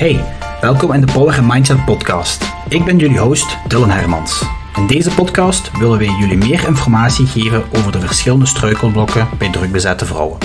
Hey, 0.00 0.24
welkom 0.60 0.92
in 0.92 1.00
de 1.00 1.12
Power 1.12 1.44
Mindset 1.44 1.84
Podcast. 1.84 2.44
Ik 2.68 2.84
ben 2.84 2.98
jullie 2.98 3.18
host 3.18 3.56
Dylan 3.68 3.90
Hermans. 3.90 4.44
In 4.76 4.86
deze 4.86 5.10
podcast 5.14 5.78
willen 5.78 5.98
wij 5.98 6.14
jullie 6.18 6.36
meer 6.36 6.66
informatie 6.66 7.26
geven 7.26 7.64
over 7.76 7.92
de 7.92 8.00
verschillende 8.00 8.46
struikelblokken 8.46 9.28
bij 9.38 9.50
drukbezette 9.50 10.04
vrouwen. 10.04 10.38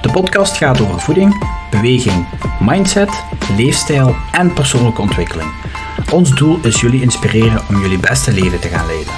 De 0.00 0.10
podcast 0.12 0.56
gaat 0.56 0.80
over 0.80 1.00
voeding, 1.00 1.44
beweging, 1.70 2.26
mindset, 2.60 3.24
leefstijl 3.56 4.16
en 4.32 4.52
persoonlijke 4.52 5.00
ontwikkeling. 5.00 5.50
Ons 6.12 6.34
doel 6.34 6.58
is 6.62 6.80
jullie 6.80 7.02
inspireren 7.02 7.60
om 7.68 7.80
jullie 7.80 7.98
beste 7.98 8.32
leven 8.32 8.60
te 8.60 8.68
gaan 8.68 8.86
leiden. 8.86 9.12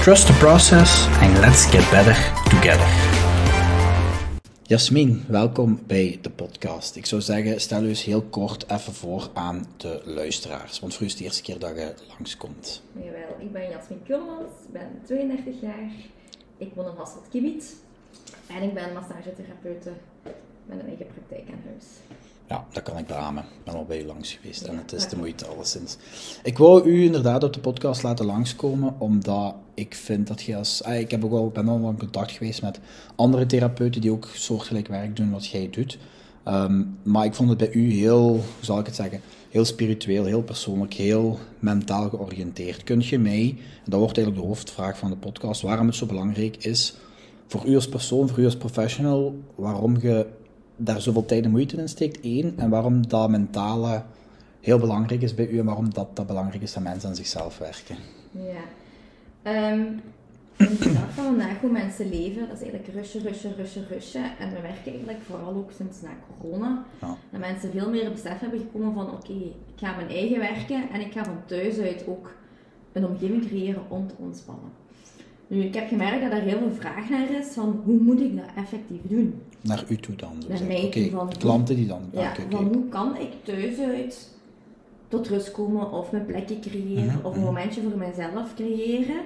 Trust 0.00 0.26
the 0.26 0.32
process 0.32 1.06
and 1.22 1.38
let's 1.38 1.64
get 1.64 1.90
better 1.90 2.32
together. 2.48 3.17
Jasmin, 4.68 5.24
welkom 5.28 5.80
bij 5.86 6.18
de 6.22 6.30
podcast. 6.30 6.96
Ik 6.96 7.06
zou 7.06 7.20
zeggen, 7.20 7.60
stel 7.60 7.82
u 7.82 7.88
eens 7.88 8.04
heel 8.04 8.22
kort 8.22 8.70
even 8.70 8.92
voor 8.92 9.30
aan 9.34 9.66
de 9.76 10.02
luisteraars, 10.04 10.80
want 10.80 10.94
voor 10.94 11.02
u 11.02 11.04
is 11.04 11.10
het 11.10 11.20
de 11.20 11.26
eerste 11.26 11.42
keer 11.42 11.58
dat 11.58 11.76
je 11.76 11.94
langskomt. 12.08 12.82
Jawel, 12.92 13.36
ik 13.38 13.52
ben 13.52 13.70
Jasmin 13.70 14.02
Kulmans, 14.04 14.50
ben 14.72 15.00
32 15.04 15.60
jaar, 15.60 15.90
ik 16.56 16.70
woon 16.74 16.86
in 16.86 16.96
Hasselt 16.96 17.28
Kibiet 17.30 17.76
en 18.46 18.62
ik 18.62 18.74
ben 18.74 18.92
massagetherapeute 18.92 19.92
met 20.66 20.78
een 20.80 20.86
eigen 20.86 21.06
praktijk 21.06 21.48
aan 21.48 21.62
huis. 21.64 21.84
Ja, 22.48 22.66
dat 22.72 22.82
kan 22.82 22.98
ik 22.98 23.06
beamen. 23.06 23.42
Ik 23.42 23.64
ben 23.64 23.74
al 23.74 23.84
bij 23.84 24.02
u 24.02 24.06
langs 24.06 24.32
geweest 24.32 24.62
en 24.62 24.76
het 24.76 24.92
is 24.92 25.08
de 25.08 25.16
moeite 25.16 25.46
alleszins. 25.46 25.96
Ik 26.42 26.58
wou 26.58 26.88
u 26.88 27.04
inderdaad 27.04 27.44
op 27.44 27.52
de 27.52 27.60
podcast 27.60 28.02
laten 28.02 28.26
langskomen, 28.26 28.94
omdat 28.98 29.54
ik 29.74 29.94
vind 29.94 30.26
dat 30.26 30.42
je 30.42 30.56
als... 30.56 30.82
Ah, 30.82 30.98
ik 30.98 31.10
heb 31.10 31.24
ook 31.24 31.32
al, 31.32 31.50
ben 31.50 31.68
al 31.68 31.88
in 31.88 31.98
contact 31.98 32.30
geweest 32.30 32.62
met 32.62 32.80
andere 33.16 33.46
therapeuten 33.46 34.00
die 34.00 34.10
ook 34.10 34.28
soortgelijk 34.34 34.88
werk 34.88 35.16
doen 35.16 35.30
wat 35.30 35.46
jij 35.46 35.70
doet. 35.70 35.98
Ehm, 36.44 36.84
maar 37.02 37.24
ik 37.24 37.34
vond 37.34 37.48
het 37.48 37.58
bij 37.58 37.72
u 37.72 37.92
heel, 37.92 38.28
hoe 38.28 38.40
zal 38.60 38.78
ik 38.78 38.86
het 38.86 38.94
zeggen, 38.94 39.20
heel 39.50 39.64
spiritueel, 39.64 40.24
heel 40.24 40.42
persoonlijk, 40.42 40.94
heel 40.94 41.38
mentaal 41.58 42.08
georiënteerd. 42.08 42.84
Kunt 42.84 43.06
je 43.06 43.18
mij, 43.18 43.56
en 43.84 43.90
dat 43.90 44.00
wordt 44.00 44.16
eigenlijk 44.16 44.46
de 44.46 44.52
hoofdvraag 44.52 44.98
van 44.98 45.10
de 45.10 45.16
podcast, 45.16 45.62
waarom 45.62 45.86
het 45.86 45.96
zo 45.96 46.06
belangrijk 46.06 46.56
is 46.56 46.94
voor 47.46 47.66
u 47.66 47.74
als 47.74 47.88
persoon, 47.88 48.28
voor 48.28 48.38
u 48.38 48.44
als 48.44 48.56
professional, 48.56 49.42
waarom 49.54 49.96
je 50.00 50.26
daar 50.78 51.00
zoveel 51.00 51.24
tijd 51.24 51.44
en 51.44 51.50
moeite 51.50 51.76
in 51.76 51.88
steekt, 51.88 52.20
één, 52.20 52.58
en 52.58 52.70
waarom 52.70 53.08
dat 53.08 53.30
mentale 53.30 54.02
heel 54.60 54.78
belangrijk 54.78 55.22
is 55.22 55.34
bij 55.34 55.48
u 55.48 55.58
en 55.58 55.64
waarom 55.64 55.94
dat, 55.94 56.16
dat 56.16 56.26
belangrijk 56.26 56.62
is 56.62 56.72
dat 56.72 56.82
mensen 56.82 57.08
aan 57.08 57.16
zichzelf 57.16 57.58
werken. 57.58 57.96
Ja. 58.30 59.72
Um, 59.76 60.00
de 60.56 60.92
dag 60.92 61.14
van 61.14 61.24
vandaag 61.24 61.60
hoe 61.60 61.70
mensen 61.70 62.08
leven, 62.08 62.48
dat 62.48 62.56
is 62.56 62.62
eigenlijk 62.62 62.94
rushen, 62.94 63.22
rushen, 63.22 63.54
rushen, 63.56 63.86
rushen. 63.88 64.38
En 64.38 64.48
we 64.48 64.60
werken 64.60 64.92
eigenlijk 64.92 65.18
vooral 65.22 65.54
ook 65.54 65.70
sinds 65.76 66.00
na 66.00 66.08
corona. 66.40 66.84
Ja. 67.00 67.16
Dat 67.30 67.40
mensen 67.40 67.70
veel 67.70 67.90
meer 67.90 68.10
besef 68.10 68.38
hebben 68.38 68.58
gekomen 68.58 68.94
van 68.94 69.10
oké, 69.10 69.32
ik 69.32 69.76
ga 69.76 69.96
mijn 69.96 70.08
eigen 70.08 70.38
werken 70.38 70.90
en 70.92 71.00
ik 71.00 71.12
ga 71.12 71.24
van 71.24 71.40
thuis 71.46 71.78
uit 71.78 72.04
ook 72.06 72.32
een 72.92 73.06
omgeving 73.06 73.46
creëren 73.46 73.82
om 73.88 74.06
te 74.06 74.14
ontspannen. 74.18 74.70
Nu, 75.48 75.62
ik 75.62 75.74
heb 75.74 75.88
gemerkt 75.88 76.22
dat 76.22 76.32
er 76.32 76.42
heel 76.42 76.58
veel 76.58 76.72
vraag 76.72 77.08
naar 77.08 77.30
is 77.30 77.46
van 77.46 77.80
hoe 77.84 78.00
moet 78.00 78.20
ik 78.20 78.36
dat 78.36 78.44
effectief 78.56 79.00
doen? 79.02 79.42
Naar 79.60 79.84
u 79.88 79.96
toe 79.96 80.16
dan? 80.16 80.42
Naar 80.48 80.64
mij. 80.64 81.10
Van, 81.12 81.28
de 81.28 81.36
klanten 81.36 81.76
die 81.76 81.86
dan... 81.86 82.02
Ja, 82.12 82.34
van 82.50 82.64
hoe 82.64 82.88
kan 82.88 83.16
ik 83.16 83.30
thuis 83.42 83.78
uit 83.78 84.36
tot 85.08 85.28
rust 85.28 85.50
komen 85.50 85.92
of 85.92 86.12
mijn 86.12 86.26
plekje 86.26 86.58
creëren 86.58 87.04
mhm, 87.04 87.26
of 87.26 87.32
een 87.32 87.40
mhm. 87.40 87.46
momentje 87.46 87.82
voor 87.82 87.98
mijzelf 87.98 88.54
creëren. 88.54 89.20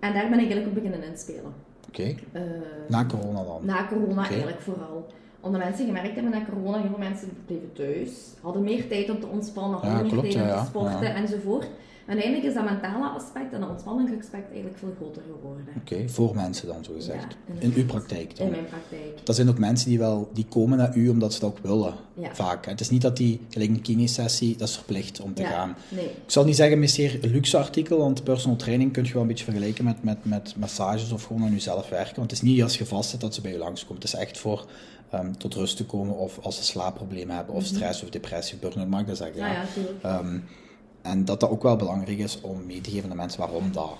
En 0.00 0.12
daar 0.12 0.28
ben 0.28 0.38
ik 0.38 0.50
eigenlijk 0.50 0.66
op 0.66 0.74
beginnen 0.74 1.02
inspelen. 1.02 1.52
Oké. 1.88 2.14
Uh, 2.32 2.42
na 2.88 3.06
corona 3.06 3.44
dan? 3.44 3.60
Na 3.62 3.86
corona 3.88 4.28
eigenlijk 4.28 4.60
vooral. 4.60 5.06
Omdat 5.40 5.60
mensen 5.60 5.86
gemerkt 5.86 6.14
hebben 6.14 6.32
na 6.32 6.44
corona, 6.50 6.78
heel 6.78 6.88
veel 6.88 6.98
mensen 6.98 7.28
bleven 7.46 7.72
thuis, 7.72 8.10
hadden 8.40 8.62
meer 8.62 8.88
tijd 8.88 9.10
om 9.10 9.20
te 9.20 9.26
ontspannen, 9.26 9.78
hadden 9.78 10.02
meer 10.02 10.32
tijd 10.32 10.34
om 10.34 10.60
te 10.60 10.66
sporten 10.66 11.14
enzovoort. 11.14 11.68
En 12.06 12.12
uiteindelijk 12.12 12.48
is 12.48 12.54
dat 12.54 12.64
mentale 12.64 13.08
aspect 13.08 13.52
en 13.52 13.60
dat 13.60 13.68
ontspanningsaspect 13.68 14.46
eigenlijk 14.46 14.78
veel 14.78 14.94
groter 14.96 15.22
geworden. 15.22 15.64
Oké, 15.76 16.08
voor 16.08 16.34
mensen 16.34 16.66
dan 16.66 16.84
zo 16.84 16.92
gezegd. 16.94 17.36
in 17.58 17.72
uw 17.76 17.84
praktijk 17.86 18.36
dan? 18.36 18.46
In 18.46 18.52
mijn 18.52 18.64
praktijk. 18.64 19.20
Dat 19.24 19.36
zijn 19.36 19.48
ook 19.48 19.58
mensen 19.58 19.88
die 19.88 19.98
wel, 19.98 20.30
die 20.32 20.46
komen 20.48 20.78
naar 20.78 20.96
u 20.96 21.08
omdat 21.08 21.32
ze 21.32 21.40
dat 21.40 21.50
ook 21.50 21.58
willen, 21.58 21.94
ja. 22.14 22.34
vaak. 22.34 22.66
Het 22.66 22.80
is 22.80 22.90
niet 22.90 23.02
dat 23.02 23.16
die, 23.16 23.40
gelijk 23.48 23.70
een 23.70 23.82
kinesessie, 23.82 24.56
dat 24.56 24.68
is 24.68 24.74
verplicht 24.74 25.20
om 25.20 25.34
te 25.34 25.44
gaan. 25.44 25.76
Nee. 25.88 26.04
Ik 26.04 26.10
zal 26.26 26.44
niet 26.44 26.56
zeggen 26.56 26.82
een 26.82 27.30
luxe 27.30 27.58
artikel, 27.58 27.98
want 27.98 28.24
personal 28.24 28.56
training 28.56 28.92
kun 28.92 29.04
je 29.04 29.12
wel 29.12 29.22
een 29.22 29.28
beetje 29.28 29.44
vergelijken 29.44 29.84
met, 29.84 30.02
met, 30.02 30.24
met 30.24 30.54
massages 30.56 31.12
of 31.12 31.24
gewoon 31.24 31.42
aan 31.42 31.52
jezelf 31.52 31.88
werken. 31.88 32.16
Want 32.16 32.30
het 32.30 32.42
is 32.42 32.48
niet 32.48 32.62
als 32.62 32.78
je 32.78 32.86
vast 32.86 33.10
zit 33.10 33.20
dat 33.20 33.34
ze 33.34 33.40
bij 33.40 33.52
je 33.52 33.58
langskomt. 33.58 34.02
Het 34.02 34.12
is 34.12 34.18
echt 34.18 34.38
voor 34.38 34.66
um, 35.14 35.38
tot 35.38 35.54
rust 35.54 35.76
te 35.76 35.84
komen 35.84 36.16
of 36.16 36.38
als 36.42 36.56
ze 36.56 36.64
slaapproblemen 36.64 37.36
hebben 37.36 37.54
of 37.54 37.64
mhm. 37.64 37.74
stress 37.74 38.02
of 38.02 38.10
depressie, 38.10 38.58
burn-out, 38.58 39.00
ik 39.00 39.06
dat 39.06 39.16
zeggen? 39.16 39.36
Ja, 39.36 39.52
ja, 39.52 39.64
ja 40.02 40.40
en 41.06 41.24
dat 41.24 41.40
dat 41.40 41.50
ook 41.50 41.62
wel 41.62 41.76
belangrijk 41.76 42.18
is 42.18 42.40
om 42.40 42.66
mee 42.66 42.80
te 42.80 42.90
geven 42.90 43.10
aan 43.10 43.16
mensen 43.16 43.40
waarom 43.40 43.72
dat 43.72 43.96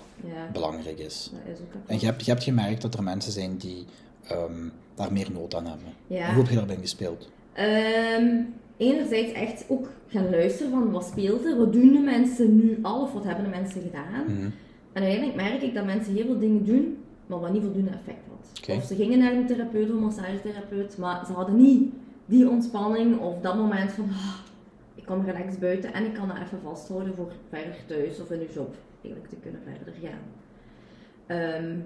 belangrijk 0.53 0.99
is. 0.99 1.31
Dat 1.45 1.53
is 1.53 1.59
ook 1.59 1.81
en 1.85 1.99
je 1.99 2.05
hebt, 2.05 2.25
je 2.25 2.31
hebt 2.31 2.43
gemerkt 2.43 2.81
dat 2.81 2.93
er 2.93 3.03
mensen 3.03 3.31
zijn 3.31 3.57
die 3.57 3.85
um, 4.31 4.71
daar 4.95 5.13
meer 5.13 5.31
nood 5.31 5.55
aan 5.55 5.65
hebben. 5.65 5.87
Ja. 6.07 6.27
Hoe 6.27 6.43
heb 6.43 6.49
je 6.49 6.55
daarbij 6.55 6.77
gespeeld? 6.81 7.29
Um, 8.19 8.53
enerzijds 8.77 9.31
echt 9.31 9.65
ook 9.67 9.89
gaan 10.07 10.29
luisteren 10.29 10.71
van 10.71 10.91
wat 10.91 11.05
speelt 11.05 11.45
er, 11.45 11.57
wat 11.57 11.73
doen 11.73 11.91
de 11.91 11.99
mensen 11.99 12.55
nu 12.55 12.79
al 12.81 13.01
of 13.01 13.13
wat 13.13 13.23
hebben 13.23 13.43
de 13.43 13.49
mensen 13.49 13.81
gedaan. 13.81 14.23
Mhm. 14.23 14.49
En 14.93 15.03
uiteindelijk 15.03 15.35
merk 15.35 15.61
ik 15.61 15.73
dat 15.73 15.85
mensen 15.85 16.13
heel 16.13 16.25
veel 16.25 16.39
dingen 16.39 16.65
doen, 16.65 16.97
maar 17.25 17.39
wat 17.39 17.51
niet 17.51 17.61
voldoende 17.61 17.89
effect 17.89 18.27
had. 18.29 18.59
Okay. 18.61 18.75
Of 18.75 18.83
ze 18.83 18.95
gingen 18.95 19.19
naar 19.19 19.33
een 19.33 19.47
therapeut 19.47 19.89
of 19.89 19.95
een 19.95 20.01
massagetherapeut, 20.03 20.97
maar 20.97 21.25
ze 21.25 21.31
hadden 21.31 21.55
niet 21.55 21.93
die 22.25 22.49
ontspanning 22.49 23.19
of 23.19 23.41
dat 23.41 23.55
moment 23.55 23.91
van 23.91 24.09
ah, 24.09 24.33
kan 25.07 25.25
relaxed 25.25 25.59
buiten 25.59 25.93
en 25.93 26.05
ik 26.05 26.13
kan 26.13 26.27
dat 26.27 26.37
even 26.37 26.59
vasthouden 26.63 27.15
voor 27.15 27.31
verder 27.49 27.75
thuis 27.85 28.21
of 28.21 28.31
in 28.31 28.39
de 28.39 28.53
job 28.53 28.75
eigenlijk 29.01 29.29
te 29.29 29.35
kunnen 29.35 29.61
verder 29.63 29.93
gaan. 30.01 30.23
Ehm, 31.25 31.77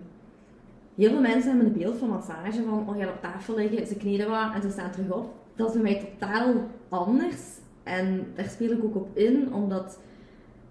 heel 0.95 1.09
veel 1.09 1.21
mensen 1.21 1.49
hebben 1.49 1.67
een 1.67 1.79
beeld 1.79 1.97
van 1.97 2.09
massage 2.09 2.63
van, 2.63 2.89
oh, 2.89 2.97
je 2.97 3.03
gaat 3.03 3.13
op 3.13 3.21
tafel 3.21 3.55
liggen, 3.55 3.87
ze 3.87 3.95
kneden 3.95 4.29
wat 4.29 4.53
en 4.53 4.61
ze 4.61 4.69
staan 4.69 4.91
terug 4.91 5.11
op. 5.11 5.33
Dat 5.55 5.67
is 5.67 5.81
bij 5.81 5.81
mij 5.81 6.15
totaal 6.19 6.53
anders 6.89 7.41
en 7.83 8.25
daar 8.35 8.49
speel 8.49 8.71
ik 8.71 8.83
ook 8.83 8.95
op 8.95 9.17
in, 9.17 9.53
omdat 9.53 9.99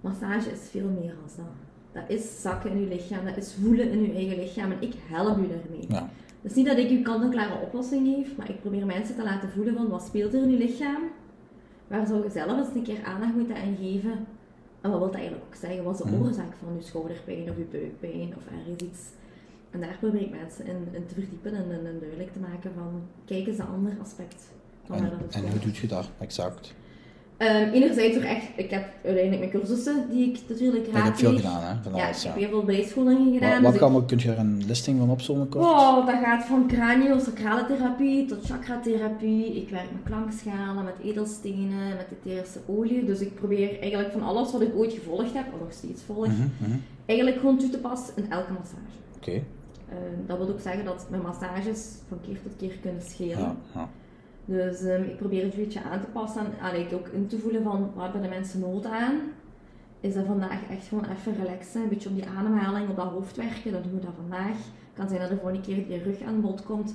massage 0.01 0.51
is 0.51 0.69
veel 0.71 0.89
meer 1.01 1.15
dan 1.15 1.45
dat. 1.45 1.55
Dat 1.93 2.19
is 2.19 2.43
zakken 2.43 2.71
in 2.71 2.81
je 2.81 2.87
lichaam, 2.87 3.25
dat 3.25 3.37
is 3.37 3.55
voelen 3.63 3.91
in 3.91 4.03
je 4.03 4.13
eigen 4.15 4.39
lichaam 4.39 4.73
en 4.73 4.83
ik 4.83 4.95
help 5.09 5.39
u 5.39 5.49
daarmee. 5.49 5.85
Ja. 5.89 6.11
Het 6.43 6.51
is 6.51 6.57
niet 6.57 6.67
dat 6.67 6.79
ik 6.79 6.91
u 6.91 7.03
kant-en-klare 7.03 7.61
oplossing 7.63 8.07
geef, 8.07 8.37
maar 8.37 8.51
ik 8.51 8.61
probeer 8.61 8.87
mensen 8.87 9.17
te 9.17 9.23
laten 9.23 9.51
voelen 9.51 9.75
van 9.75 9.89
wat 9.89 10.03
speelt 10.03 10.35
er 10.35 10.43
in 10.43 10.51
je 10.51 10.57
lichaam 10.57 11.03
waar 11.91 12.07
zou 12.07 12.23
je 12.23 12.31
zelf 12.31 12.59
eens 12.59 12.75
een 12.75 12.83
keer 12.83 13.05
aandacht 13.05 13.35
moeten 13.35 13.57
aan 13.57 13.77
geven? 13.81 14.27
En 14.81 14.91
wat 14.91 14.99
wil 14.99 15.09
dat 15.09 15.15
eigenlijk 15.15 15.45
ook 15.47 15.55
zeggen? 15.55 15.85
Wat 15.85 15.95
is 15.95 16.01
de 16.01 16.17
mhm. 16.17 16.23
oorzaak 16.23 16.53
van 16.63 16.75
je 16.77 16.83
schouderpijn 16.83 17.51
of 17.51 17.57
je 17.57 17.67
buikpijn 17.71 18.35
of 18.37 18.59
ergens 18.59 18.83
iets? 18.83 19.01
En 19.71 19.81
daar 19.81 19.97
probeer 20.01 20.21
ik 20.21 20.31
mensen 20.31 20.67
in, 20.67 20.89
in 20.93 21.07
te 21.07 21.15
verdiepen 21.15 21.55
en, 21.55 21.87
en, 21.87 21.99
duidelijk 22.01 22.33
te 22.33 22.39
maken 22.39 22.73
van, 22.75 23.03
kijk 23.25 23.47
eens 23.47 23.59
een 23.59 23.67
ander 23.67 23.93
aspect. 24.03 24.43
Van 24.85 24.97
en, 24.97 25.13
en 25.31 25.51
hoe 25.51 25.59
doet 25.59 25.77
je 25.77 25.87
dat 25.87 26.11
exact? 26.19 26.75
Um, 27.43 27.73
enerzijds 27.73 28.15
door 28.15 28.25
echt, 28.25 28.45
ik 28.57 28.71
heb 28.71 28.85
uiteindelijk 29.05 29.39
mijn 29.39 29.51
cursussen 29.51 30.11
die 30.11 30.29
ik 30.29 30.39
natuurlijk 30.49 30.87
raad. 30.87 30.95
Je 30.95 31.03
hebt 31.03 31.19
veel 31.19 31.37
gedaan, 31.37 31.63
hè? 31.63 31.75
Van 31.83 31.95
ja, 31.95 32.09
ik 32.09 32.17
heb 32.17 32.35
heel 32.35 32.49
veel 32.49 32.65
bijscholingen 32.65 33.33
gedaan. 33.33 33.63
Wat, 33.63 33.79
wat 33.79 33.93
dus 33.93 34.03
kun 34.07 34.19
je 34.19 34.37
er 34.37 34.39
een 34.39 34.63
listing 34.67 34.99
van 34.99 35.11
opzommen 35.11 35.49
kort? 35.49 35.65
Oh, 35.65 36.07
dat 36.07 36.15
gaat 36.23 36.45
van 36.45 36.67
craniosacrale 36.69 37.67
therapie 37.67 38.27
tot 38.27 38.45
chakratherapie. 38.45 39.57
Ik 39.63 39.71
werk 39.71 39.91
met 39.93 40.03
klankschalen, 40.05 40.85
met 40.85 40.95
edelstenen, 41.03 41.89
met 41.97 42.07
etherische 42.13 42.59
olie. 42.67 43.05
Dus 43.05 43.21
ik 43.21 43.35
probeer 43.35 43.81
eigenlijk 43.81 44.13
van 44.13 44.23
alles 44.23 44.53
wat 44.53 44.61
ik 44.61 44.77
ooit 44.77 44.93
gevolgd 44.93 45.35
heb, 45.35 45.47
of 45.53 45.61
nog 45.61 45.73
steeds 45.73 46.03
volg, 46.03 46.27
mm 46.27 46.51
-hmm. 46.59 46.83
eigenlijk 47.07 47.41
gewoon 47.41 47.59
toe 47.59 47.71
te 47.71 47.79
passen 47.79 48.15
in 48.17 48.31
elke 48.31 48.53
massage. 48.53 48.99
Oké. 49.17 49.29
Okay. 49.29 49.45
Uh, 49.89 49.97
dat 50.27 50.39
wil 50.39 50.49
ook 50.49 50.61
zeggen 50.61 50.85
dat 50.85 51.07
mijn 51.11 51.23
massages 51.23 51.89
van 52.09 52.19
keer 52.27 52.43
tot 52.43 52.53
keer 52.59 52.79
kunnen 52.83 53.03
schelen. 53.03 53.39
Ja, 53.39 53.57
ja. 53.75 53.89
Dus 54.51 54.81
um, 54.81 55.03
ik 55.03 55.17
probeer 55.17 55.45
het 55.45 55.55
een 55.55 55.65
beetje 55.65 55.83
aan 55.83 56.01
te 56.01 56.07
passen 56.07 56.47
en 56.61 56.95
ook 56.95 57.09
in 57.09 57.27
te 57.27 57.39
voelen 57.39 57.63
van 57.63 57.91
waar 57.95 58.05
hebben 58.05 58.23
de 58.23 58.29
mensen 58.29 58.61
nood 58.61 58.87
aan. 58.87 59.15
Is 60.01 60.15
dat 60.15 60.27
vandaag 60.27 60.61
echt 60.71 60.87
gewoon 60.89 61.05
even 61.05 61.45
relaxen, 61.45 61.83
een 61.83 61.89
beetje 61.89 62.09
op 62.09 62.15
die 62.15 62.27
ademhaling, 62.39 62.89
op 62.89 62.97
dat 62.97 63.07
hoofd 63.07 63.37
werken, 63.37 63.73
dan 63.73 63.83
doen 63.83 63.95
we 63.95 64.01
dat 64.01 64.15
vandaag. 64.17 64.57
Het 64.57 64.95
kan 64.95 65.09
zijn 65.09 65.21
dat 65.21 65.29
de 65.29 65.37
volgende 65.37 65.61
keer 65.61 65.91
je 65.91 66.03
rug 66.03 66.23
aan 66.23 66.41
bod 66.41 66.63
komt. 66.63 66.95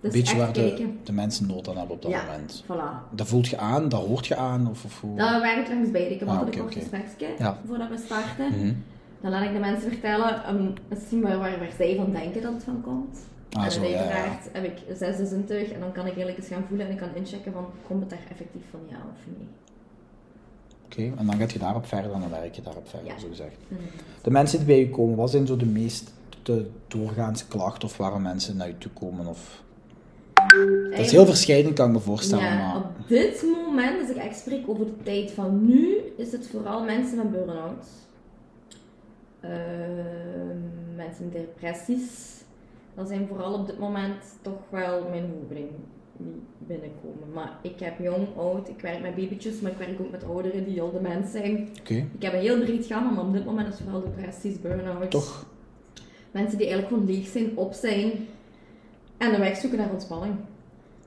Dus 0.00 0.12
beetje 0.12 0.36
waar 0.36 0.52
de, 0.52 0.92
de, 1.02 1.12
mensen 1.12 1.46
nood 1.46 1.68
aan 1.68 1.76
hebben 1.76 1.96
op 1.96 2.02
dat 2.02 2.10
ja, 2.10 2.24
moment. 2.24 2.64
Voilà. 2.64 3.14
Dat 3.14 3.26
voelt 3.26 3.46
je 3.46 3.58
aan, 3.58 3.88
dat 3.88 4.06
hoort 4.06 4.26
je 4.26 4.36
aan? 4.36 4.68
Of, 4.70 4.84
of 4.84 5.00
hoe? 5.00 5.16
Dat 5.16 5.40
werkt 5.40 5.68
langs 5.68 5.90
beide. 5.90 6.14
Ik 6.14 6.20
heb 6.20 6.28
ah, 6.28 6.38
altijd 6.38 6.60
okay, 6.60 6.66
een 6.66 6.90
kort 6.90 7.14
okay. 7.14 7.34
ja. 7.38 7.58
voordat 7.66 7.88
we 7.88 7.96
starten. 7.96 8.46
Mm 8.46 8.60
-hmm. 8.60 8.82
Dan 9.20 9.30
laat 9.30 9.44
ik 9.44 9.52
de 9.52 9.58
mensen 9.58 9.90
vertellen, 9.90 10.54
um, 10.54 10.72
misschien 10.88 11.20
waar, 11.20 11.38
waar, 11.38 11.58
waar 11.58 11.72
zij 11.76 11.96
van 11.96 12.12
denken 12.12 12.42
dat 12.42 12.52
het 12.52 12.64
van 12.64 12.80
komt. 12.80 13.18
Ah, 13.54 13.64
en 13.64 13.72
zo, 13.72 13.82
ja, 13.82 13.88
ja. 13.88 14.38
heb 14.52 14.64
ik 14.64 14.96
zesde 14.96 15.26
zintuig 15.26 15.72
en 15.72 15.80
dan 15.80 15.92
kan 15.92 16.06
ik 16.06 16.12
eigenlijk 16.12 16.38
eens 16.38 16.46
gaan 16.48 16.64
voelen 16.68 16.86
en 16.86 16.92
ik 16.92 16.98
kan 16.98 17.14
inchecken 17.14 17.52
van 17.52 17.66
komt 17.86 18.00
het 18.00 18.10
daar 18.10 18.26
effectief 18.30 18.62
van 18.70 18.80
ja 18.88 18.96
of 18.96 19.26
nee. 19.26 19.46
Oké, 20.84 21.02
okay, 21.02 21.18
en 21.18 21.26
dan 21.26 21.38
gaat 21.38 21.52
je 21.52 21.58
daarop 21.58 21.86
verder 21.86 22.12
en 22.12 22.20
dan 22.20 22.30
werk 22.30 22.54
je 22.54 22.62
daarop 22.62 22.88
verder, 22.88 23.08
Ja. 23.08 23.18
zo 23.18 23.28
gezegd. 23.28 23.56
Mhm. 23.68 23.80
De 24.22 24.30
mensen 24.30 24.58
die 24.58 24.66
bij 24.66 24.78
je 24.78 24.90
komen, 24.90 25.16
wat 25.16 25.30
zijn 25.30 25.46
zo 25.46 25.56
de 25.56 25.66
meest 25.66 26.12
de 26.42 26.70
doorgaanse 26.88 27.46
klachten 27.46 27.88
of 27.88 27.96
waarom 27.96 28.22
mensen 28.22 28.56
naar 28.56 28.66
je 28.66 28.78
toe 28.78 28.90
komen? 28.90 29.26
Of... 29.26 29.62
Dat 30.90 30.98
is 30.98 31.10
heel 31.10 31.26
verscheidend, 31.26 31.74
kan 31.74 31.86
ik 31.86 31.92
me 31.92 32.00
voorstellen. 32.00 32.44
Ja, 32.44 32.56
maar... 32.56 32.76
op 32.76 33.08
dit 33.08 33.44
moment, 33.66 34.00
als 34.00 34.10
ik 34.10 34.16
echt 34.16 34.38
spreek 34.38 34.68
over 34.68 34.84
de 34.84 35.02
tijd 35.02 35.30
van 35.30 35.66
nu, 35.66 35.96
is 36.16 36.32
het 36.32 36.46
vooral 36.46 36.84
mensen 36.84 37.16
met 37.16 37.30
burn-out. 37.30 37.86
Ehm, 39.40 40.96
mensen 40.96 41.24
met 41.24 41.32
depressies. 41.32 42.42
Dat 42.94 43.08
zijn 43.08 43.26
vooral 43.28 43.52
op 43.54 43.66
dit 43.66 43.78
moment 43.78 44.22
toch 44.42 44.58
wel 44.70 45.08
mijn 45.10 45.30
hoofdingen 45.38 45.84
die 46.16 46.42
binnenkomen. 46.58 47.32
Maar 47.34 47.52
ik 47.62 47.80
heb 47.80 47.98
jong, 47.98 48.26
oud, 48.36 48.68
ik 48.68 48.80
werk 48.80 49.00
met 49.00 49.14
babytjes, 49.14 49.60
maar 49.60 49.70
ik 49.70 49.78
werk 49.78 50.00
ook 50.00 50.10
met 50.10 50.24
ouderen 50.24 50.64
die 50.64 50.80
al 50.80 50.92
dement 50.92 51.28
zijn. 51.28 51.68
Oké, 51.80 51.94
Ik 51.94 52.22
heb 52.22 52.32
een 52.32 52.38
heel 52.40 52.58
breed 52.60 52.86
gamma, 52.86 53.10
maar 53.10 53.24
op 53.24 53.32
dit 53.32 53.44
moment 53.44 53.74
is 53.74 53.80
vooral 53.80 54.00
depressies, 54.02 54.60
burn-outs. 54.60 55.08
toch? 55.10 55.46
Mensen 56.30 56.58
die 56.58 56.66
eigenlijk 56.66 56.96
gewoon 56.96 57.14
leeg 57.16 57.26
zijn, 57.26 57.56
op 57.56 57.72
zijn 57.72 58.12
en 59.18 59.34
een 59.34 59.40
weg 59.40 59.56
zoeken 59.56 59.78
naar 59.78 59.90
ontspanning. 59.92 60.34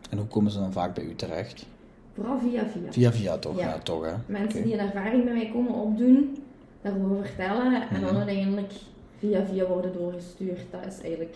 En 0.09 0.17
hoe 0.17 0.27
komen 0.27 0.51
ze 0.51 0.59
dan 0.59 0.71
vaak 0.71 0.93
bij 0.95 1.03
u 1.03 1.15
terecht? 1.15 1.65
Vooral 2.13 2.39
via 2.39 2.65
via. 2.65 2.91
Via 2.91 3.11
via 3.11 3.37
toch? 3.37 3.57
Ja, 3.59 3.67
Ja. 3.67 3.77
toch 3.77 4.05
hè? 4.05 4.13
Mensen 4.25 4.63
die 4.63 4.73
een 4.73 4.79
ervaring 4.79 5.23
bij 5.23 5.33
mij 5.33 5.49
komen 5.53 5.73
opdoen, 5.73 6.43
daarover 6.81 7.25
vertellen 7.25 7.73
en 7.89 8.01
dan 8.01 8.09
Mhm. 8.09 8.17
uiteindelijk 8.17 8.71
via 9.17 9.45
via 9.45 9.65
worden 9.65 9.93
doorgestuurd. 9.93 10.59
Dat 10.71 10.85
is 10.85 10.99
eigenlijk 11.01 11.35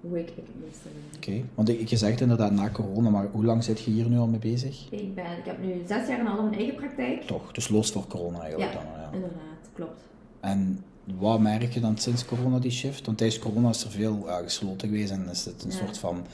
hoe 0.00 0.18
ik, 0.18 0.28
ik 0.28 0.36
het 0.36 0.64
meeste. 0.64 0.88
Oké, 1.16 1.44
want 1.54 1.68
ik- 1.68 1.88
je 1.88 1.96
zegt 1.96 2.20
inderdaad 2.20 2.52
na 2.52 2.70
corona, 2.70 3.10
maar 3.10 3.26
hoe 3.32 3.44
lang 3.44 3.64
zit 3.64 3.80
je 3.80 3.90
hier 3.90 4.08
nu 4.08 4.18
al 4.18 4.26
mee 4.26 4.38
bezig? 4.38 4.86
Ik, 4.90 5.14
ben, 5.14 5.24
ik 5.24 5.44
heb 5.44 5.62
nu 5.62 5.72
zes 5.88 6.08
jaar 6.08 6.18
en 6.18 6.26
een 6.26 6.32
half 6.32 6.46
een 6.46 6.54
eigen 6.54 6.74
praktijk. 6.74 7.22
Toch, 7.22 7.52
dus 7.52 7.68
los 7.68 7.90
voor 7.92 8.06
corona 8.06 8.40
eigenlijk 8.40 8.72
Ja. 8.72 8.78
dan. 8.78 8.86
Ja. 9.00 9.10
Inderdaad, 9.12 9.68
klopt. 9.72 10.00
En 10.40 10.84
wat 11.18 11.40
merk 11.40 11.72
je 11.72 11.80
dan 11.80 11.98
sinds 11.98 12.24
corona 12.24 12.58
die 12.58 12.70
shift? 12.70 13.06
Want 13.06 13.18
tijdens 13.18 13.38
corona 13.40 13.68
is 13.68 13.84
er 13.84 13.90
veel 13.90 14.22
ja, 14.26 14.42
gesloten 14.42 14.88
geweest 14.88 15.10
en 15.10 15.28
is 15.30 15.44
het 15.44 15.64
een 15.64 15.70
Ja. 15.70 15.76
soort 15.76 15.98
van... 15.98 16.24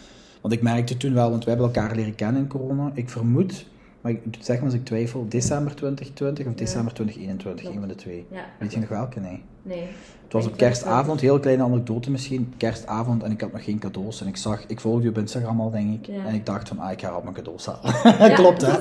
Want 0.41 0.55
ik 0.55 0.63
merkte 0.63 0.97
toen 0.97 1.13
wel, 1.15 1.31
want 1.31 1.43
we 1.45 1.51
hebben 1.51 1.67
elkaar 1.69 1.95
leren 1.97 2.15
kennen 2.15 2.43
in 2.43 2.49
corona. 2.49 2.91
Ik 2.95 3.11
vermoed, 3.11 3.67
maar 4.07 4.15
ik, 4.15 4.37
zeg 4.41 4.57
maar 4.57 4.65
als 4.65 4.75
ik 4.75 4.85
twijfel, 4.85 5.27
december 5.29 5.75
2020 5.75 6.47
of 6.47 6.55
december 6.55 6.93
2021, 6.93 7.61
Klopt. 7.61 7.75
een 7.75 7.81
van 7.81 7.89
de 7.89 7.95
twee. 7.95 8.27
Weet 8.59 8.73
je 8.73 8.79
nog 8.79 8.89
welke? 8.89 9.21
Nee. 9.21 9.43
Nee. 9.63 9.87
Het 10.25 10.33
was 10.33 10.47
op 10.47 10.57
kerstavond, 10.57 11.21
heel 11.21 11.41
kleine 11.41 11.63
anekdote 11.63 12.11
misschien. 12.11 12.55
Kerstavond 12.57 13.23
en 13.23 13.31
ik 13.31 13.41
had 13.41 13.53
nog 13.53 13.65
geen 13.65 13.79
cadeaus. 13.79 14.21
En 14.21 14.27
ik 14.27 14.37
zag, 14.37 14.65
ik 14.67 14.81
volgde 14.81 15.03
je 15.03 15.09
op 15.09 15.19
Instagram 15.19 15.61
al, 15.61 15.71
denk 15.71 16.07
ik. 16.07 16.15
En 16.27 16.35
ik 16.35 16.47
dacht 16.47 16.69
van, 16.69 16.79
ah, 16.79 16.93
ik 16.93 17.01
ga 17.01 17.17
op 17.17 17.23
mijn 17.23 17.35
cadeaus 17.35 17.67
halen. 17.67 18.35
Klopt, 18.41 18.63
hè? 18.67 18.73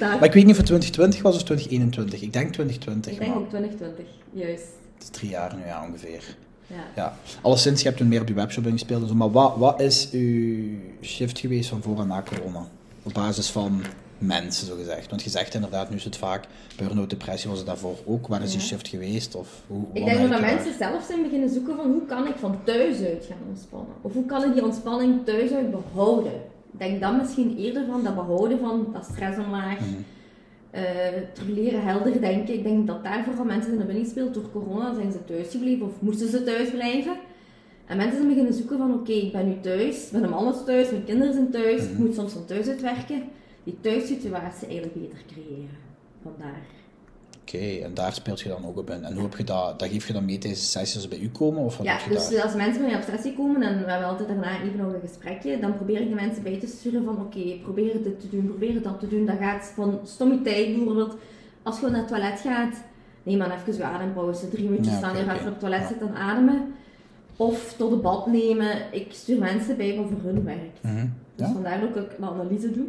Maar 0.00 0.24
ik 0.24 0.32
weet 0.32 0.44
niet 0.44 0.50
of 0.50 0.56
het 0.56 0.66
2020 0.66 1.22
was 1.22 1.34
of 1.34 1.42
2021. 1.42 2.22
Ik 2.22 2.32
denk 2.32 2.52
2020, 2.52 3.12
Ik 3.12 3.18
denk 3.18 3.36
ook 3.36 3.48
2020, 3.48 4.06
juist. 4.32 4.64
het 4.94 5.02
is 5.02 5.08
drie 5.08 5.30
jaar 5.30 5.54
nu 5.56 5.64
ja, 5.66 5.86
ongeveer. 5.88 6.36
Ja. 6.66 6.76
Ja, 6.96 7.16
alleszins, 7.42 7.80
je 7.80 7.86
hebt 7.86 7.98
toen 7.98 8.08
meer 8.08 8.20
op 8.20 8.28
je 8.28 8.34
webshop 8.34 8.66
ingespeeld 8.66 9.02
en 9.02 9.08
zo, 9.08 9.14
maar 9.14 9.30
wat, 9.30 9.56
wat 9.56 9.80
is 9.80 10.10
uw 10.12 10.68
shift 11.02 11.38
geweest 11.38 11.68
van 11.68 11.82
voor 11.82 12.00
en 12.00 12.06
na 12.06 12.22
corona? 12.22 12.66
Op 13.02 13.12
basis 13.12 13.50
van 13.50 13.82
mensen, 14.22 14.66
zo 14.66 14.76
gezegd. 14.76 15.10
Want 15.10 15.22
je 15.22 15.30
zegt 15.30 15.54
inderdaad, 15.54 15.90
nu 15.90 15.96
is 15.96 16.04
het 16.04 16.16
vaak, 16.16 16.44
burn-out, 16.76 17.10
depressie 17.10 17.48
was 17.48 17.58
het 17.58 17.66
daarvoor 17.68 17.96
ook. 18.04 18.26
Waar 18.26 18.42
is 18.42 18.50
die 18.52 18.60
shift 18.60 18.88
geweest? 18.88 19.34
Of 19.34 19.62
hoe, 19.66 19.84
Ik 19.92 20.04
denk 20.04 20.30
dat 20.30 20.40
mensen 20.40 20.74
zelf 20.78 21.04
zijn 21.04 21.22
beginnen 21.22 21.48
zoeken 21.48 21.76
van 21.76 21.90
hoe 21.90 22.06
kan 22.06 22.26
ik 22.26 22.34
van 22.36 22.56
thuis 22.64 22.96
uit 23.02 23.24
gaan 23.28 23.38
ontspannen? 23.48 23.94
Of 24.00 24.12
hoe 24.12 24.26
kan 24.26 24.44
ik 24.44 24.52
die 24.54 24.64
ontspanning 24.64 25.24
thuis 25.24 25.50
uit 25.52 25.70
behouden? 25.70 26.32
Ik 26.72 26.78
denk 26.78 27.00
dan 27.00 27.16
misschien 27.16 27.56
eerder 27.58 27.86
van 27.86 28.04
dat 28.04 28.14
behouden 28.14 28.58
van 28.58 28.86
dat 28.92 29.04
stressomlaag, 29.12 29.78
Mhm. 29.80 29.88
eh, 30.70 30.82
terug 31.32 31.48
leren 31.54 31.82
helder 31.84 32.20
denken. 32.20 32.54
Ik 32.54 32.62
denk 32.62 32.86
dat 32.86 33.04
daar 33.04 33.24
vooral 33.24 33.44
mensen 33.44 33.72
in 33.72 33.78
de 33.78 33.84
binnen 33.84 34.06
speelt. 34.06 34.34
Door 34.34 34.50
corona 34.52 34.94
zijn 34.94 35.12
ze 35.12 35.24
thuis 35.24 35.48
gebleven 35.50 35.86
of 35.86 35.92
moesten 35.98 36.28
ze 36.30 36.42
thuis 36.42 36.70
blijven. 36.70 37.16
En 37.86 37.96
mensen 37.96 38.16
zijn 38.16 38.28
beginnen 38.28 38.54
zoeken 38.54 38.78
van 38.78 38.94
oké, 38.94 39.12
ik 39.12 39.32
ben 39.32 39.48
nu 39.48 39.60
thuis, 39.60 40.10
mijn 40.12 40.28
man 40.30 40.48
is 40.54 40.60
thuis, 40.66 40.90
mijn 40.90 41.04
kinderen 41.04 41.32
zijn 41.32 41.50
thuis, 41.50 41.82
ik 41.82 41.92
Mhm. 41.92 42.02
moet 42.02 42.14
soms 42.14 42.32
van 42.32 42.44
thuis 42.44 42.68
uit 42.68 42.80
werken. 42.80 43.22
Die 43.64 43.76
thuissituatie 43.80 44.66
eigenlijk 44.68 44.94
beter 44.94 45.18
creëren. 45.32 45.78
Vandaar. 46.22 46.60
Oké, 47.40 47.58
en 47.84 47.94
daar 47.94 48.12
speelt 48.12 48.40
je 48.40 48.48
dan 48.48 48.66
ook 48.66 48.78
op 48.78 48.90
in. 48.90 49.04
En 49.04 49.14
hoe 49.14 49.22
heb 49.22 49.36
je 49.36 49.44
dat, 49.44 49.78
dat 49.78 49.88
geef 49.88 50.06
je 50.06 50.12
dan 50.12 50.24
mee 50.24 50.38
tijdens 50.38 50.60
de 50.62 50.66
sessies 50.68 50.94
als 50.94 51.02
ze 51.02 51.08
bij 51.08 51.18
u 51.18 51.28
komen? 51.30 51.62
Of 51.64 51.82
Ja, 51.82 51.98
dus 52.08 52.28
daar? 52.28 52.42
als 52.42 52.54
mensen 52.54 52.80
bij 52.82 52.90
mij 52.90 53.00
op 53.00 53.06
sessie 53.08 53.34
komen 53.34 53.62
en 53.62 53.84
we 53.84 53.90
hebben 53.90 54.08
altijd 54.08 54.28
daarna 54.28 54.62
even 54.62 54.76
nog 54.76 54.92
een 54.92 55.00
gesprekje, 55.00 55.58
dan 55.58 55.76
probeer 55.76 56.00
ik 56.00 56.08
de 56.08 56.14
mensen 56.14 56.42
bij 56.42 56.58
te 56.58 56.66
sturen 56.66 57.04
van 57.04 57.20
oké, 57.20 57.56
probeer 57.62 58.02
dit 58.02 58.20
te 58.20 58.28
doen, 58.30 58.46
probeer 58.46 58.82
dat 58.82 59.00
te 59.00 59.08
doen. 59.08 59.26
Dat 59.26 59.36
gaat 59.40 59.72
van 59.74 60.00
stommiteit 60.04 60.74
bijvoorbeeld. 60.76 61.16
Als 61.62 61.74
je 61.74 61.80
gewoon 61.80 61.90
naar 62.00 62.08
het 62.08 62.10
toilet 62.18 62.40
gaat, 62.40 62.76
neem 63.22 63.38
dan 63.38 63.50
even 63.50 63.76
je 63.76 63.84
adempauze, 63.84 64.48
drie 64.48 64.64
minuutjes 64.64 64.92
Ja, 64.92 64.98
staan, 64.98 65.10
oké, 65.10 65.18
je 65.18 65.24
gaat 65.24 65.38
op 65.40 65.44
het 65.44 65.60
toilet 65.60 65.86
zitten 65.88 66.14
ademen. 66.14 66.74
Of 67.36 67.74
tot 67.76 67.92
een 67.92 68.00
bad 68.00 68.26
nemen. 68.26 68.76
Ik 68.90 69.06
stuur 69.12 69.38
mensen 69.38 69.76
bij 69.76 69.96
wat 69.96 70.06
voor 70.10 70.30
hun 70.30 70.44
werkt. 70.44 70.82
Mhm. 70.82 71.06
Dus 71.34 71.46
Ja? 71.46 71.52
vandaar 71.52 71.82
ook 71.82 71.94
dat 71.94 72.04
ik 72.04 72.18
een 72.18 72.24
analyse 72.24 72.72
doe. 72.72 72.86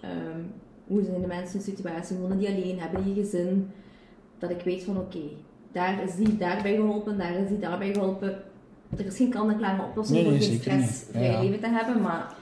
Ehm, 0.00 0.40
hoe 0.86 1.02
zijn 1.04 1.20
de 1.20 1.26
mensen 1.26 1.54
in 1.54 1.64
situatie? 1.64 2.16
Wonen 2.16 2.38
die 2.38 2.48
alleen? 2.48 2.78
Hebben 2.80 3.04
die 3.04 3.14
gezin? 3.24 3.70
Dat 4.38 4.50
ik 4.50 4.60
weet 4.64 4.84
van 4.84 4.96
oké, 4.96 5.18
daar 5.72 6.02
is 6.02 6.14
die 6.14 6.36
daarbij 6.36 6.74
geholpen, 6.74 7.18
daar 7.18 7.34
is 7.36 7.48
die 7.48 7.58
daarbij 7.58 7.92
geholpen. 7.92 8.42
Er 8.96 9.06
is 9.06 9.16
geen 9.16 9.30
kant-en-klare 9.30 9.82
oplossing 9.82 10.18
Nee, 10.22 10.30
nee, 10.30 10.40
geen 10.48 10.58
stressvrij 10.60 11.24
Ja, 11.24 11.30
ja. 11.32 11.42
leven 11.42 11.60
te 11.60 11.68
hebben, 11.68 12.02
maar 12.02 12.34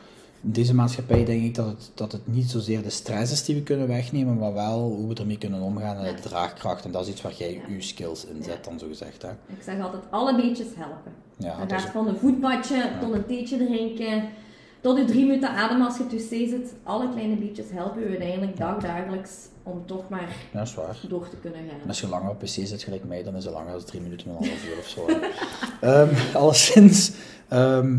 In 0.42 0.50
deze 0.52 0.74
maatschappij 0.74 1.24
denk 1.24 1.42
ik 1.44 1.54
dat 1.54 1.66
het, 1.66 1.90
dat 1.94 2.12
het 2.12 2.20
niet 2.26 2.50
zozeer 2.50 2.82
de 2.82 2.90
stress 2.90 3.32
is 3.32 3.44
die 3.44 3.54
we 3.54 3.62
kunnen 3.62 3.86
wegnemen, 3.88 4.38
maar 4.38 4.52
wel 4.54 4.80
hoe 4.80 5.08
we 5.08 5.14
ermee 5.14 5.38
kunnen 5.38 5.60
omgaan 5.60 5.96
en 5.96 6.04
Ja. 6.04 6.12
de 6.12 6.20
draagkracht. 6.22 6.84
En 6.84 6.90
dat 6.92 7.02
is 7.06 7.08
iets 7.12 7.22
waar 7.22 7.32
jij 7.32 7.60
je 7.68 7.80
skills 7.82 8.26
in 8.26 8.42
zet, 8.42 8.64
dan 8.64 8.78
zo 8.78 8.86
gezegd. 8.88 9.22
Hè? 9.22 9.28
ik 9.28 9.62
zeg 9.62 9.80
altijd 9.80 10.02
alle 10.10 10.36
beetjes 10.36 10.66
helpen. 10.74 11.12
Ja, 11.36 11.58
dat 11.58 11.68
dat 11.68 11.78
is 11.78 11.84
gaat 11.84 11.92
van 11.92 12.08
een 12.08 12.16
voetbadje 12.16 12.90
tot 13.00 13.12
een 13.12 13.26
theetje 13.26 13.56
drinken, 13.56 14.22
tot 14.80 14.98
je 14.98 15.04
drie 15.04 15.26
minuten 15.26 15.50
adem 15.50 15.82
als 15.82 15.96
je 15.98 16.06
tussen 16.06 16.48
zit. 16.48 16.74
Alle 16.82 17.10
kleine 17.10 17.36
beetjes 17.36 17.66
helpen 17.72 18.02
je 18.02 18.08
uiteindelijk 18.08 18.56
dagdagelijks 18.56 19.30
om 19.62 19.82
toch 19.86 20.08
maar 20.08 20.20
ja, 20.52 20.58
dat 20.58 20.66
is 20.66 20.74
waar. 20.74 20.96
door 21.08 21.28
te 21.28 21.36
kunnen 21.36 21.58
En 21.60 21.68
gaan. 21.68 21.88
als 21.88 22.00
je 22.00 22.08
langer 22.08 22.30
op 22.30 22.38
pc 22.38 22.46
zit, 22.48 22.82
gelijk 22.82 23.04
mij, 23.04 23.22
dan 23.22 23.36
is 23.36 23.44
het 23.44 23.52
langer 23.54 23.72
dan 23.72 23.84
drie 23.84 24.00
minuten 24.00 24.26
en 24.26 24.36
een 24.40 24.48
half 24.48 24.64
uur 24.66 24.78
of 24.78 24.88
zo. 24.88 25.06
Ehm, 25.88 26.36
alleszins, 26.36 27.12
ehm, 27.48 27.98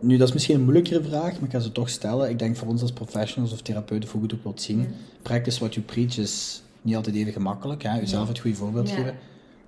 nu 0.00 0.16
dat 0.16 0.28
is 0.28 0.34
misschien 0.34 0.54
een 0.54 0.62
moeilijkere 0.62 1.02
vraag, 1.02 1.32
maar 1.34 1.42
ik 1.44 1.50
ga 1.50 1.58
ze 1.58 1.72
toch 1.72 1.88
stellen. 1.88 2.30
Ik 2.30 2.38
denk 2.38 2.56
voor 2.56 2.68
ons 2.68 2.82
als 2.82 2.92
professionals 2.92 3.52
of 3.52 3.62
therapeuten, 3.62 4.08
hoe 4.10 4.22
het 4.22 4.34
ook 4.34 4.42
wilt 4.42 4.62
zien, 4.62 4.80
Ja. 4.80 4.86
practice 5.22 5.58
what 5.58 5.74
you 5.74 5.86
preach 5.86 6.18
is 6.18 6.62
niet 6.82 6.96
altijd 6.96 7.16
even 7.16 7.32
gemakkelijk. 7.32 7.82
Hè? 7.82 7.98
Jezelf 7.98 8.28
het 8.28 8.38
goede 8.38 8.56
voorbeeld 8.56 8.90
geven. 8.90 9.14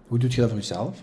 Hoe 0.07 0.19
doe 0.19 0.31
je 0.31 0.41
dat 0.41 0.49
voor 0.49 0.59
jezelf? 0.59 0.99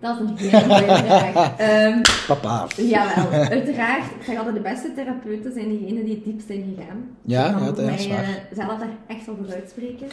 Dat 0.00 0.20
is 0.20 0.30
een 0.30 0.36
hele 0.36 0.66
mooie 0.66 0.84
vraag. 1.04 1.56
Ehm, 1.58 2.02
Papa. 2.26 2.66
Jawel, 2.76 3.30
uiteraard. 3.58 4.04
Ik 4.04 4.22
zeg 4.24 4.36
altijd, 4.36 4.54
de 4.56 4.60
beste 4.62 4.92
therapeuten 4.94 5.52
zijn 5.52 5.68
diegenen 5.68 6.04
die 6.04 6.14
het 6.14 6.24
diepst 6.24 6.46
zijn 6.46 6.74
gegaan. 6.76 7.04
Ja, 7.22 7.46
ja, 7.46 7.58
dat 7.58 7.78
is 7.78 8.08
waar. 8.08 8.22
eh, 8.22 8.28
zelf 8.56 8.78
daar 8.78 8.88
echt 9.06 9.22
voor 9.22 9.36
uitspreken. 9.50 10.06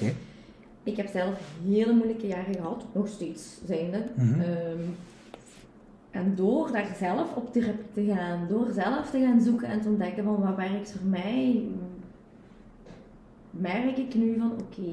Ik 0.83 0.97
heb 0.97 1.07
zelf 1.11 1.33
hele 1.67 1.93
moeilijke 1.93 2.27
jaren 2.27 2.53
gehad, 2.55 2.85
nog 2.91 3.07
steeds 3.07 3.43
zijnde. 3.65 4.03
Ehm, 4.17 4.81
en 6.11 6.33
door 6.35 6.71
daar 6.71 6.95
zelf 6.99 7.35
op 7.35 7.53
therapie 7.53 7.85
te 7.93 8.13
gaan, 8.13 8.47
door 8.49 8.67
zelf 8.73 9.09
te 9.09 9.19
gaan 9.19 9.41
zoeken 9.41 9.67
en 9.67 9.81
te 9.81 9.87
ontdekken 9.87 10.23
van 10.23 10.39
wat 10.41 10.55
werkt 10.55 10.91
voor 10.91 11.09
mij, 11.09 11.61
merk 13.51 13.97
ik 13.97 14.15
nu 14.15 14.35
van 14.39 14.51
oké, 14.51 14.91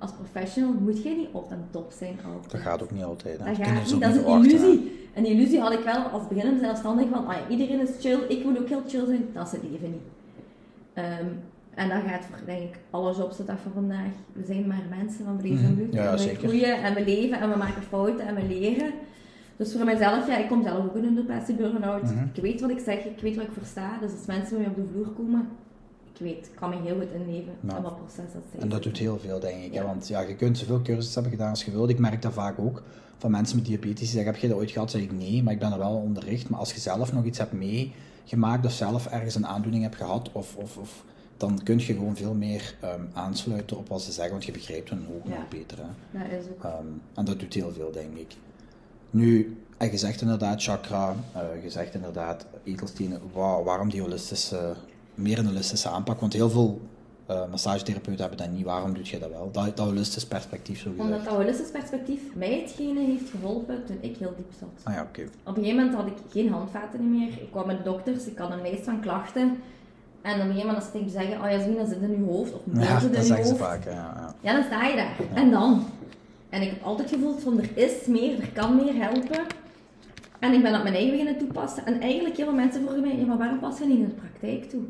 als 0.00 0.10
professional 0.12 0.72
moet 0.72 1.02
je 1.02 1.10
niet 1.16 1.28
op 1.32 1.50
en 1.50 1.64
top 1.70 1.92
zijn 1.98 2.16
altijd. 2.26 2.50
Dat 2.50 2.60
gaat 2.60 2.82
ook 2.82 2.90
niet 2.90 3.02
altijd. 3.04 3.38
Hè? 3.38 3.44
Dat 3.44 3.56
gaat 3.56 3.74
niet, 3.74 4.00
dat 4.00 4.10
is 4.10 4.16
een 4.16 4.22
verwachten, 4.22 4.50
hè. 4.50 4.56
illusie. 4.66 4.98
Een 5.14 5.26
illusie 5.26 5.60
had 5.60 5.72
ik 5.72 5.84
wel 5.84 6.02
als 6.02 6.28
beginnende 6.28 6.60
zelfstandig 6.60 7.08
van, 7.08 7.26
ah 7.26 7.34
ja, 7.36 7.48
iedereen 7.48 7.80
is 7.80 7.90
chill, 8.00 8.18
ik 8.28 8.42
wil 8.44 8.58
ook 8.58 8.68
heel 8.68 8.82
chill 8.88 9.06
zijn. 9.06 9.24
Dat 9.32 9.46
is 9.46 9.52
het 9.52 9.62
leven 9.70 9.90
niet. 9.90 10.00
Ehm, 10.92 11.26
en 11.74 11.88
dat 11.88 11.98
gaat 12.06 12.24
voor, 12.24 12.38
denk 12.46 12.62
ik, 12.62 12.78
alle 12.90 13.14
jobs 13.16 13.36
de 13.36 13.44
dag 13.44 13.56
van 13.62 13.72
vandaag. 13.72 14.10
We 14.32 14.44
zijn 14.44 14.66
maar 14.66 14.82
mensen 14.98 15.24
van 15.24 15.40
vlees 15.40 15.58
en 15.60 15.64
Mhm. 15.64 15.74
bloed. 15.74 15.92
Ja, 15.94 16.04
en 16.06 16.12
we 16.12 16.18
zeker. 16.18 16.48
groeien 16.48 16.82
en 16.82 16.94
we 16.94 17.04
leven 17.04 17.40
en 17.40 17.50
we 17.50 17.56
maken 17.56 17.82
fouten 17.82 18.26
en 18.26 18.34
we 18.34 18.42
leren. 18.46 18.90
Dus 19.56 19.72
voor 19.76 19.84
mijzelf, 19.84 20.26
ja, 20.28 20.36
ik 20.36 20.48
kom 20.48 20.62
zelf 20.62 20.84
ook 20.84 20.96
in 20.96 21.04
een 21.04 21.14
depressie 21.14 21.54
burn-out. 21.54 22.02
Mhm. 22.02 22.24
Ik 22.34 22.42
weet 22.42 22.60
wat 22.60 22.70
ik 22.70 22.78
zeg, 22.78 23.04
ik 23.04 23.18
weet 23.20 23.36
wat 23.36 23.44
ik 23.44 23.52
versta. 23.58 23.98
Dus 24.00 24.10
als 24.12 24.26
mensen 24.26 24.56
bij 24.56 24.58
mij 24.66 24.68
op 24.70 24.76
de 24.76 24.88
vloer 24.92 25.08
komen, 25.08 25.48
ik 26.20 26.26
weet, 26.26 26.46
ik 26.46 26.54
kan 26.54 26.70
me 26.70 26.76
heel 26.82 26.94
goed 27.00 27.10
inleven 27.14 27.52
Ja. 27.60 27.74
aan 27.74 27.82
wat 27.82 27.96
proces 27.96 28.32
dat 28.32 28.42
zij 28.52 28.60
En 28.60 28.68
dat 28.68 28.82
doet 28.82 28.98
heel 28.98 29.18
veel, 29.18 29.40
denk 29.40 29.64
ik. 29.64 29.72
hè. 29.72 29.80
Ja. 29.80 29.86
Want 29.86 30.08
ja, 30.08 30.20
je 30.20 30.34
kunt 30.36 30.58
zoveel 30.58 30.82
cursussen 30.82 31.12
hebben 31.22 31.30
gedaan 31.38 31.50
als 31.50 31.64
je 31.64 31.70
wilt. 31.70 31.88
Ik 31.88 31.98
merk 31.98 32.22
dat 32.22 32.32
vaak 32.32 32.58
ook 32.58 32.82
van 33.18 33.30
mensen 33.30 33.56
met 33.56 33.66
diabetes 33.66 33.98
die 33.98 34.06
zeggen, 34.08 34.32
heb 34.32 34.40
je 34.40 34.48
dat 34.48 34.56
ooit 34.56 34.70
gehad? 34.70 34.90
Zeg 34.90 35.02
ik 35.02 35.12
nee, 35.12 35.42
maar 35.42 35.52
ik 35.52 35.58
ben 35.58 35.72
er 35.72 35.78
wel 35.78 35.94
onderricht. 35.96 36.48
Maar 36.48 36.58
als 36.58 36.72
je 36.72 36.80
zelf 36.80 37.12
nog 37.12 37.24
iets 37.24 37.38
hebt 37.38 37.52
meegemaakt 37.52 38.66
of 38.66 38.72
zelf 38.72 39.06
ergens 39.06 39.34
een 39.34 39.46
aandoening 39.46 39.82
hebt 39.82 39.96
gehad, 39.96 40.30
of, 40.32 40.56
of, 40.56 40.76
of, 40.76 41.04
dan 41.36 41.60
kun 41.62 41.78
je 41.78 41.84
gewoon 41.84 42.16
veel 42.16 42.34
meer 42.34 42.74
ehm, 42.80 43.00
aansluiten 43.12 43.76
op 43.76 43.88
wat 43.88 44.02
ze 44.02 44.12
zeggen, 44.12 44.32
want 44.32 44.44
je 44.44 44.52
begrijpt 44.52 44.90
hun 44.90 45.06
ook 45.14 45.24
Ja. 45.26 45.34
nog 45.38 45.48
beter. 45.48 45.78
Hè. 45.78 46.18
Dat 46.18 46.38
is 46.40 46.44
ook. 46.50 46.64
Ehm, 46.64 46.86
en 47.14 47.24
dat 47.24 47.38
doet 47.40 47.54
heel 47.54 47.72
veel, 47.72 47.90
denk 47.92 48.16
ik. 48.16 48.34
Nu, 49.10 49.56
en 49.76 49.90
je 49.90 49.98
zegt 49.98 50.20
inderdaad 50.20 50.62
chakra, 50.62 51.14
eh, 51.34 51.62
je 51.62 51.70
zegt 51.70 51.94
inderdaad 51.94 52.46
edelstenen, 52.64 53.20
wa- 53.32 53.62
waarom 53.62 53.90
die 53.90 54.00
holistische, 54.00 54.74
meer 55.20 55.38
een 55.38 55.46
holistische 55.46 55.88
aanpak? 55.88 56.20
Want 56.20 56.32
heel 56.32 56.50
veel 56.50 56.80
uh, 57.30 57.40
massagetherapeuten 57.50 58.20
hebben 58.20 58.46
dat 58.46 58.56
niet, 58.56 58.64
waarom 58.64 58.94
doe 58.94 59.04
je 59.04 59.18
dat 59.18 59.30
wel? 59.30 59.48
Dat, 59.52 59.76
dat 59.76 59.86
holistisch 59.86 60.26
perspectief, 60.26 60.80
zo. 60.80 60.88
Omdat 60.96 61.24
dat 61.24 61.34
holistisch 61.34 61.70
perspectief 61.70 62.20
mij 62.34 62.60
hetgene 62.60 63.00
heeft 63.00 63.30
geholpen 63.30 63.84
toen 63.84 63.98
ik 64.00 64.16
heel 64.16 64.34
diep 64.36 64.52
zat. 64.58 64.68
Ah 64.82 64.94
ja, 64.94 65.02
oké. 65.02 65.22
Op 65.22 65.56
een 65.56 65.62
gegeven 65.62 65.76
moment 65.76 65.94
had 65.94 66.06
ik 66.06 66.16
geen 66.30 66.50
handvaten 66.52 67.10
meer. 67.10 67.28
Ik 67.28 67.50
kwam 67.50 67.66
met 67.66 67.76
de 67.76 67.82
dokters, 67.82 68.26
ik 68.26 68.38
had 68.38 68.50
een 68.50 68.62
lijst 68.62 68.84
van 68.84 69.00
klachten. 69.00 69.58
En 70.22 70.34
op 70.34 70.40
een 70.40 70.46
gegeven 70.46 70.66
moment 70.66 70.92
als 70.92 71.02
ik 71.02 71.08
zeggen, 71.10 71.44
oh 71.44 71.50
Jasmina, 71.50 71.86
zit 71.86 72.00
in 72.00 72.10
je 72.10 72.30
hoofd, 72.30 72.52
of 72.54 72.60
ja, 72.72 73.00
dat 73.00 73.10
in 73.10 73.22
zeggen 73.22 73.46
ze 73.46 73.56
vaak, 73.56 73.84
ja. 73.84 73.90
ja. 73.92 74.34
Ja, 74.40 74.52
dan 74.52 74.64
sta 74.64 74.86
je 74.86 74.96
daar. 74.96 75.16
En 75.34 75.50
dan? 75.50 75.84
En 76.48 76.62
ik 76.62 76.68
heb 76.68 76.82
altijd 76.82 77.10
gevoeld 77.10 77.42
van, 77.42 77.58
er 77.58 77.70
is 77.74 78.06
meer, 78.06 78.40
er 78.40 78.52
kan 78.52 78.76
meer 78.76 78.94
helpen. 78.94 79.46
En 80.38 80.52
ik 80.52 80.62
ben 80.62 80.72
dat 80.72 80.82
mijn 80.82 80.94
eigen 80.94 81.10
beginnen 81.10 81.38
toepassen. 81.38 81.86
En 81.86 82.00
eigenlijk 82.00 82.36
heel 82.36 82.46
veel 82.46 82.54
mensen 82.54 82.80
vroegen 82.80 83.00
mij, 83.00 83.16
ja, 83.16 83.24
maar 83.24 83.38
waarom 83.38 83.58
pas 83.58 83.78
je 83.78 83.84
niet 83.84 83.98
in 83.98 84.04
de 84.04 84.10
praktijk 84.10 84.70
toe? 84.70 84.80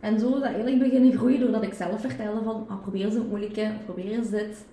En 0.00 0.18
zo 0.18 0.26
is 0.26 0.32
dat 0.34 0.42
eigenlijk 0.42 0.78
beginnen 0.78 1.12
groeien 1.16 1.40
doordat 1.40 1.62
ik 1.62 1.74
zelf 1.74 2.00
vertelde 2.00 2.42
van, 2.42 2.64
ah, 2.68 2.80
probeer 2.82 3.04
eens 3.04 3.14
een 3.14 3.30
of 3.32 3.84
probeer 3.84 4.12
eens 4.12 4.30
dit. 4.30 4.64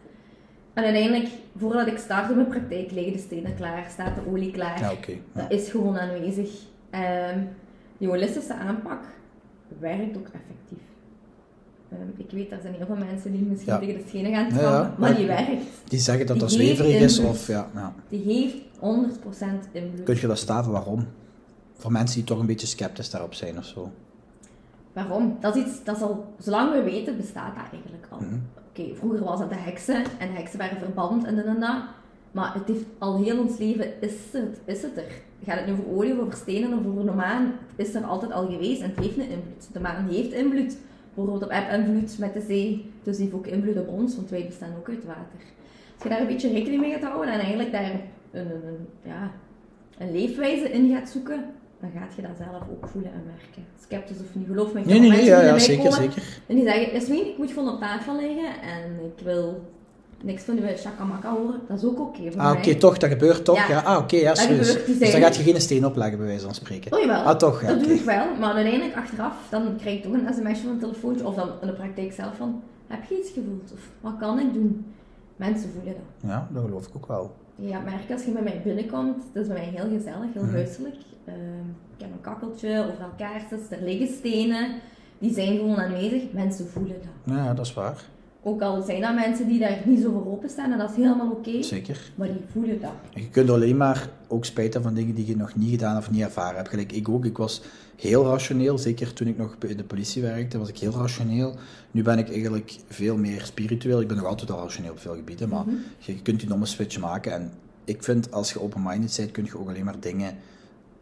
En 0.73 0.83
uiteindelijk, 0.83 1.27
voordat 1.57 1.87
ik 1.87 1.97
start 1.97 2.29
in 2.29 2.35
mijn 2.35 2.47
praktijk, 2.47 2.91
liggen 2.91 3.13
de 3.13 3.19
stenen 3.19 3.55
klaar, 3.55 3.85
staat 3.91 4.15
de 4.15 4.21
olie 4.31 4.51
klaar. 4.51 4.79
Ja. 4.79 4.93
Dat 5.33 5.51
is 5.51 5.69
gewoon 5.69 5.97
aanwezig. 5.99 6.49
Ehm, 6.89 7.39
die 7.97 8.07
holistische 8.07 8.53
aanpak 8.53 9.03
werkt 9.79 10.17
ook 10.17 10.25
effectief. 10.27 10.83
Ehm, 11.91 12.01
ik 12.17 12.31
weet, 12.31 12.51
er 12.51 12.59
zijn 12.61 12.73
heel 12.73 12.85
veel 12.85 12.95
mensen 12.95 13.31
die 13.31 13.41
misschien 13.41 13.73
Ja. 13.73 13.79
tegen 13.79 13.97
de 13.97 14.03
schenen 14.07 14.33
gaan 14.33 14.49
trappen, 14.49 14.93
maar 14.99 15.15
die 15.15 15.25
werkt. 15.27 15.63
Die 15.87 15.99
zeggen 15.99 16.25
dat 16.25 16.35
Die 16.35 16.45
dat 16.45 16.53
zweverig 16.53 17.01
is, 17.01 17.19
of 17.19 17.47
ja, 17.47 17.69
ja. 17.73 17.93
Die 18.09 18.21
heeft 18.23 18.55
100% 18.79 19.67
invloed. 19.71 20.03
Kun 20.03 20.15
je 20.19 20.27
dat 20.27 20.37
staven, 20.37 20.71
waarom? 20.71 21.07
Voor 21.77 21.91
mensen 21.91 22.15
die 22.15 22.25
toch 22.25 22.39
een 22.39 22.45
beetje 22.45 22.67
sceptisch 22.67 23.09
daarop 23.09 23.33
zijn 23.33 23.57
of 23.57 23.65
zo. 23.65 23.91
Waarom? 24.95 25.37
Dat 25.39 25.55
is 25.55 25.63
iets, 25.63 25.83
dat 25.83 25.95
is 25.95 26.01
al, 26.01 26.25
zolang 26.39 26.71
we 26.71 26.83
weten, 26.83 27.17
bestaat 27.17 27.55
dat 27.55 27.63
eigenlijk 27.71 28.05
al. 28.09 28.19
Mhm. 28.19 28.35
Oké, 28.69 28.95
vroeger 28.95 29.23
was 29.23 29.39
het 29.39 29.49
de 29.49 29.55
heksen 29.55 30.03
en 30.19 30.27
de 30.27 30.37
heksen 30.37 30.59
waren 30.59 30.77
verband 30.77 31.25
en 31.25 31.35
dit 31.35 31.45
en 31.45 31.59
dat. 31.59 31.83
Maar 32.31 32.53
het 32.53 32.67
heeft 32.67 32.85
al 32.97 33.23
heel 33.23 33.39
ons 33.39 33.57
leven, 33.57 34.01
is 34.01 34.13
het, 34.31 34.61
is 34.65 34.81
het 34.81 34.97
er. 34.97 35.11
Gaat 35.45 35.57
het 35.57 35.65
nu 35.65 35.71
over 35.71 35.87
olie, 35.95 36.21
over 36.21 36.33
stenen 36.33 36.79
of 36.79 36.85
over 36.85 37.05
de 37.05 37.11
maan? 37.11 37.53
Het 37.75 37.87
is 37.87 37.95
er 37.95 38.03
altijd 38.03 38.31
al 38.31 38.47
geweest 38.47 38.81
en 38.81 38.89
het 38.89 38.99
heeft 38.99 39.17
een 39.17 39.29
invloed. 39.29 39.73
De 39.73 39.79
maan 39.79 40.07
heeft 40.09 40.31
invloed. 40.31 40.77
Bijvoorbeeld 41.13 41.43
op 41.43 41.51
heb 41.51 41.79
invloed 41.79 42.17
met 42.19 42.33
de 42.33 42.41
zee. 42.41 42.91
Dus 43.03 43.15
die 43.17 43.25
heeft 43.25 43.37
ook 43.37 43.47
invloed 43.47 43.77
op 43.77 43.87
ons, 43.87 44.15
want 44.15 44.29
wij 44.29 44.45
bestaan 44.45 44.75
ook 44.77 44.89
uit 44.89 45.05
water. 45.05 45.41
Als 45.93 46.03
je 46.03 46.09
daar 46.09 46.21
een 46.21 46.27
beetje 46.27 46.51
rekening 46.51 46.81
mee 46.81 46.91
gaat 46.91 47.03
houden 47.03 47.33
en 47.33 47.39
eigenlijk 47.39 47.71
daar 47.71 47.91
een, 47.91 48.01
een, 48.31 48.51
een, 48.51 48.87
ja, 49.03 49.31
een 49.97 50.11
leefwijze 50.11 50.71
in 50.71 50.89
gaat 50.89 51.09
zoeken, 51.09 51.43
dan 51.91 52.01
gaat 52.01 52.15
je 52.15 52.21
dat 52.21 52.31
zelf 52.37 52.61
ook 52.71 52.87
voelen 52.87 53.11
en 53.11 53.23
merken. 53.25 53.63
Sceptisch 53.85 54.19
of 54.19 54.35
niet, 54.35 54.47
geloof 54.47 54.73
me. 54.73 54.81
Nee, 54.85 54.99
nee, 54.99 55.09
nee, 55.09 55.23
ja, 55.25 55.59
zeker, 55.59 55.83
komen 55.83 55.97
zeker. 55.97 56.23
En 56.47 56.55
die 56.55 56.63
zeggen, 56.65 56.93
Jasmin, 56.93 57.27
ik 57.27 57.37
moet 57.37 57.51
gewoon 57.51 57.73
op 57.73 57.79
tafel 57.79 58.15
liggen 58.15 58.61
en 58.61 59.05
ik 59.05 59.23
wil 59.23 59.61
niks 60.23 60.43
van 60.43 60.57
uw 60.57 60.77
shakamaka 60.77 61.31
horen. 61.35 61.59
Dat 61.67 61.77
is 61.77 61.83
ook 61.85 61.99
oké 61.99 62.31
voor 62.31 62.41
Ah, 62.41 62.51
mij. 62.51 62.57
oké, 62.57 62.75
toch, 62.75 62.97
dat 62.97 63.09
gebeurt 63.09 63.45
toch? 63.45 63.55
Ja. 63.57 63.69
Ja, 63.69 63.79
ah, 63.79 63.97
oké, 63.97 64.15
ja, 64.15 64.29
Dat 64.33 64.39
gebeurt, 64.39 64.85
Dus 64.99 65.11
dan 65.11 65.21
gaat 65.21 65.35
je 65.35 65.43
geen 65.43 65.61
steen 65.61 65.85
opleggen, 65.85 66.17
bij 66.17 66.27
wijze 66.27 66.45
van 66.45 66.53
spreken. 66.55 66.93
Oh 66.93 66.99
jawel, 66.99 67.21
Ah, 67.21 67.35
toch, 67.37 67.61
ja, 67.61 67.67
dat 67.67 67.79
doe 67.83 67.93
ik 67.93 68.01
wel. 68.03 68.25
Maar 68.39 68.53
uiteindelijk 68.53 68.95
achteraf, 68.95 69.33
dan 69.49 69.75
krijg 69.77 69.95
ik 69.97 70.03
toch 70.03 70.13
een 70.13 70.33
sms'je 70.33 70.63
van 70.63 70.69
een 70.71 70.79
telefoontje 70.79 71.27
of 71.27 71.35
dan 71.35 71.49
in 71.61 71.67
de 71.67 71.73
praktijk 71.73 72.13
zelf 72.13 72.35
van, 72.35 72.61
heb 72.87 73.03
je 73.09 73.17
iets 73.19 73.29
gevoeld? 73.31 73.71
Of 73.73 73.79
wat 74.01 74.13
kan 74.19 74.39
ik 74.39 74.53
doen? 74.53 74.85
Mensen 75.35 75.69
voelen 75.75 75.93
dat. 75.93 76.29
Ja, 76.31 76.47
dat 76.51 76.63
geloof 76.63 76.87
ik 76.87 76.95
ook 76.95 77.07
wel. 77.07 77.35
Je 77.55 77.69
gaat 77.69 77.83
merken 77.85 78.15
als 78.15 78.25
je 78.25 78.31
bij 78.31 78.41
mij 78.41 78.61
binnenkomt, 78.63 79.23
het 79.33 79.41
is 79.41 79.47
bij 79.47 79.57
mij 79.57 79.81
heel 79.81 79.97
gezellig, 79.97 80.33
heel 80.33 80.45
huiselijk. 80.45 80.95
Ehm, 81.25 81.69
ik 81.95 82.01
heb 82.01 82.11
een 82.11 82.21
kakkeltje, 82.21 82.85
overal 82.87 83.11
kaarsjes, 83.17 83.69
er 83.69 83.81
liggen 83.81 84.07
stenen. 84.07 84.81
Die 85.19 85.33
zijn 85.33 85.57
gewoon 85.57 85.77
aanwezig. 85.77 86.31
Mensen 86.31 86.67
voelen 86.67 86.97
dat. 87.01 87.35
Ja, 87.35 87.53
dat 87.53 87.65
is 87.65 87.73
waar. 87.73 88.03
Ook 88.47 88.61
al 88.61 88.81
zijn 88.81 89.01
dat 89.01 89.15
mensen 89.15 89.47
die 89.47 89.59
daar 89.59 89.77
niet 89.85 90.01
zo 90.01 90.11
voor 90.11 90.31
openstaan 90.31 90.71
en 90.71 90.77
dat 90.77 90.89
is 90.89 90.95
helemaal 90.95 91.31
oké. 91.31 91.63
Zeker. 91.63 92.11
Maar 92.15 92.27
die 92.27 92.41
voelen 92.51 92.81
dat. 92.81 92.91
Je 93.13 93.29
kunt 93.29 93.49
alleen 93.49 93.77
maar 93.77 94.09
ook 94.27 94.45
spijt 94.45 94.73
hebben 94.73 94.91
van 94.91 95.01
dingen 95.01 95.15
die 95.15 95.25
je 95.27 95.35
nog 95.35 95.55
niet 95.55 95.69
gedaan 95.69 95.97
of 95.97 96.11
niet 96.11 96.21
ervaren 96.21 96.55
hebt. 96.55 96.69
Gelijk 96.69 96.91
ik 96.91 97.09
ook. 97.09 97.25
Ik 97.25 97.37
was 97.37 97.61
heel 97.95 98.25
rationeel. 98.25 98.77
Zeker 98.77 99.13
toen 99.13 99.27
ik 99.27 99.37
nog 99.37 99.57
bij 99.57 99.75
de 99.75 99.83
politie 99.83 100.21
werkte, 100.21 100.57
was 100.57 100.69
ik 100.69 100.77
heel 100.77 100.91
rationeel. 100.91 101.55
Nu 101.91 102.01
ben 102.03 102.17
ik 102.17 102.29
eigenlijk 102.29 102.75
veel 102.89 103.17
meer 103.17 103.41
spiritueel. 103.41 104.01
Ik 104.01 104.07
ben 104.07 104.17
nog 104.17 104.25
altijd 104.25 104.51
al 104.51 104.59
rationeel 104.61 104.91
op 104.91 104.99
veel 104.99 105.15
gebieden, 105.15 105.49
maar 105.49 105.63
je 105.99 106.21
kunt 106.21 106.39
die 106.39 106.49
domme 106.49 106.65
switch 106.65 106.99
maken. 106.99 107.33
En 107.33 107.51
ik 107.85 108.03
vind, 108.03 108.31
als 108.31 108.53
je 108.53 108.61
open-minded 108.61 109.13
bent, 109.17 109.31
kun 109.31 109.45
je 109.45 109.59
ook 109.59 109.69
alleen 109.69 109.85
maar 109.85 109.99
dingen 109.99 110.35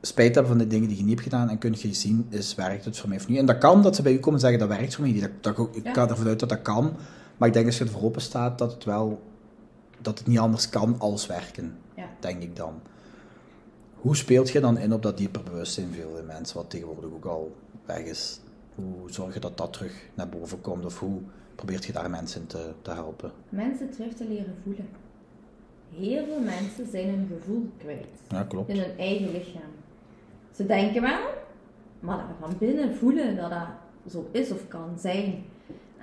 spijt 0.02 0.34
hebben 0.36 0.52
van 0.52 0.62
de 0.62 0.68
dingen 0.68 0.88
die 0.88 0.98
je 0.98 1.04
niet 1.04 1.12
hebt 1.20 1.24
gedaan 1.30 1.50
en 1.50 1.58
kun 1.58 1.76
je 1.78 1.94
zien, 1.94 2.26
is, 2.30 2.56
werkt 2.56 2.86
het 2.86 2.98
voor 2.98 3.10
mij 3.10 3.18
of 3.18 3.28
niet. 3.28 3.38
En 3.38 3.46
dat 3.46 3.58
kan, 3.58 3.82
dat 3.82 3.96
ze 3.96 4.02
bij 4.02 4.14
u 4.14 4.16
komen 4.18 4.34
en 4.34 4.40
zeggen, 4.40 4.60
dat 4.60 4.68
werkt 4.78 4.96
voor 4.96 5.04
mij 5.04 5.14
niet. 5.14 5.22
Dat, 5.22 5.56
dat, 5.58 5.68
ik- 5.76 5.84
Ja. 5.84 5.94
ga 5.94 6.10
ervan 6.10 6.28
uit 6.28 6.40
dat 6.40 6.50
dat 6.50 6.62
kan. 6.62 6.94
Maar 7.44 7.52
ik 7.52 7.58
denk 7.58 7.68
als 7.72 7.78
je 7.78 7.84
ervoor 7.84 8.04
open 8.04 8.22
staat, 8.22 8.58
dat 8.58 8.72
het 8.72 8.84
wel 8.84 9.22
dat 10.02 10.18
het 10.18 10.28
niet 10.28 10.40
anders 10.40 10.70
kan 10.70 11.00
als 11.00 11.26
werken, 11.28 11.78
Ja. 11.96 12.06
denk 12.20 12.44
ik 12.44 12.56
dan. 12.56 12.82
Hoe 13.96 14.16
speelt 14.16 14.50
je 14.50 14.60
dan 14.60 14.78
in 14.78 14.94
op 14.94 15.02
dat 15.02 15.18
dieper 15.18 15.44
bewustzijn 15.44 15.94
veel 15.94 16.24
mensen, 16.26 16.58
wat 16.58 16.70
tegenwoordig 16.70 17.12
ook 17.12 17.26
al 17.26 17.56
weg 17.86 17.98
is? 18.04 18.40
Hoe 18.76 19.12
zorg 19.12 19.34
je 19.34 19.40
dat 19.40 19.58
dat 19.58 19.74
terug 19.74 20.10
naar 20.14 20.30
boven 20.30 20.62
komt? 20.62 20.86
Of 20.86 21.00
hoe 21.00 21.22
probeert 21.56 21.86
je 21.86 21.92
daar 21.94 22.10
mensen 22.10 22.42
in 22.42 22.48
te, 22.48 22.72
te 22.82 22.92
helpen? 22.92 23.32
Mensen 23.50 23.90
terug 23.90 24.14
te 24.14 24.28
leren 24.28 24.56
voelen. 24.64 24.88
Heel 25.96 26.26
veel 26.26 26.40
mensen 26.40 26.88
zijn 26.92 27.10
hun 27.10 27.30
gevoel 27.38 27.70
kwijt. 27.78 28.08
Ja, 28.30 28.44
klopt. 28.44 28.70
In 28.70 28.78
hun 28.80 28.98
eigen 28.98 29.32
lichaam. 29.32 29.72
Ze 30.56 30.66
denken 30.66 31.02
wel, 31.02 31.20
maar 32.00 32.18
dat 32.18 32.26
van 32.50 32.58
binnen 32.58 32.96
voelen 32.96 33.36
dat 33.36 33.50
dat 33.50 33.68
zo 34.12 34.28
is 34.32 34.52
of 34.52 34.68
kan 34.68 34.90
zijn. 35.00 35.44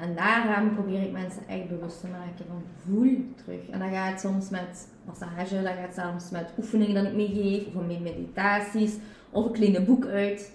En 0.00 0.14
daarom 0.14 0.74
probeer 0.74 1.02
ik 1.02 1.12
mensen 1.12 1.42
echt 1.48 1.68
bewust 1.68 2.00
te 2.00 2.06
maken 2.06 2.44
van 2.48 2.62
voel 2.86 3.16
terug. 3.44 3.68
En 3.70 3.78
dat 3.78 3.88
gaat 3.88 4.20
soms 4.20 4.48
met 4.50 4.88
massage, 5.06 5.62
dat 5.62 5.72
gaat 5.72 6.06
soms 6.06 6.30
met 6.30 6.52
oefeningen 6.58 6.94
dat 6.94 7.04
ik 7.04 7.14
meegeef, 7.14 7.66
of 7.74 7.86
met 7.86 8.00
meditaties, 8.00 8.96
of 9.30 9.58
een 9.58 9.84
boek 9.84 10.06
uit. 10.06 10.52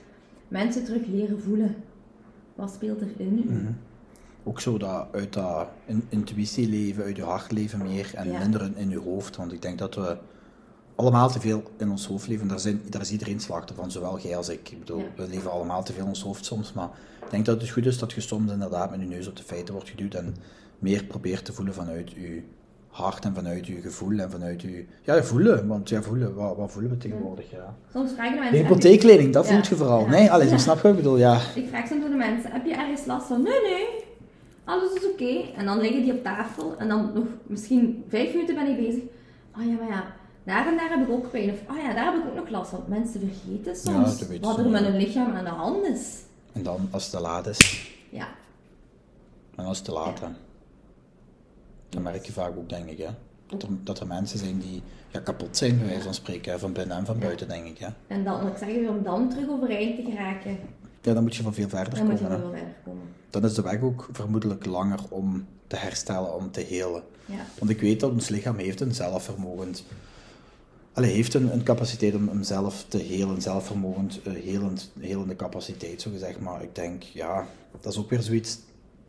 Mensen 0.47 0.83
terug 0.83 1.05
leren 1.07 1.41
voelen. 1.41 1.75
Wat 2.55 2.71
speelt 2.71 3.01
er 3.01 3.07
in? 3.17 3.43
Mhm. 3.47 3.71
Ook 4.43 4.59
zo 4.59 4.77
dat 4.77 5.07
uit 5.11 5.33
dat 5.33 5.67
in, 5.85 6.03
intuïtie 6.09 6.69
leven, 6.69 7.03
uit 7.03 7.15
je 7.15 7.23
hart 7.23 7.51
leven 7.51 7.83
meer 7.83 8.11
en 8.15 8.31
Ja. 8.31 8.39
minder 8.39 8.61
in, 8.61 8.75
in 8.75 8.89
je 8.89 8.99
hoofd. 8.99 9.35
Want 9.35 9.53
ik 9.53 9.61
denk 9.61 9.77
dat 9.77 9.95
we 9.95 10.17
allemaal 10.95 11.29
te 11.29 11.39
veel 11.39 11.63
in 11.77 11.89
ons 11.89 12.07
hoofd 12.07 12.27
leven. 12.27 12.47
Daar, 12.47 12.59
zijn, 12.59 12.81
daar 12.89 13.01
is 13.01 13.11
iedereen 13.11 13.39
slachtoffer 13.39 13.83
van, 13.83 13.91
zowel 13.91 14.19
jij 14.19 14.37
als 14.37 14.49
ik. 14.49 14.69
Ik 14.71 14.79
bedoel, 14.79 14.99
Ja. 14.99 15.05
we 15.15 15.27
leven 15.27 15.51
allemaal 15.51 15.83
te 15.83 15.93
veel 15.93 16.01
in 16.03 16.09
ons 16.09 16.23
hoofd 16.23 16.45
soms. 16.45 16.73
Maar 16.73 16.89
ik 17.25 17.29
denk 17.31 17.45
dat 17.45 17.61
het 17.61 17.69
goed 17.69 17.85
is 17.85 17.99
dat 17.99 18.11
je 18.13 18.21
soms 18.21 18.51
inderdaad 18.51 18.91
met 18.91 18.99
je 18.99 19.05
neus 19.05 19.27
op 19.27 19.35
de 19.35 19.43
feiten 19.43 19.73
wordt 19.73 19.89
geduwd 19.89 20.13
en 20.13 20.35
meer 20.79 21.03
probeert 21.03 21.45
te 21.45 21.53
voelen 21.53 21.73
vanuit 21.73 22.11
je 22.11 22.41
hart 22.87 23.25
en 23.25 23.33
vanuit 23.35 23.67
je 23.67 23.81
gevoel 23.81 24.19
en 24.19 24.31
vanuit 24.31 24.61
je... 24.61 24.85
Ja, 25.01 25.23
voelen. 25.23 25.67
Want 25.67 25.89
ja, 25.89 26.01
voelen. 26.01 26.35
Wat, 26.35 26.57
wat 26.57 26.71
voelen 26.71 26.91
we 26.91 26.97
tegenwoordig? 26.97 27.51
Ja. 27.51 27.75
Soms 27.93 28.11
vragen 28.13 28.39
mensen... 28.39 28.57
hypotheeklening, 28.57 29.33
dat 29.33 29.45
Ja. 29.47 29.51
voelt 29.53 29.67
je 29.67 29.75
vooral. 29.75 29.99
Ja. 29.99 30.09
Nee, 30.09 30.31
alles, 30.31 30.49
Ja. 30.49 30.57
snap 30.57 30.81
je 30.81 30.87
ik 30.89 30.95
bedoel? 30.95 31.17
Ja. 31.17 31.39
Ik 31.55 31.67
vraag 31.69 31.87
soms 31.87 32.03
aan 32.03 32.09
de 32.11 32.15
mensen, 32.17 32.51
heb 32.51 32.65
je 32.65 32.73
ergens 32.75 33.05
last 33.05 33.27
van? 33.27 33.41
Nee, 33.43 33.61
nee, 33.61 33.85
alles 34.63 34.93
is 34.93 35.05
oké. 35.11 35.57
En 35.57 35.65
dan 35.65 35.79
liggen 35.81 36.01
die 36.03 36.13
op 36.13 36.23
tafel 36.23 36.75
en 36.77 36.87
dan 36.87 37.11
nog 37.13 37.25
misschien 37.47 38.03
vijf 38.09 38.33
minuten 38.33 38.55
ben 38.55 38.67
ik 38.67 38.77
bezig. 38.77 39.03
Oh 39.57 39.63
ja, 39.65 39.73
maar 39.79 39.87
ja, 39.89 40.03
daar 40.45 40.67
en 40.67 40.77
daar 40.77 40.89
heb 40.89 41.07
ik 41.07 41.09
ook 41.13 41.31
pijn. 41.31 41.51
Of 41.51 41.59
oh 41.69 41.77
ja, 41.77 41.93
daar 41.93 42.13
heb 42.13 42.23
ik 42.23 42.29
ook 42.29 42.35
nog 42.35 42.49
last 42.49 42.69
van. 42.69 42.83
Mensen 42.87 43.19
vergeten 43.19 43.75
soms 43.75 44.39
wat 44.41 44.57
er 44.57 44.69
met 44.69 44.83
hun 44.83 44.97
lichaam 44.97 45.33
aan 45.33 45.43
de 45.43 45.49
hand 45.49 45.85
is. 45.85 46.19
En 46.53 46.63
dan, 46.63 46.87
als 46.91 47.03
het 47.03 47.11
te 47.11 47.19
laat 47.19 47.47
is, 47.47 47.91
Ja, 48.09 48.27
En 49.55 49.65
als 49.65 49.77
het 49.77 49.85
te 49.85 49.91
laat, 49.93 50.19
hè. 50.19 50.27
Dan 51.89 52.01
merk 52.01 52.25
je 52.25 52.31
vaak 52.31 52.57
ook, 52.57 52.69
denk 52.69 52.89
ik, 52.89 52.97
hè. 52.97 53.09
Dat 53.47 53.61
er, 53.63 53.69
dat 53.83 53.99
er 53.99 54.07
mensen 54.07 54.39
zijn 54.39 54.59
die 54.59 54.81
ja, 55.11 55.19
kapot 55.19 55.57
zijn, 55.57 55.77
bij 55.77 55.87
wijze 55.87 56.03
van 56.03 56.13
spreken, 56.13 56.51
hè, 56.51 56.59
van 56.59 56.73
binnen 56.73 56.97
en 56.97 57.05
van 57.05 57.19
buiten, 57.19 57.47
denk 57.47 57.65
ik, 57.65 57.77
hè. 57.77 57.87
en 58.07 58.23
dan, 58.23 58.41
wat 58.43 58.51
ik 58.51 58.57
zeg 58.57 58.69
je, 58.69 58.87
om 58.89 59.03
dan 59.03 59.29
terug 59.29 59.49
overeind 59.49 59.95
te 59.95 60.11
geraken, 60.11 60.57
Ja, 61.01 61.13
dan 61.13 61.23
moet 61.23 61.35
je 61.35 61.43
van 61.43 61.53
veel 61.53 61.69
verder 61.69 61.95
dan 61.95 62.05
moet 62.05 62.19
je 62.19 62.23
komen, 62.25 62.41
wel 62.41 62.51
hè. 62.51 62.57
verder 62.57 62.75
komen. 62.85 63.03
Dan 63.29 63.43
is 63.43 63.53
de 63.53 63.61
weg 63.61 63.81
ook 63.81 64.09
vermoedelijk 64.11 64.65
langer 64.65 64.99
om 65.09 65.45
te 65.67 65.75
herstellen, 65.75 66.35
om 66.35 66.51
te 66.51 66.61
helen. 66.61 67.03
Ja. 67.25 67.45
Want 67.59 67.71
ik 67.71 67.81
weet 67.81 67.99
dat 67.99 68.11
ons 68.11 68.29
lichaam 68.29 68.57
heeft 68.57 68.81
een 68.81 68.93
zelfvermogen. 68.93 69.75
Allee, 70.95 71.11
heeft 71.11 71.33
een, 71.33 71.53
een 71.53 71.63
capaciteit 71.63 72.15
om, 72.15 72.27
om 72.27 72.43
zelf 72.43 72.85
te 72.87 72.97
helen, 72.97 73.41
zelfvermogend, 73.41 74.19
eh, 74.23 74.33
helend, 74.33 74.91
helende 74.99 75.35
capaciteit, 75.35 76.01
zo 76.01 76.11
gezegd. 76.11 76.39
Maar 76.39 76.63
ik 76.63 76.75
denk, 76.75 77.03
ja, 77.03 77.47
dat 77.81 77.91
is 77.93 77.99
ook 77.99 78.09
weer 78.09 78.21
zoiets. 78.21 78.57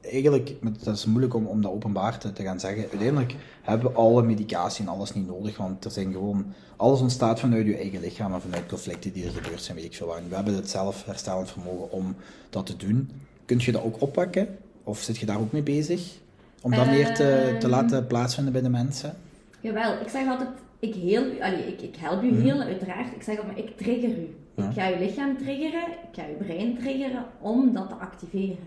Eigenlijk, 0.00 0.54
dat 0.84 0.94
is 0.96 1.04
moeilijk 1.06 1.34
om, 1.34 1.46
om 1.46 1.62
dat 1.62 1.72
openbaar 1.72 2.18
te, 2.18 2.32
te 2.32 2.42
gaan 2.42 2.60
zeggen. 2.60 2.80
Uiteindelijk 2.90 3.34
hebben 3.62 3.90
we 3.90 3.96
alle 3.96 4.22
medicatie 4.22 4.84
en 4.84 4.90
alles 4.90 5.12
niet 5.12 5.26
nodig, 5.26 5.56
want 5.56 5.84
er 5.84 5.90
zijn 5.90 6.12
gewoon, 6.12 6.46
alles 6.76 7.00
ontstaat 7.00 7.40
vanuit 7.40 7.66
je 7.66 7.76
eigen 7.76 8.00
lichaam 8.00 8.34
en 8.34 8.40
vanuit 8.40 8.66
conflicten 8.66 9.12
die 9.12 9.24
er 9.24 9.30
gebeurd 9.32 9.62
zijn, 9.62 9.76
weet 9.76 9.86
ik 9.86 9.94
veel 9.94 10.06
waar. 10.06 10.18
En 10.18 10.28
We 10.28 10.34
hebben 10.34 10.54
het 10.54 10.70
zelfherstellend 10.70 11.50
vermogen 11.50 11.90
om 11.90 12.14
dat 12.50 12.66
te 12.66 12.76
doen. 12.76 13.10
Kun 13.44 13.58
je 13.60 13.72
dat 13.72 13.82
ook 13.82 14.00
oppakken? 14.02 14.48
Of 14.84 15.00
zit 15.00 15.18
je 15.18 15.26
daar 15.26 15.38
ook 15.40 15.52
mee 15.52 15.62
bezig? 15.62 16.18
Om 16.62 16.70
dat 16.70 16.86
meer 16.86 17.06
te, 17.06 17.14
te 17.14 17.56
Ehm. 17.60 17.68
laten 17.68 18.06
plaatsvinden 18.06 18.52
bij 18.52 18.62
de 18.62 18.68
mensen? 18.68 19.16
Jawel, 19.60 20.00
ik 20.00 20.08
zeg 20.08 20.28
altijd, 20.28 20.48
ik 20.78 20.94
heel 20.94 21.22
allee, 21.40 21.66
ik, 21.66 21.80
ik 21.82 21.96
help 21.96 22.22
u 22.22 22.34
heel, 22.40 22.60
uiteraard. 22.60 23.14
Ik 23.14 23.22
zeg 23.22 23.38
altijd, 23.38 23.46
maar 23.46 23.58
ik 23.58 23.76
trigger 23.76 24.10
u. 24.18 24.34
Ja. 24.54 24.68
Ik 24.68 24.74
ga 24.74 24.88
uw 24.90 24.98
lichaam 24.98 25.36
triggeren, 25.38 25.82
ik 25.82 26.08
ga 26.20 26.24
uw 26.28 26.46
brein 26.46 26.78
triggeren 26.78 27.24
om 27.40 27.72
dat 27.72 27.88
te 27.88 27.94
activeren. 27.94 28.58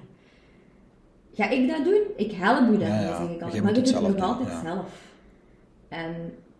ga 1.33 1.49
ik 1.49 1.67
dat 1.67 1.83
doen? 1.83 2.01
Ik 2.15 2.31
help 2.31 2.69
u 2.69 2.77
daarmee, 2.77 3.01
Ja, 3.07 3.17
zeg 3.17 3.29
ik 3.29 3.39
Maar 3.39 3.43
altijd. 3.43 3.63
Maar 3.63 3.73
je 3.75 3.81
doet 3.81 3.93
het 3.93 4.01
nog 4.17 4.21
altijd 4.21 4.59
zelf. 4.63 5.01
En 5.87 6.13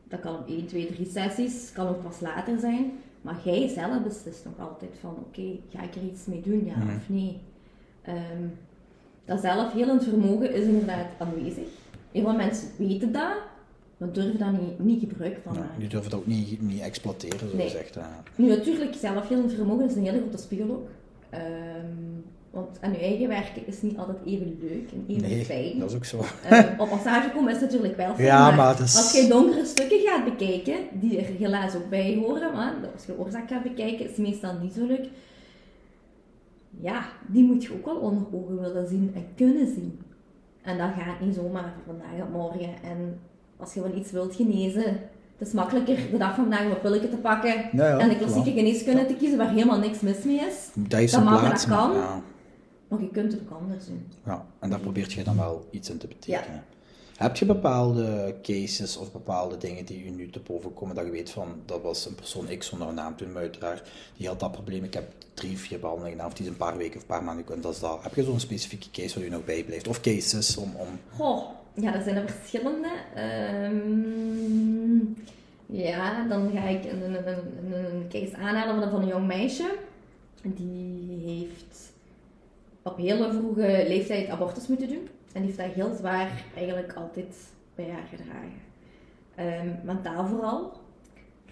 dat 0.08 0.20
kan 0.20 0.36
op 0.38 0.48
1, 0.48 0.66
2, 0.68 0.88
3 0.88 1.06
sessies, 1.12 1.72
kan 1.74 1.88
ook 1.88 2.04
pas 2.04 2.20
later 2.20 2.60
zijn. 2.60 2.92
Maar 3.22 3.36
jij 3.44 3.68
zelf 3.68 4.04
beslist 4.04 4.46
nog 4.46 4.68
altijd 4.70 4.92
van, 5.00 5.10
oké, 5.28 5.42
ga 5.70 5.82
ik 5.84 5.96
er 5.96 6.04
iets 6.12 6.26
mee 6.26 6.42
doen, 6.42 6.66
ja 6.66 6.76
Mhm. 6.78 6.96
of 6.96 7.10
nee? 7.10 7.38
Ehm, 8.02 8.44
dat 9.26 9.40
zelfhelend 9.42 10.04
vermogen 10.04 10.54
is 10.54 10.64
inderdaad 10.64 11.08
aanwezig. 11.18 11.68
Heel 12.12 12.24
veel 12.24 12.36
mensen 12.36 12.68
weten 12.78 13.12
dat, 13.12 13.34
maar 14.00 14.12
durven 14.12 14.38
daar 14.40 14.52
niet, 14.52 14.80
niet 14.80 15.00
gebruik 15.00 15.40
van 15.44 15.54
Ja, 15.54 15.60
maken. 15.60 15.80
die 15.80 15.90
durven 15.90 16.12
het 16.12 16.20
ook 16.20 16.28
niet, 16.28 16.62
niet 16.62 16.82
exploiteren, 16.82 17.50
zo 17.50 17.56
Nee. 17.56 17.66
gezegd. 17.70 17.94
ja. 17.94 18.24
Nu 18.36 18.48
natuurlijk, 18.48 18.96
zelfhelend 18.96 19.54
vermogen 19.54 19.86
is 19.86 19.96
een 19.96 20.04
hele 20.06 20.20
grote 20.20 20.38
spiegel 20.38 20.70
ook. 20.70 20.88
Ehm, 21.30 21.44
want 22.52 22.78
aan 22.82 22.92
je 22.92 22.98
eigen 22.98 23.28
werken 23.28 23.68
is 23.68 23.82
niet 23.82 23.98
altijd 23.98 24.18
even 24.26 24.58
leuk 24.62 24.92
en 24.92 25.06
even 25.08 25.30
Nee, 25.30 25.46
fijn. 25.46 25.80
dat 25.80 25.90
is 25.90 25.96
ook 25.96 26.06
zo. 26.06 26.22
Ehm, 26.50 26.80
op 26.82 26.90
massage 26.90 27.30
komen 27.32 27.56
is 27.56 27.62
natuurlijk 27.62 27.96
wel 27.98 28.14
fijn, 28.14 28.28
Ja, 28.28 28.48
maar, 28.48 28.56
maar 28.56 28.78
dat 28.78 28.86
is- 28.88 28.96
als 28.98 29.22
je 29.22 29.28
donkere 29.28 29.66
stukken 29.66 30.00
gaat 30.00 30.24
bekijken, 30.26 30.76
die 30.94 31.18
er 31.20 31.26
helaas 31.38 31.76
ook 31.76 31.90
bij 31.90 32.16
horen, 32.16 32.54
maar 32.54 32.74
als 32.94 33.06
je 33.06 33.20
oorzaak 33.20 33.50
gaat 33.50 33.64
bekijken, 33.64 34.00
is 34.06 34.10
het 34.10 34.18
meestal 34.18 34.54
niet 34.62 34.74
zo 34.74 34.86
leuk. 34.86 35.08
Ja, 36.82 37.06
die 37.28 37.44
moet 37.44 37.64
je 37.64 37.74
ook 37.74 37.86
wel 37.86 37.96
onder 37.98 38.24
ogen 38.32 38.60
willen 38.62 38.88
zien 38.88 39.12
en 39.16 39.26
kunnen 39.36 39.68
zien. 39.68 40.00
En 40.62 40.78
dat 40.78 40.90
gaat 40.98 41.20
niet 41.22 41.36
zomaar 41.36 41.74
van 41.86 41.96
vandaag 41.96 42.28
op 42.28 42.32
morgen. 42.32 42.74
En 42.84 43.20
als 43.60 43.74
je 43.74 43.82
van 43.82 43.98
iets 43.98 44.12
wilt 44.12 44.36
genezen, 44.36 44.84
het 45.38 45.48
is 45.48 45.54
makkelijker 45.54 45.96
de 46.12 46.18
dag 46.18 46.36
van 46.36 46.44
vandaag 46.44 46.66
om 46.66 46.72
een 46.72 46.80
pilletje 46.82 47.10
te 47.10 47.16
pakken 47.18 47.54
Ja, 47.72 47.88
ja, 47.88 47.98
en 48.00 48.10
de 48.10 48.18
klassieke 48.18 48.52
geneeskunde 48.52 49.06
te 49.06 49.14
kiezen 49.14 49.38
waar 49.38 49.50
helemaal 49.50 49.80
niks 49.80 50.00
mis 50.00 50.24
mee 50.24 50.40
is. 50.40 50.56
Dat 50.74 51.00
is 51.00 51.12
Dat 51.12 51.20
een 51.20 51.26
mag, 51.26 51.40
plaats, 51.40 51.66
dat 51.66 51.78
kan. 51.78 51.90
maar 51.92 52.00
ja. 52.00 52.22
Maar 52.88 53.02
je 53.02 53.10
kunt 53.10 53.32
het 53.32 53.42
ook 53.42 53.60
anders 53.62 53.86
doen. 53.86 54.08
Ja, 54.26 54.46
en 54.60 54.70
daar 54.70 54.80
probeert 54.80 55.14
je 55.14 55.24
dan 55.24 55.38
wel 55.38 55.66
iets 55.72 55.90
in 55.90 55.98
te 55.98 56.08
betekenen. 56.08 56.64
Heb 57.18 57.36
je 57.36 57.46
bepaalde 57.46 58.36
cases 58.42 58.98
of 58.98 59.12
bepaalde 59.12 59.58
dingen 59.58 59.86
die 59.86 60.04
je 60.06 60.12
nu 60.12 60.30
te 60.30 60.40
boven 60.40 60.74
komen 60.74 60.96
dat 60.96 61.06
je 61.06 61.12
weet 61.12 61.30
van 61.30 61.48
dat 61.66 61.82
was 61.82 62.06
een 62.06 62.16
persoon 62.16 62.48
X 62.58 62.68
zonder 62.70 62.94
naam 62.94 63.16
toen, 63.16 63.32
maar 63.32 63.42
uiteraard 63.42 63.90
die 64.18 64.28
had 64.28 64.40
dat 64.40 64.52
probleem. 64.52 64.84
Ik 64.84 64.94
heb 64.94 65.12
drie, 65.34 65.58
vier 65.58 65.80
behandelingen 65.80 66.16
gedaan, 66.18 66.32
of 66.32 66.38
die 66.38 66.46
is 66.46 66.52
een 66.52 66.58
paar 66.58 66.78
weken 66.78 66.96
of 66.96 67.02
een 67.02 67.08
paar 67.08 67.24
maanden 67.24 67.46
en 67.54 67.62
dat 67.62 67.74
is 67.74 67.80
dat. 67.80 68.04
Heb 68.04 68.16
je 68.16 68.24
zo'n 68.24 68.40
specifieke 68.40 68.92
case 68.92 69.16
waar 69.16 69.24
je 69.24 69.30
nog 69.30 69.46
bijblijft? 69.46 69.88
Of 69.88 70.02
cases 70.02 70.58
om, 70.58 70.74
om 70.78 70.88
Goh, 71.16 71.44
ja, 71.74 71.94
er 71.96 72.02
zijn 72.02 72.16
er 72.16 72.30
verschillende. 72.30 72.90
Ehm, 73.16 75.00
ja, 75.66 76.28
dan 76.28 76.52
ga 76.52 76.64
ik 76.64 76.84
een, 76.84 77.02
een, 77.02 77.28
een, 77.28 77.74
een 77.74 78.08
case 78.10 78.38
aanhalen 78.38 78.90
van, 78.90 79.02
een 79.02 79.08
jong 79.08 79.28
meisje. 79.28 79.76
Die 80.42 81.20
heeft 81.26 81.94
op 82.82 82.98
hele 82.98 83.32
vroege 83.32 83.86
leeftijd 83.88 84.30
abortus 84.30 84.68
moeten 84.68 84.88
doen. 84.88 85.08
En 85.34 85.42
die 85.42 85.52
heeft 85.52 85.58
dat 85.58 85.86
heel 85.86 85.96
zwaar 85.98 86.44
eigenlijk 86.56 86.94
altijd 86.94 87.36
bij 87.76 87.90
haar 87.90 88.08
gedragen. 88.10 88.68
Ehm, 89.36 89.86
mentaal 89.86 90.28
vooral. 90.28 90.72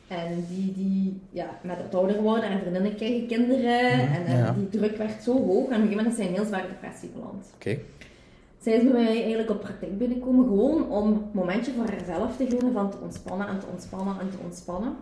En 0.08 0.46
die, 0.50 0.74
die 0.74 1.22
ja, 1.30 1.60
met 1.64 1.78
het 1.78 1.96
ouder 1.96 2.22
worden 2.22 2.50
en 2.50 2.60
vriendinnen 2.60 2.96
krijgen 2.96 3.28
kinderen. 3.28 3.98
Mhm, 3.98 4.14
en 4.14 4.26
en 4.26 4.38
ja. 4.38 4.52
die 4.52 4.70
druk 4.70 4.98
werd 4.98 5.24
zo 5.24 5.46
hoog. 5.46 5.70
En 5.70 5.76
op 5.76 5.82
een 5.82 5.88
gegeven 5.88 5.96
moment 5.96 6.08
is 6.08 6.16
zij 6.16 6.28
een 6.28 6.34
heel 6.34 6.46
zware 6.46 6.68
depressie 6.68 7.10
beland. 7.10 7.52
Oké. 7.56 7.78
Zij 8.68 8.76
is 8.76 8.84
bij 8.84 8.92
mij 8.92 9.22
eigenlijk 9.22 9.50
op 9.50 9.60
praktijk 9.60 9.98
binnenkomen 9.98 10.46
gewoon 10.46 10.90
om 10.90 11.12
een 11.12 11.22
momentje 11.32 11.72
voor 11.72 11.90
haarzelf 11.90 12.38
te 12.38 12.48
gunnen 12.48 12.74
van 12.74 12.90
te 12.92 12.98
ontspannen 13.02 13.48
en 13.48 13.60
te 13.60 13.66
ontspannen 13.72 14.20
en 14.20 14.30
te 14.30 14.38
ontspannen. 14.44 14.96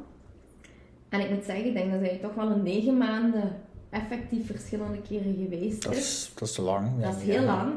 En 1.09 1.19
ik 1.19 1.29
moet 1.29 1.43
zeggen, 1.43 1.65
ik 1.65 1.73
denk 1.73 1.91
dat 1.91 1.99
zij 1.99 2.19
toch 2.21 2.33
wel 2.33 2.51
een 2.51 2.63
negen 2.63 2.97
maanden 2.97 3.55
effectief 3.89 4.45
verschillende 4.45 5.01
keren 5.01 5.35
geweest 5.35 5.83
Dat 5.83 5.95
is. 5.95 6.31
dat 6.33 6.47
is 6.47 6.53
te 6.53 6.61
lang. 6.61 6.87
Ja, 6.99 7.05
Dat 7.05 7.15
is 7.15 7.25
ja. 7.25 7.31
heel 7.31 7.45
lang. 7.45 7.73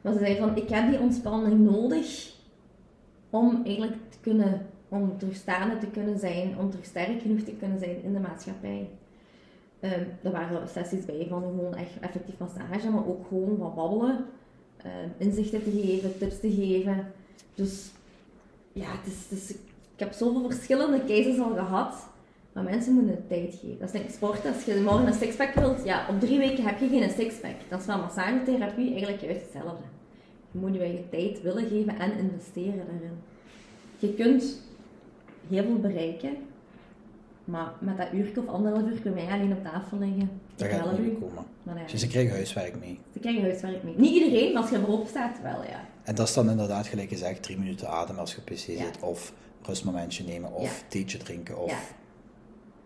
Maar 0.00 0.12
ze 0.12 0.18
zei 0.18 0.36
van, 0.36 0.56
ik 0.56 0.68
heb 0.68 0.90
die 0.90 1.00
ontspanning 1.00 1.70
nodig 1.70 2.34
om 3.30 3.62
eigenlijk 3.64 3.96
te 4.08 4.18
kunnen, 4.20 4.66
om 4.88 5.18
terugstaande 5.18 5.78
te 5.78 5.86
kunnen 5.86 6.18
zijn, 6.18 6.58
om 6.58 6.70
terug 6.70 6.84
sterk 6.84 7.20
genoeg 7.20 7.40
te 7.40 7.52
kunnen 7.52 7.78
zijn 7.78 8.02
in 8.02 8.12
de 8.12 8.20
maatschappij. 8.20 8.88
Ehm 9.80 10.04
er 10.22 10.32
waren 10.32 10.68
sessies 10.68 11.04
bij 11.04 11.26
van 11.28 11.42
gewoon 11.42 11.74
echt 11.74 11.98
effectief 12.00 12.38
massage, 12.38 12.90
maar 12.90 13.06
ook 13.06 13.26
gewoon 13.28 13.56
wat 13.56 13.74
babbelen, 13.74 14.24
inzichten 15.18 15.62
te 15.62 15.70
geven, 15.70 16.18
tips 16.18 16.40
te 16.40 16.50
geven. 16.50 17.12
Dus 17.54 17.90
ja, 18.72 18.92
ik 19.94 20.04
heb 20.04 20.12
zoveel 20.12 20.50
verschillende 20.50 21.04
cases 21.04 21.38
al 21.38 21.54
gehad, 21.54 22.08
maar 22.52 22.64
mensen 22.64 22.92
moeten 22.92 23.24
tijd 23.28 23.58
geven. 23.60 23.78
Dat 23.78 23.94
is 23.94 24.00
ik 24.00 24.10
sport. 24.10 24.46
Als 24.46 24.64
je 24.64 24.80
morgen 24.84 25.06
een 25.06 25.14
sixpack 25.14 25.54
wilt, 25.54 25.84
ja, 25.84 26.06
op 26.08 26.20
drie 26.20 26.38
weken 26.38 26.64
heb 26.64 26.78
je 26.78 26.88
geen 26.88 27.10
sixpack. 27.10 27.54
Dat 27.68 27.80
is 27.80 27.86
wel 27.86 27.98
massagetherapie 27.98 28.90
eigenlijk 28.90 29.22
juist 29.22 29.42
hetzelfde. 29.42 29.84
Je 30.50 30.58
moet 30.58 30.74
je 30.74 30.80
eigen 30.80 31.08
tijd 31.10 31.42
willen 31.42 31.66
geven 31.66 31.98
en 31.98 32.18
investeren 32.18 32.86
daarin. 32.86 33.18
Je 33.98 34.14
kunt 34.14 34.62
heel 35.48 35.64
veel 35.64 35.78
bereiken, 35.78 36.36
maar 37.44 37.72
met 37.78 37.96
dat 37.96 38.12
uurtje 38.12 38.40
of 38.40 38.46
anderhalf 38.46 38.90
uur 38.90 39.00
kun 39.00 39.16
je 39.16 39.30
alleen 39.30 39.52
op 39.52 39.62
tafel 39.62 39.98
liggen. 39.98 40.30
Daar 40.58 40.68
Ik 40.68 40.74
gaat 40.74 40.84
het 40.84 40.96
help 40.96 41.08
niet 41.10 41.18
komen. 41.20 41.44
Dus 41.90 42.00
ze 42.00 42.06
krijgen 42.06 42.32
huiswerk 42.34 42.78
mee. 42.80 43.00
ze 43.12 43.18
krijgen 43.18 43.42
huiswerk 43.42 43.82
mee. 43.82 43.94
Niet 43.96 44.22
iedereen, 44.22 44.52
maar 44.52 44.62
als 44.62 44.70
je 44.70 44.76
erop 44.76 45.08
staat, 45.08 45.40
wel 45.42 45.62
ja. 45.62 45.84
En 46.02 46.14
dat 46.14 46.28
is 46.28 46.34
dan 46.34 46.50
inderdaad 46.50 46.86
gelijk 46.86 47.08
gezegd, 47.08 47.42
drie 47.42 47.58
minuten 47.58 47.88
ademen 47.88 48.20
als 48.20 48.32
je 48.32 48.38
op 48.38 48.44
pc 48.44 48.58
Ja. 48.58 48.84
zit, 48.84 48.98
of 49.00 49.32
rustmomentje 49.62 50.24
nemen, 50.24 50.52
of 50.52 50.84
theetje 50.88 51.18
drinken, 51.18 51.58
of... 51.58 51.70
Ja. 51.70 51.96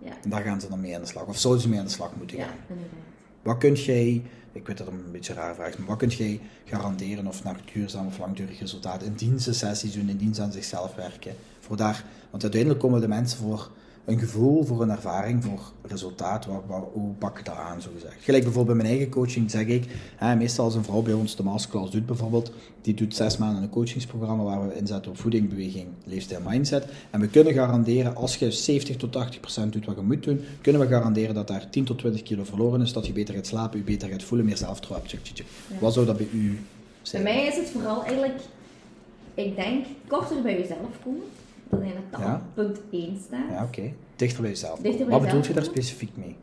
Ja, 0.09 0.13
En 0.23 0.31
daar 0.31 0.43
gaan 0.43 0.61
ze 0.61 0.69
dan 0.69 0.81
mee 0.81 0.95
aan 0.95 1.01
de 1.01 1.07
slag. 1.07 1.27
Of 1.27 1.39
zouden 1.39 1.63
ze 1.63 1.69
mee 1.69 1.79
aan 1.79 1.85
de 1.85 1.91
slag 1.91 2.17
moeten 2.17 2.37
ja 2.37 2.45
gaan? 2.45 2.55
inderdaad. 2.69 2.99
Wat 3.43 3.59
kun 3.59 3.73
jij, 3.75 4.23
ik 4.53 4.67
weet 4.67 4.79
dat 4.79 4.87
het 4.87 4.97
een 4.97 5.13
beetje 5.13 5.33
raar 5.35 5.55
vraag 5.55 5.69
is, 5.69 5.77
maar 5.77 5.87
wat 5.87 5.97
kun 5.99 6.09
jij 6.09 6.41
garanderen 6.65 7.27
of 7.27 7.45
naar 7.45 7.61
duurzaam 7.73 8.07
of 8.07 8.19
langdurig 8.19 8.59
resultaat 8.61 9.03
in 9.03 9.13
dienstsessies 9.15 9.93
doen, 9.93 10.09
in 10.09 10.17
dienst 10.17 10.41
aan 10.41 10.53
zichzelf 10.53 10.95
werken? 10.95 11.35
Voor 11.61 11.77
daar, 11.77 12.05
want 12.31 12.43
uiteindelijk 12.43 12.81
komen 12.81 13.01
de 13.01 13.09
mensen 13.09 13.39
voor 13.39 13.71
een 14.05 14.19
gevoel, 14.19 14.65
voor 14.65 14.83
een 14.83 14.91
ervaring, 14.91 15.45
voor 15.45 15.61
resultaat. 15.83 16.47
Waar, 16.47 16.61
waar, 16.67 16.83
hoe 16.93 17.13
pak 17.13 17.39
ik 17.39 17.45
dat 17.45 17.55
aan, 17.55 17.81
zo 17.83 17.91
gezegd? 17.95 18.15
Gelijk 18.21 18.45
bijvoorbeeld 18.45 18.77
bij 18.77 18.87
mijn 18.87 18.99
eigen 18.99 19.15
coaching 19.15 19.51
zeg 19.51 19.67
ik, 19.67 19.85
hè, 20.17 20.37
meestal 20.37 20.65
als 20.65 20.75
een 20.75 20.85
vrouw 20.85 21.03
bij 21.03 21.13
ons 21.13 21.37
de 21.37 21.43
masterclass 21.43 21.91
doet 21.91 22.07
bijvoorbeeld, 22.07 22.53
die 22.81 22.95
doet 22.95 23.17
zes 23.17 23.37
maanden 23.37 23.63
een 23.63 23.69
coachingsprogramma 23.71 24.43
waar 24.43 24.69
we 24.69 24.75
inzetten 24.77 25.11
op 25.11 25.19
voeding, 25.19 25.49
beweging, 25.49 25.87
leefstijl, 26.05 26.41
mindset. 26.47 26.87
En 27.11 27.21
we 27.21 27.29
kunnen 27.29 27.53
garanderen, 27.53 28.17
als 28.17 28.37
je 28.37 28.51
70 28.51 28.97
tot 28.97 29.13
80 29.13 29.41
procent 29.41 29.73
doet 29.73 29.87
wat 29.87 29.97
je 29.97 30.03
moet 30.03 30.23
doen, 30.25 30.41
kunnen 30.61 30.81
we 30.81 30.87
garanderen 30.89 31.35
dat 31.35 31.49
daar 31.49 31.71
10 31.71 31.85
tot 31.85 31.99
20 31.99 32.23
kilo 32.23 32.45
verloren 32.45 32.81
is, 32.81 32.93
dat 32.93 33.07
je 33.07 33.13
beter 33.13 33.35
gaat 33.35 33.47
slapen, 33.47 33.79
je 33.79 33.85
beter 33.85 34.09
gaat 34.09 34.23
voelen, 34.23 34.47
meer 34.47 34.57
zelfvertrouwen 34.57 35.09
hebt. 35.11 35.43
Wat 35.81 35.93
zou 35.93 36.07
dat 36.07 36.17
bij 36.17 36.29
u 36.33 36.49
Bij 36.49 36.61
zijn? 37.03 37.23
mij 37.23 37.47
is 37.47 37.57
het 37.57 37.71
vooral 37.71 38.03
eigenlijk, 38.05 38.41
ik 39.35 39.57
denk, 39.57 39.87
korter 40.07 40.43
bij 40.43 40.59
jezelf 40.59 41.03
komen. 41.05 41.25
Dat 41.73 41.81
eigenlijk 41.81 42.17
Ja. 42.19 42.31
dan 42.31 42.41
punt 42.55 42.81
1 42.91 43.17
staat. 43.17 43.49
Ja, 43.51 43.65
oké. 43.65 43.93
Dichter 44.17 44.41
bij 44.41 44.51
jezelf. 44.51 44.79
Dichter 44.79 45.07
bij 45.07 45.19
wat 45.19 45.27
bedoelt 45.27 45.47
je 45.47 45.53
daar 45.53 45.65
specifiek 45.65 46.17
mee? 46.17 46.37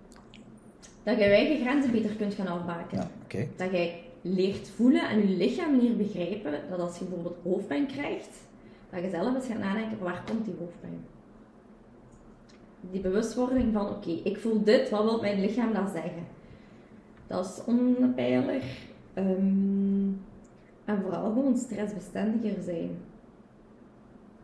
Dat 1.03 1.17
je 1.17 1.23
je 1.23 1.29
eigen 1.29 1.65
grenzen 1.65 1.91
beter 1.91 2.15
kunt 2.15 2.33
gaan 2.33 2.47
afbaken. 2.47 2.97
Ja, 2.97 3.09
oké. 3.23 3.47
Dat 3.55 3.71
jij 3.71 4.01
leert 4.21 4.69
voelen 4.69 5.09
en 5.09 5.19
je 5.19 5.37
lichaam 5.37 5.79
leert 5.79 5.97
begrijpen 5.97 6.51
dat 6.69 6.79
als 6.79 6.97
je 6.97 7.05
bijvoorbeeld 7.05 7.37
hoofdpijn 7.43 7.87
krijgt, 7.87 8.29
dat 8.89 9.01
je 9.01 9.09
zelf 9.09 9.35
eens 9.35 9.45
gaat 9.45 9.59
nadenken, 9.59 9.99
waar 9.99 10.23
komt 10.31 10.45
die 10.45 10.55
hoofdpijn? 10.59 10.99
Die 12.91 13.01
bewustwording 13.01 13.73
van, 13.73 13.89
oké, 13.89 14.09
ik 14.23 14.37
voel 14.37 14.63
dit, 14.63 14.89
wat 14.89 15.03
wil 15.03 15.21
mijn 15.21 15.39
lichaam 15.39 15.73
dan 15.73 15.89
zeggen? 15.89 16.23
Dat 17.27 17.45
is 17.45 17.63
onpijler. 17.65 18.61
Ehm, 19.13 20.07
en 20.85 21.01
vooral 21.01 21.23
gewoon 21.23 21.57
stressbestendiger 21.57 22.63
zijn. 22.63 22.89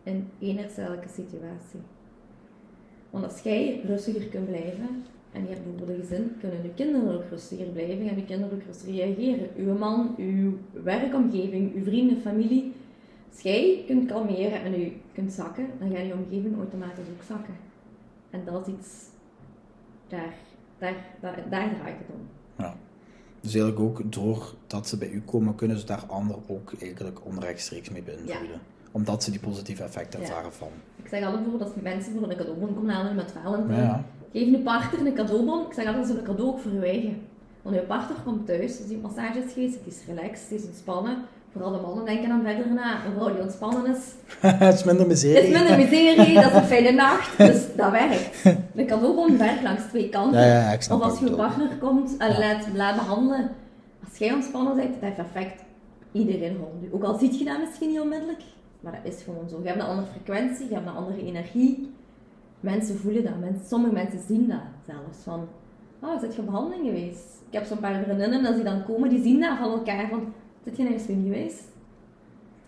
In 0.05 0.29
enerzijdellijke 0.39 1.09
situatie. 1.09 1.79
Want 3.09 3.25
als 3.25 3.39
jij 3.39 3.81
rustiger 3.85 4.25
kunt 4.25 4.47
blijven, 4.47 5.03
en 5.31 5.41
je 5.41 5.47
hebt 5.47 5.63
bijvoorbeeld 5.63 5.89
een 5.89 6.05
gezin, 6.07 6.35
kunnen 6.39 6.63
je 6.63 6.73
kinderen 6.73 7.15
ook 7.15 7.29
rustiger 7.29 7.65
blijven, 7.65 8.07
gaan 8.07 8.15
je 8.15 8.25
kinderen 8.25 8.57
ook 8.57 8.65
rustiger 8.65 8.93
reageren. 8.93 9.49
Uw 9.57 9.77
man, 9.77 10.15
uw 10.17 10.57
werkomgeving, 10.83 11.75
uw 11.75 11.83
vrienden, 11.83 12.21
familie. 12.21 12.73
Als 13.31 13.41
jij 13.41 13.83
kunt 13.87 14.09
kalmeren 14.09 14.61
en 14.61 14.79
je 14.79 14.91
kunt 15.13 15.33
zakken, 15.33 15.67
dan 15.79 15.95
gaat 15.95 16.05
je 16.05 16.13
omgeving 16.13 16.57
automatisch 16.57 17.05
ook 17.15 17.23
zakken. 17.27 17.53
En 18.29 18.41
dat 18.45 18.67
is 18.67 18.73
iets, 18.73 19.05
daar, 20.07 20.33
daar, 20.77 20.95
daar, 21.21 21.49
daar 21.49 21.75
draait 21.75 21.97
het 21.97 22.07
om. 22.13 22.27
Ja. 22.57 22.75
Dus 23.39 23.55
eigenlijk 23.55 23.85
ook 23.85 24.11
doordat 24.11 24.87
ze 24.87 24.97
bij 24.97 25.09
u 25.09 25.21
komen, 25.21 25.55
kunnen 25.55 25.79
ze 25.79 25.85
daar 25.85 26.05
anderen 26.05 26.43
ook 26.47 26.73
eigenlijk 26.79 27.25
onrechtstreeks 27.25 27.89
mee 27.89 28.03
beïnvloeden. 28.03 28.61
Omdat 28.95 29.23
ze 29.23 29.31
die 29.31 29.39
positieve 29.39 29.83
effecten 29.83 30.19
Ja. 30.19 30.25
ervaren 30.25 30.53
van. 30.53 30.67
Ik 31.03 31.07
zeg 31.09 31.23
altijd 31.23 31.41
bijvoorbeeld 31.41 31.73
als 31.73 31.81
mensen 31.83 32.13
voor 32.13 32.29
een 32.29 32.37
cadeaubon 32.37 32.75
komen 32.75 32.93
halen 32.93 33.15
met 33.15 33.33
Valentijn. 33.43 33.81
Ja. 33.81 34.03
Geef 34.31 34.47
je 34.49 34.57
partner 34.59 35.05
een 35.07 35.13
cadeaubon. 35.13 35.61
Ik 35.61 35.73
zeg 35.73 35.85
altijd, 35.87 36.03
is 36.09 36.15
een 36.15 36.23
cadeau 36.23 36.49
ook 36.49 36.83
eigen. 36.83 37.21
Want 37.61 37.75
je 37.75 37.81
partner 37.81 38.17
komt 38.23 38.45
thuis, 38.45 38.77
dus 38.77 38.87
die 38.87 38.97
massage 38.97 39.39
is 39.39 39.53
geweest, 39.53 39.73
het 39.83 39.93
is 39.93 39.99
relaxed, 40.07 40.49
het 40.49 40.59
is 40.59 40.65
ontspannen. 40.65 41.17
Vooral 41.51 41.71
de 41.71 41.79
mannen 41.79 42.05
denken 42.05 42.29
dan 42.29 42.41
verder 42.43 42.73
na. 42.73 43.05
Een 43.05 43.11
vrouw 43.15 43.33
die 43.33 43.41
ontspannen 43.41 43.95
is, 43.95 44.01
het 44.65 44.73
is 44.73 44.83
minder 44.83 45.07
miserie. 45.07 45.35
het 45.35 45.45
is 45.45 45.57
minder 45.59 45.77
miserie, 45.77 46.33
dat 46.33 46.45
is 46.51 46.57
een 46.57 46.63
fijne 46.63 46.91
nacht. 47.05 47.37
Dus 47.37 47.61
dat 47.75 47.91
werkt. 47.91 48.43
Een 48.75 48.85
cadeaubon 48.87 49.37
werkt 49.37 49.63
langs 49.63 49.83
twee 49.89 50.09
kanten. 50.09 50.39
Ja, 50.41 50.71
ja, 50.71 50.77
of 50.95 51.01
als 51.01 51.19
je 51.19 51.31
partner 51.31 51.69
komt 51.79 52.17
en 52.17 52.31
Ja. 52.31 52.39
laat, 52.39 52.65
laat 52.73 52.95
behandelen. 52.95 53.49
Als 54.09 54.17
jij 54.17 54.33
ontspannen 54.33 54.75
bent, 54.75 54.93
dat 54.93 55.01
heeft 55.01 55.17
effect 55.17 55.63
Iedereen 56.11 56.57
u. 56.83 56.89
Ook 56.93 57.03
al 57.03 57.17
ziet 57.17 57.39
je 57.39 57.45
dat 57.45 57.59
misschien 57.59 57.89
niet 57.89 57.99
onmiddellijk, 57.99 58.41
maar 58.85 59.01
dat 59.03 59.13
is 59.13 59.23
gewoon 59.23 59.49
zo. 59.49 59.59
Je 59.61 59.67
hebt 59.67 59.79
een 59.79 59.87
andere 59.87 60.07
frequentie, 60.07 60.67
je 60.67 60.73
hebt 60.73 60.87
een 60.87 60.93
andere 60.93 61.25
energie. 61.25 61.93
Mensen 62.59 62.97
voelen 62.97 63.23
dat. 63.23 63.33
Sommige 63.67 63.93
mensen 63.93 64.19
zien 64.27 64.47
dat 64.47 64.59
zelfs. 64.85 65.17
Van, 65.23 65.47
oh, 65.99 66.19
zit 66.19 66.35
je 66.35 66.39
op 66.39 66.45
behandeling 66.45 66.85
geweest? 66.85 67.25
Ik 67.47 67.53
heb 67.53 67.65
zo'n 67.65 67.79
paar 67.79 68.03
vriendinnen, 68.03 68.45
als 68.45 68.55
die 68.55 68.63
dan 68.63 68.85
komen, 68.85 69.09
die 69.09 69.21
zien 69.21 69.39
dat 69.39 69.57
van 69.57 69.71
elkaar. 69.71 70.09
Van, 70.09 70.33
zit 70.63 70.77
je 70.77 70.83
nergens 70.83 71.07
meer 71.07 71.23
geweest? 71.23 71.63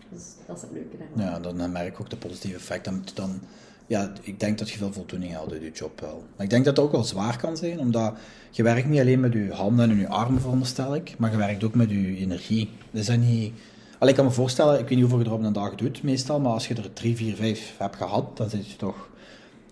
Dus 0.09 0.35
dat 0.45 0.55
is 0.55 0.61
het 0.61 0.71
leuke 0.71 0.97
daarvan. 0.97 1.23
Ja, 1.23 1.53
dan 1.53 1.71
merk 1.71 1.87
ik 1.87 1.99
ook 1.99 2.09
de 2.09 2.17
positieve 2.17 2.55
effecten. 2.55 3.03
Dan, 3.13 3.39
ja, 3.87 4.11
ik 4.21 4.39
denk 4.39 4.57
dat 4.57 4.69
je 4.69 4.77
veel 4.77 4.93
voldoening 4.93 5.33
haalt 5.33 5.51
uit 5.51 5.61
je 5.61 5.71
job 5.71 5.99
wel. 5.99 6.23
Maar 6.35 6.45
ik 6.45 6.49
denk 6.49 6.65
dat 6.65 6.75
dat 6.75 6.85
ook 6.85 6.91
wel 6.91 7.03
zwaar 7.03 7.37
kan 7.37 7.57
zijn, 7.57 7.79
omdat 7.79 8.17
je 8.51 8.63
werkt 8.63 8.87
niet 8.87 8.99
alleen 8.99 9.19
met 9.19 9.33
je 9.33 9.51
handen 9.51 9.89
en 9.89 9.97
je 9.97 10.07
armen, 10.07 10.41
veronderstel 10.41 10.95
ik, 10.95 11.15
maar 11.17 11.31
je 11.31 11.37
werkt 11.37 11.63
ook 11.63 11.75
met 11.75 11.89
je 11.89 12.15
energie. 12.15 12.69
Is 12.91 13.05
dat 13.05 13.17
niet... 13.17 13.53
Allee, 13.97 14.09
ik 14.11 14.15
kan 14.19 14.25
me 14.25 14.31
voorstellen, 14.31 14.73
ik 14.73 14.79
weet 14.87 14.89
niet 14.89 14.99
hoeveel 14.99 15.19
je 15.19 15.25
er 15.25 15.33
op 15.33 15.43
een 15.43 15.53
dag 15.53 15.75
doet 15.75 16.03
meestal, 16.03 16.39
maar 16.39 16.51
als 16.51 16.67
je 16.67 16.75
er 16.75 16.93
drie, 16.93 17.15
vier, 17.15 17.35
vijf 17.35 17.75
hebt 17.77 17.95
gehad, 17.95 18.37
dan 18.37 18.49
zit 18.49 18.71
je 18.71 18.77
toch... 18.77 19.09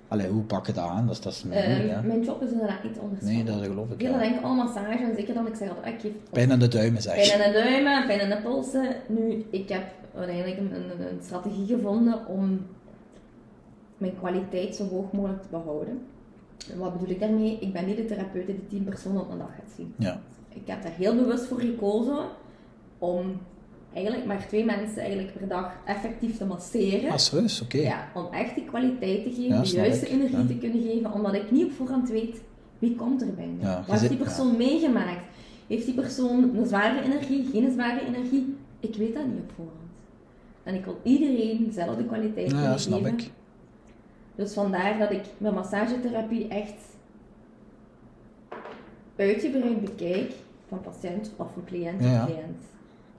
Allee, 0.07 0.27
hoe 0.27 0.43
pak 0.43 0.65
je 0.67 0.73
dat 0.73 0.87
aan? 0.87 1.05
Dat 1.07 1.15
is, 1.15 1.21
dat 1.21 1.33
is 1.33 1.43
mijn, 1.43 1.81
Uh, 1.81 1.87
ja. 1.87 2.01
Mijn 2.01 2.23
job 2.23 2.41
is 2.41 2.51
inderdaad 2.51 2.83
niet 2.83 2.99
anders. 3.01 3.21
Nee, 3.21 3.43
dat 3.43 3.61
geloof 3.63 3.89
ik. 3.89 3.95
Velen 3.97 4.11
Ja. 4.11 4.17
denken 4.19 4.43
allemaal 4.43 4.65
massage 4.65 5.03
en 5.03 5.15
zeker 5.15 5.33
dan 5.33 5.47
ik 5.47 5.55
zeg 5.55 5.69
altijd, 5.69 5.85
ah, 5.85 5.93
ik 5.93 5.99
geef 5.99 6.11
Pijn 6.31 6.51
aan 6.51 6.59
de 6.59 6.67
duimen, 6.67 7.01
zeg 7.01 7.15
pijn 7.15 7.41
aan 7.41 7.51
de 7.51 7.57
duimen, 7.57 8.05
pijn 8.07 8.21
aan 8.21 8.29
de 8.29 8.41
polsen. 8.43 8.95
Nu, 9.07 9.45
ik 9.49 9.69
heb 9.69 9.83
uiteindelijk 10.15 10.57
een, 10.57 10.71
een, 10.75 11.07
een 11.07 11.19
strategie 11.23 11.65
gevonden 11.65 12.27
om 12.27 12.65
mijn 13.97 14.17
kwaliteit 14.17 14.75
zo 14.75 14.87
hoog 14.89 15.11
mogelijk 15.11 15.41
te 15.41 15.47
behouden. 15.51 16.01
En 16.71 16.77
wat 16.79 16.93
bedoel 16.93 17.09
ik 17.09 17.19
daarmee? 17.19 17.57
Ik 17.59 17.73
ben 17.73 17.85
niet 17.85 17.97
de 17.97 18.05
therapeut 18.05 18.45
die 18.45 18.67
tien 18.69 18.83
personen 18.83 19.21
op 19.21 19.31
een 19.31 19.37
dag 19.37 19.55
gaat 19.55 19.73
zien. 19.75 19.93
Ja. 19.97 20.19
Ik 20.49 20.61
heb 20.67 20.83
daar 20.83 20.91
heel 20.91 21.15
bewust 21.15 21.45
voor 21.45 21.59
gekozen 21.59 22.17
om 22.97 23.37
eigenlijk 23.95 24.25
maar 24.25 24.47
twee 24.47 24.65
mensen 24.65 24.97
eigenlijk 24.97 25.33
per 25.37 25.47
dag 25.47 25.73
effectief 25.85 26.37
te 26.37 26.45
masseren. 26.45 27.11
Ah, 27.11 27.17
serieus? 27.17 27.61
Oké. 27.61 27.77
Ja, 27.77 28.07
om 28.13 28.27
echt 28.31 28.55
die 28.55 28.63
kwaliteit 28.65 29.23
te 29.23 29.29
geven, 29.29 29.43
Ja, 29.55 29.61
de 29.61 29.69
juiste 29.69 30.05
ik, 30.05 30.11
energie 30.11 30.37
ja. 30.37 30.45
te 30.45 30.57
kunnen 30.57 30.81
geven, 30.81 31.11
omdat 31.13 31.33
ik 31.33 31.51
niet 31.51 31.65
op 31.65 31.71
voorhand 31.71 32.09
weet 32.09 32.41
wie 32.79 32.95
komt 32.95 33.21
er 33.21 33.33
bij. 33.33 33.49
Ja, 33.59 33.83
Wat 33.87 33.99
heeft 33.99 34.09
die 34.11 34.23
persoon 34.23 34.57
meegemaakt? 34.57 35.23
Heeft 35.67 35.85
die 35.85 35.93
persoon 35.95 36.55
een 36.57 36.65
zware 36.65 37.01
energie, 37.03 37.45
geen 37.51 37.71
zware 37.71 38.05
energie? 38.05 38.55
Ik 38.79 38.95
weet 38.95 39.13
dat 39.13 39.25
niet 39.25 39.39
op 39.39 39.51
voorhand. 39.55 39.79
En 40.63 40.75
ik 40.75 40.85
wil 40.85 40.99
iedereen 41.03 41.65
dezelfde 41.65 42.05
kwaliteit 42.05 42.47
Nou 42.47 42.55
ja, 42.57 42.61
kunnen 42.63 42.79
snap 42.79 42.99
geven. 43.03 43.17
ik. 43.17 43.29
Dus 44.35 44.53
vandaar 44.53 44.97
dat 44.99 45.11
ik 45.11 45.23
mijn 45.37 45.53
massagetherapie 45.53 46.47
echt 46.47 46.73
uitgebreid 49.15 49.81
bekijk 49.81 50.31
van 50.67 50.81
patiënt 50.81 51.31
of 51.37 51.47
van 51.53 51.63
cliënt 51.65 51.99
tot 52.01 52.25
cliënt. 52.25 52.63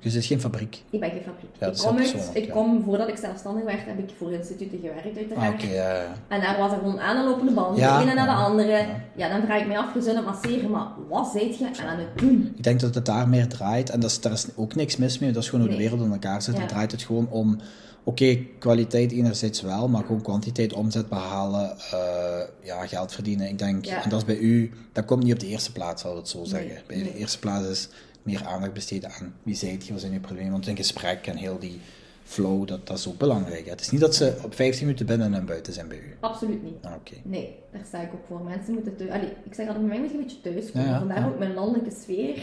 Je 0.07 0.13
zit 0.13 0.25
geen 0.25 0.41
fabriek. 0.41 0.83
Ik 0.91 1.01
ben 1.01 1.11
geen 1.11 1.23
fabriek. 1.23 1.51
Ja, 1.59 1.67
ik 1.67 1.73
is 1.73 1.83
kom, 1.83 1.99
uit, 1.99 2.31
ik 2.33 2.45
ja. 2.47 2.53
kom, 2.53 2.83
voordat 2.85 3.09
ik 3.09 3.17
zelfstandig 3.17 3.65
werd, 3.65 3.79
heb 3.85 3.99
ik 3.99 4.11
voor 4.19 4.33
instituten 4.33 4.79
gewerkt 4.79 5.17
uiteraard. 5.17 5.63
Ah, 5.63 5.71
ja. 5.73 6.13
En 6.29 6.41
daar 6.41 6.59
was 6.59 6.73
er 6.73 6.79
gewoon 6.79 7.01
aan 7.01 7.17
de 7.17 7.31
lopende 7.31 7.53
band, 7.53 7.77
de 7.77 7.83
ene 7.83 8.15
na 8.15 8.25
de 8.25 8.31
andere. 8.31 8.69
ja. 8.71 8.87
Ja. 9.17 9.29
dan 9.29 9.43
vraag 9.47 9.61
ik 9.61 9.67
mij 9.67 9.79
af, 9.79 9.93
het 9.95 10.25
masseren, 10.25 10.71
maar 10.71 10.87
wat 11.09 11.31
zijt 11.33 11.59
je 11.59 11.69
aan 11.87 11.99
het 11.99 12.19
doen? 12.19 12.53
Ik 12.57 12.63
denk 12.63 12.81
dat 12.81 12.95
het 12.95 13.07
daar 13.07 13.29
meer 13.29 13.49
draait, 13.49 13.91
en 13.91 14.01
dat 14.01 14.11
is, 14.11 14.21
daar 14.21 14.33
is 14.33 14.47
ook 14.57 14.75
niks 14.75 14.97
mis 14.97 15.19
mee, 15.19 15.33
dat 15.33 15.43
is 15.43 15.49
gewoon 15.49 15.65
hoe 15.67 15.75
de 15.75 15.81
wereld 15.83 16.01
in 16.01 16.13
elkaar 16.13 16.43
zit. 16.43 16.57
Dan 16.57 16.67
draait 16.67 16.91
het 16.93 17.03
gewoon 17.03 17.29
om, 17.31 17.59
oké, 18.05 18.39
kwaliteit 18.59 19.13
enerzijds 19.13 19.61
wel, 19.61 19.89
maar 19.89 20.05
gewoon 20.05 20.23
kwantiteit, 20.23 20.73
omzet 20.73 21.09
behalen, 21.09 21.77
eh, 21.91 22.41
ja, 22.63 22.87
geld 22.87 23.13
verdienen. 23.13 23.49
Ik 23.49 23.59
denk, 23.59 23.85
Ja. 23.85 24.03
en 24.05 24.11
dat 24.11 24.19
is 24.19 24.25
bij 24.25 24.39
u, 24.39 24.73
dat 24.93 25.05
komt 25.05 25.23
niet 25.23 25.33
op 25.33 25.41
de 25.41 25.47
eerste 25.47 25.73
plaats, 25.73 26.03
zal 26.03 26.11
ik 26.13 26.17
het 26.19 26.29
zo 26.29 26.39
Nee, 26.39 26.47
zeggen. 26.49 26.83
Bij 26.87 26.97
de 26.97 27.03
nee. 27.03 27.15
eerste 27.17 27.39
plaats 27.39 27.67
is 27.69 27.89
meer 28.27 28.45
aandacht 28.45 28.73
besteden 28.73 29.11
aan 29.11 29.35
wie 29.43 29.55
zijt 29.55 29.87
je, 29.87 29.93
wat 29.93 30.01
zijn 30.01 30.13
je 30.13 30.21
problemen, 30.21 30.53
want 30.53 30.67
een 30.67 30.77
gesprek 30.77 31.27
en 31.27 31.37
heel 31.37 31.59
die 31.59 31.81
flow, 32.25 32.67
dat, 32.67 32.87
dat 32.87 32.99
is 32.99 33.09
ook 33.09 33.19
belangrijk. 33.19 33.65
hè. 33.65 33.71
Het 33.71 33.81
is 33.81 33.91
niet 33.91 34.01
dat 34.01 34.15
ze 34.15 34.39
op 34.45 34.55
15 34.55 34.85
minuten 34.87 35.07
binnen 35.07 35.35
en 35.35 35.47
buiten 35.47 35.73
zijn 35.73 35.89
bij 35.89 35.99
u. 35.99 36.17
Absoluut 36.21 36.63
niet. 36.63 36.85
Ah. 36.85 36.93
Nee, 37.23 37.55
daar 37.73 37.85
sta 37.87 38.01
ik 38.01 38.13
ook 38.13 38.25
voor. 38.27 38.41
Mensen 38.41 38.75
moeten 38.75 38.97
thuis... 38.97 39.11
Allee, 39.11 39.29
ik 39.45 39.55
zeg 39.55 39.67
altijd, 39.67 39.87
bij 39.87 39.99
mij 39.99 39.99
moet 40.01 40.11
je 40.11 40.17
een 40.17 40.23
beetje 40.23 40.41
thuis 40.41 40.71
komen. 40.73 40.87
Ja, 40.89 40.93
ja, 40.93 40.99
Vandaar 40.99 41.21
ja. 41.21 41.27
ook 41.27 41.39
mijn 41.39 41.55
landelijke 41.55 41.91
sfeer. 42.01 42.43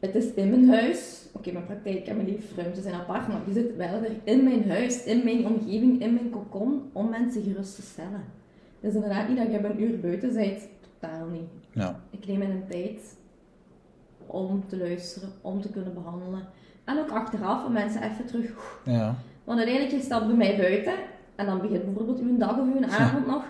Het 0.00 0.14
is 0.14 0.24
in 0.34 0.50
mijn 0.50 0.68
huis. 0.68 1.22
Oké, 1.32 1.52
mijn 1.52 1.66
praktijk 1.66 2.06
en 2.06 2.16
mijn 2.16 2.28
leefruimte 2.28 2.82
zijn 2.82 2.94
apart, 2.94 3.28
maar 3.28 3.40
die 3.44 3.54
zit 3.54 3.76
wel 3.76 4.02
er 4.02 4.10
in 4.24 4.44
mijn 4.44 4.68
huis, 4.68 5.04
in 5.04 5.24
mijn 5.24 5.46
omgeving, 5.46 6.02
in 6.02 6.14
mijn 6.14 6.30
kokon, 6.30 6.82
om 6.92 7.08
mensen 7.08 7.42
gerust 7.42 7.74
te 7.74 7.82
stellen. 7.82 8.24
Het 8.80 8.90
is 8.90 8.94
inderdaad 8.94 9.28
niet 9.28 9.36
dat 9.36 9.50
je 9.50 9.58
een 9.58 9.82
uur 9.82 10.00
buiten 10.00 10.34
bent. 10.34 10.60
Totaal 11.00 11.26
niet. 11.26 11.50
Ja. 11.72 12.00
Ik 12.10 12.26
neem 12.26 12.38
mijn 12.38 12.64
tijd 12.68 13.00
om 14.26 14.64
te 14.68 14.76
luisteren, 14.78 15.28
om 15.40 15.60
te 15.60 15.68
kunnen 15.70 15.94
behandelen. 15.94 16.40
En 16.84 16.98
ook 16.98 17.10
achteraf 17.10 17.64
om 17.64 17.72
mensen 17.72 18.02
even 18.02 18.26
terug... 18.26 18.78
Ja. 18.84 19.14
Want 19.44 19.58
uiteindelijk, 19.58 19.96
je 19.96 20.02
staat 20.02 20.26
bij 20.26 20.36
mij 20.36 20.56
buiten 20.56 20.94
en 21.36 21.46
dan 21.46 21.60
begint 21.60 21.84
bijvoorbeeld 21.84 22.18
uw 22.20 22.36
dag 22.38 22.58
of 22.58 22.66
uw 22.74 22.86
avond 22.90 23.26
nog. 23.26 23.42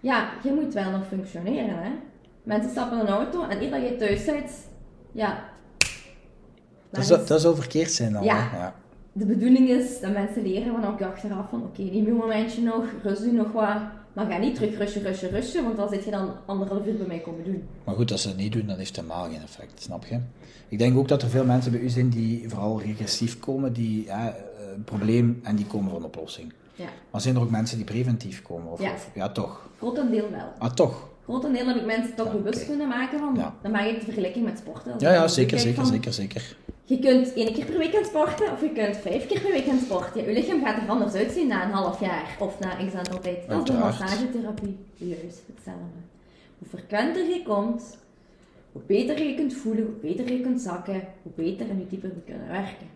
Ja, 0.00 0.28
je 0.42 0.52
moet 0.52 0.74
wel 0.74 0.90
nog 0.90 1.06
functioneren, 1.06 1.82
hè. 1.82 1.90
Mensen 2.42 2.70
stappen 2.70 2.98
in 2.98 3.06
een 3.06 3.12
auto 3.12 3.42
en 3.48 3.62
eer 3.62 3.70
dat 3.70 3.82
je 3.82 3.96
thuis 3.96 4.24
bent, 4.24 4.68
ja... 5.12 5.44
Dat, 6.90 7.00
is- 7.02 7.26
dat 7.26 7.40
zou 7.40 7.54
verkeerd 7.56 7.90
zijn 7.92 8.12
dan, 8.12 8.22
Ja. 8.22 8.36
hè? 8.50 8.56
ja. 8.58 8.74
De 9.12 9.26
bedoeling 9.26 9.68
is 9.68 10.00
dat 10.00 10.12
mensen 10.12 10.42
leren 10.42 10.72
van 10.80 10.84
ook 10.86 11.02
achteraf 11.02 11.48
van, 11.48 11.62
oké, 11.62 11.82
neem 11.82 12.04
je 12.04 12.12
momentje 12.12 12.62
nog, 12.62 12.84
rust 13.02 13.22
u 13.24 13.32
nog 13.32 13.52
wat. 13.52 13.76
Maar 14.12 14.26
ga 14.30 14.36
niet 14.38 14.54
terug 14.54 14.78
rushen, 14.78 15.02
rushen, 15.02 15.30
rushen, 15.30 15.64
want 15.64 15.76
dan 15.76 15.88
zit 15.88 16.04
je 16.04 16.10
dan 16.10 16.30
anderhalf 16.46 16.86
uur 16.86 16.96
bij 16.96 17.06
mij 17.06 17.18
komen 17.18 17.44
doen. 17.44 17.62
Maar 17.84 17.94
goed, 17.94 18.12
als 18.12 18.22
ze 18.22 18.28
het 18.28 18.36
niet 18.36 18.52
doen, 18.52 18.66
dan 18.66 18.76
heeft 18.76 18.96
het 18.96 19.04
helemaal 19.04 19.28
geen 19.30 19.42
effect, 19.42 19.82
snap 19.82 20.04
je? 20.06 20.18
Ik 20.68 20.78
denk 20.78 20.96
ook 20.98 21.08
dat 21.08 21.22
er 21.22 21.28
veel 21.28 21.44
mensen 21.44 21.72
bij 21.72 21.80
u 21.80 21.88
zijn 21.88 22.08
die 22.08 22.48
vooral 22.48 22.80
regressief 22.80 23.38
komen, 23.40 23.72
die 23.72 24.04
ja, 24.04 24.28
eh, 24.28 24.42
een 24.76 24.84
probleem 24.84 25.40
en 25.42 25.56
die 25.56 25.66
komen 25.66 25.88
voor 25.90 25.98
een 25.98 26.04
oplossing. 26.04 26.52
Ja, 26.74 26.84
Maar 27.10 27.20
zijn 27.20 27.34
er 27.34 27.40
ook 27.42 27.50
mensen 27.50 27.76
die 27.76 27.86
preventief 27.86 28.42
komen? 28.42 28.72
Of, 28.72 28.80
Ja. 28.82 28.92
of- 28.92 29.10
ja 29.14 29.28
toch. 29.28 29.68
grotendeel 29.78 30.30
wel. 30.30 30.52
Ah, 30.58 30.70
toch? 30.72 31.08
Grotendeel 31.24 31.66
heb 31.66 31.76
ik 31.76 31.84
mensen 31.84 32.14
toch 32.14 32.26
Ja, 32.26 32.32
bewust 32.32 32.66
kunnen 32.66 32.88
maken 32.88 33.18
van, 33.18 33.34
Ja. 33.36 33.54
dan 33.62 33.70
maak 33.72 33.84
ik 33.84 33.98
de 33.98 34.04
vergelijking 34.04 34.44
met 34.44 34.58
sporten. 34.58 34.94
Ja, 34.98 35.12
ja, 35.12 35.28
zeker, 35.28 35.58
zeker, 35.58 35.74
van, 35.74 35.86
zeker, 35.86 36.12
zeker. 36.12 36.56
Je 36.84 36.98
kunt 36.98 37.32
één 37.32 37.52
keer 37.52 37.64
per 37.64 37.78
weekend 37.78 38.06
sporten 38.06 38.52
of 38.52 38.60
je 38.60 38.72
kunt 38.72 38.96
vijf 38.96 39.26
keer 39.26 39.40
per 39.40 39.50
weekend 39.50 39.80
sporten. 39.80 40.24
Je 40.24 40.32
lichaam 40.32 40.64
gaat 40.64 40.82
er 40.82 40.88
anders 40.88 41.14
uitzien 41.14 41.46
na 41.46 41.64
een 41.64 41.70
half 41.70 42.00
jaar 42.00 42.36
of 42.38 42.58
na 42.58 42.86
x 42.86 42.94
aantal 42.94 43.20
tijd. 43.20 43.48
Dat 43.48 43.68
is 43.68 43.74
de 43.74 43.80
massagetherapie 43.80 44.76
juist 44.96 45.42
hetzelfde. 45.46 46.00
Hoe 46.58 46.68
frequenter 46.68 47.28
je 47.28 47.42
komt, 47.42 47.98
hoe 48.72 48.82
beter 48.86 49.22
je 49.22 49.34
kunt 49.34 49.54
voelen, 49.54 49.84
hoe 49.84 49.94
beter 49.94 50.32
je 50.32 50.40
kunt 50.40 50.60
zakken, 50.60 51.04
hoe 51.22 51.32
beter 51.34 51.68
en 51.68 51.76
hoe 51.76 51.86
dieper 51.86 52.08
we 52.08 52.20
kunnen 52.24 52.48
werken. 52.48 52.86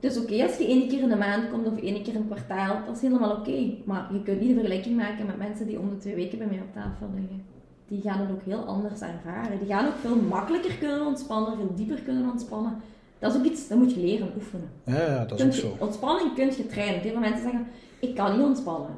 Dus 0.00 0.18
oké, 0.18 0.42
als 0.42 0.56
je 0.56 0.66
één 0.66 0.88
keer 0.88 1.00
in 1.00 1.08
de 1.08 1.16
maand 1.16 1.50
komt 1.50 1.66
of 1.66 1.78
één 1.78 2.02
keer 2.02 2.14
in 2.14 2.20
een 2.20 2.26
kwartaal, 2.26 2.84
dat 2.86 2.96
is 2.96 3.02
helemaal 3.02 3.36
oké. 3.36 3.74
Maar 3.84 4.12
je 4.12 4.22
kunt 4.22 4.40
niet 4.40 4.48
de 4.48 4.54
vergelijking 4.54 4.96
maken 4.96 5.26
met 5.26 5.38
mensen 5.38 5.66
die 5.66 5.78
om 5.78 5.90
de 5.90 5.96
twee 5.96 6.14
weken 6.14 6.38
bij 6.38 6.46
mij 6.46 6.60
op 6.60 6.72
tafel 6.74 7.10
liggen. 7.14 7.53
Die 7.88 8.00
gaan 8.02 8.20
het 8.20 8.30
ook 8.30 8.42
heel 8.44 8.64
anders 8.64 9.00
ervaren. 9.00 9.58
Die 9.58 9.68
gaan 9.68 9.86
ook 9.86 9.96
veel 10.00 10.16
makkelijker 10.16 10.74
kunnen 10.74 11.06
ontspannen, 11.06 11.56
veel 11.56 11.72
dieper 11.74 12.00
kunnen 12.00 12.30
ontspannen. 12.30 12.76
Dat 13.18 13.32
is 13.32 13.38
ook 13.38 13.44
iets, 13.44 13.68
dat 13.68 13.78
moet 13.78 13.94
je 13.94 14.00
leren 14.00 14.30
oefenen. 14.36 14.68
Ja, 14.84 14.94
ja, 15.06 15.24
dat 15.24 15.38
is 15.38 15.44
Kunt 15.44 15.54
ook 15.56 15.60
je- 15.60 15.76
zo. 15.78 15.84
ontspanning 15.84 16.34
kun 16.34 16.46
je 16.46 16.66
trainen. 16.66 17.00
Heel 17.00 17.10
veel 17.10 17.20
mensen 17.20 17.42
zeggen, 17.42 17.66
ik 18.00 18.14
kan 18.14 18.36
niet 18.36 18.46
ontspannen. 18.46 18.90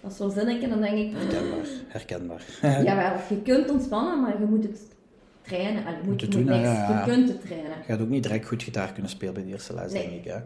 Als 0.00 0.16
zo 0.16 0.28
zin 0.28 0.48
ik 0.48 0.62
en 0.62 0.70
dan 0.70 0.80
denk 0.80 0.96
ik, 0.98 1.12
Herkenbaar, 1.16 1.66
herkenbaar. 1.88 2.42
jawel, 2.88 3.12
je 3.28 3.42
kunt 3.42 3.70
ontspannen, 3.70 4.20
maar 4.20 4.40
je 4.40 4.44
moet 4.46 4.62
het 4.62 4.80
trainen. 5.42 5.74
Je 5.82 5.88
moet, 5.98 6.06
Moet 6.06 6.20
je 6.20 6.26
het 6.26 6.36
moet 6.36 6.46
doen, 6.46 6.56
niks, 6.56 6.68
ja, 6.68 6.72
ja, 6.74 6.88
ja. 6.90 7.04
je 7.04 7.10
kunt 7.12 7.28
het 7.28 7.40
trainen. 7.40 7.70
Je 7.70 7.92
gaat 7.92 8.00
ook 8.00 8.08
niet 8.08 8.22
direct 8.22 8.46
goed 8.46 8.62
gitaar 8.62 8.92
kunnen 8.92 9.10
spelen 9.10 9.34
bij 9.34 9.42
de 9.42 9.48
eerste 9.48 9.74
les, 9.74 9.92
Nee. 9.92 10.08
denk 10.08 10.24
ik. 10.24 10.30
Hè? 10.32 10.38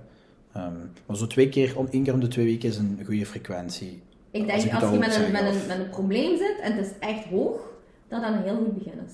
Ehm, 0.61 0.73
maar 1.07 1.17
zo 1.17 1.27
twee 1.27 1.49
keer, 1.49 1.79
om, 1.79 1.87
één 1.91 2.03
keer 2.03 2.13
om 2.13 2.21
de 2.21 2.29
twee 2.29 2.45
weken 2.45 2.69
is 2.69 2.77
een 2.77 3.01
goede 3.05 3.27
frequentie. 3.27 4.03
Ik 4.31 4.41
Als 4.43 4.51
denk, 4.51 4.63
ik 4.65 4.73
als 4.73 4.83
al 4.83 4.93
je 4.93 4.99
met 4.99 5.15
een, 5.17 5.33
met, 5.33 5.43
een, 5.43 5.67
met 5.67 5.79
een 5.79 5.91
probleem 5.91 6.37
zit 6.37 6.57
en 6.63 6.73
het 6.73 6.87
is 6.87 6.93
echt 7.01 7.25
hoog, 7.25 7.61
dat 8.09 8.23
dan 8.23 8.33
een 8.33 8.43
heel 8.43 8.57
goed 8.57 8.75
begin 8.79 9.01
is. 9.07 9.13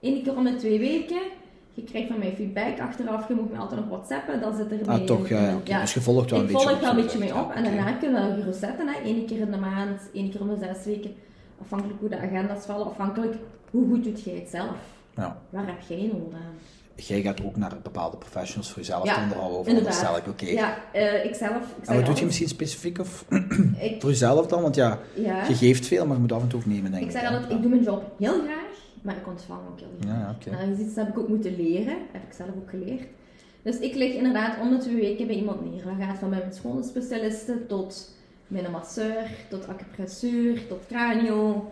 Eén 0.00 0.22
keer 0.22 0.36
om 0.36 0.44
de 0.44 0.56
twee 0.56 0.78
weken, 0.78 1.20
je 1.74 1.84
krijgt 1.84 2.08
van 2.08 2.18
mij 2.18 2.32
feedback 2.34 2.80
achteraf, 2.80 3.28
je 3.28 3.34
moet 3.34 3.52
me 3.52 3.58
altijd 3.58 3.80
nog 3.80 3.88
whatsappen, 3.88 4.40
dan 4.40 4.56
zit 4.56 4.72
er 4.72 4.88
Ah, 4.88 5.00
toch, 5.00 5.28
ja, 5.28 5.42
ja, 5.48 5.56
oké. 5.56 5.80
Dus 5.80 5.94
je 5.94 6.00
volgt 6.00 6.30
wel 6.30 6.38
een 6.40 6.46
ik 6.46 6.52
beetje 6.52 6.68
volg 6.68 6.80
wel 6.80 6.90
een 6.90 6.96
beetje 6.96 7.18
mee 7.18 7.34
op 7.34 7.48
Ja, 7.48 7.54
en 7.54 7.64
daarna 7.64 7.92
kunnen 7.92 8.36
we 8.36 8.40
gerust 8.42 8.60
zetten, 8.60 8.88
hè. 8.88 9.00
één 9.00 9.26
keer 9.26 9.38
in 9.38 9.50
de 9.50 9.56
maand, 9.56 10.00
één 10.12 10.30
keer 10.30 10.40
om 10.40 10.48
de 10.48 10.56
zes 10.60 10.84
weken, 10.84 11.14
afhankelijk 11.62 12.00
hoe 12.00 12.08
de 12.08 12.18
agenda's 12.18 12.64
vallen, 12.64 12.86
afhankelijk 12.86 13.34
hoe 13.70 13.88
goed 13.88 14.04
doet 14.04 14.22
jij 14.22 14.34
het 14.34 14.48
zelf. 14.48 14.76
Ja. 15.16 15.38
Waar 15.50 15.66
heb 15.66 15.80
jij 15.88 16.10
nood 16.12 16.32
aan? 16.34 16.54
Jij 17.06 17.22
gaat 17.22 17.44
ook 17.44 17.56
naar 17.56 17.76
bepaalde 17.82 18.16
professionals 18.16 18.68
voor 18.70 18.78
jezelf 18.78 19.04
Ja, 19.04 19.30
er 19.30 19.38
al 19.38 19.56
over, 19.58 19.68
inderdaad. 19.68 19.94
stel 19.94 20.16
ik, 20.16 20.26
oké. 20.28 20.46
Ja, 20.46 20.78
eh, 20.92 21.24
ik 21.24 21.34
zelf. 21.34 21.74
Ik 21.82 21.86
En 21.88 21.94
wat 21.96 22.06
doe 22.06 22.16
je 22.16 22.24
misschien 22.24 22.48
specifiek 22.48 22.98
of 22.98 23.24
Ik, 23.80 24.00
voor 24.00 24.10
jezelf 24.10 24.46
dan? 24.46 24.62
Want 24.62 24.74
ja, 24.74 24.98
ja, 25.14 25.46
je 25.46 25.54
geeft 25.54 25.86
veel, 25.86 26.06
maar 26.06 26.14
je 26.14 26.20
moet 26.20 26.32
af 26.32 26.42
en 26.42 26.48
toe 26.48 26.60
ook 26.60 26.66
nemen, 26.66 26.90
denk 26.90 27.02
ik 27.02 27.10
ik. 27.10 27.16
zeg 27.18 27.30
altijd, 27.30 27.50
ik 27.50 27.60
doe 27.60 27.70
mijn 27.70 27.82
job 27.82 28.12
heel 28.18 28.40
graag, 28.42 28.70
maar 29.02 29.16
ik 29.16 29.26
ontvang 29.26 29.60
ook 29.72 29.78
heel 29.78 29.88
graag. 30.00 30.18
Ja, 30.20 30.34
oké. 30.38 30.50
Nou, 30.50 30.68
je 30.70 30.76
ziet, 30.76 30.94
dat 30.94 31.04
heb 31.04 31.08
ik 31.14 31.18
ook 31.20 31.28
moeten 31.28 31.56
leren. 31.56 31.96
Heb 32.12 32.22
ik 32.22 32.32
zelf 32.36 32.48
ook 32.48 32.70
geleerd. 32.70 33.02
Dus 33.62 33.78
ik 33.78 33.94
lig 33.94 34.14
inderdaad 34.14 34.60
om 34.60 34.70
de 34.70 34.76
twee 34.76 34.94
weken 34.94 35.26
bij 35.26 35.36
iemand 35.36 35.70
neer. 35.72 35.84
Dat 35.84 36.06
gaat 36.06 36.18
van 36.18 36.28
mijn 36.28 36.52
schoonheidsspecialiste 36.52 37.66
tot 37.66 38.14
mijn 38.46 38.70
masseur, 38.70 39.30
tot 39.48 39.68
acupressuur, 39.68 40.66
tot 40.66 40.86
cranio. 40.88 41.70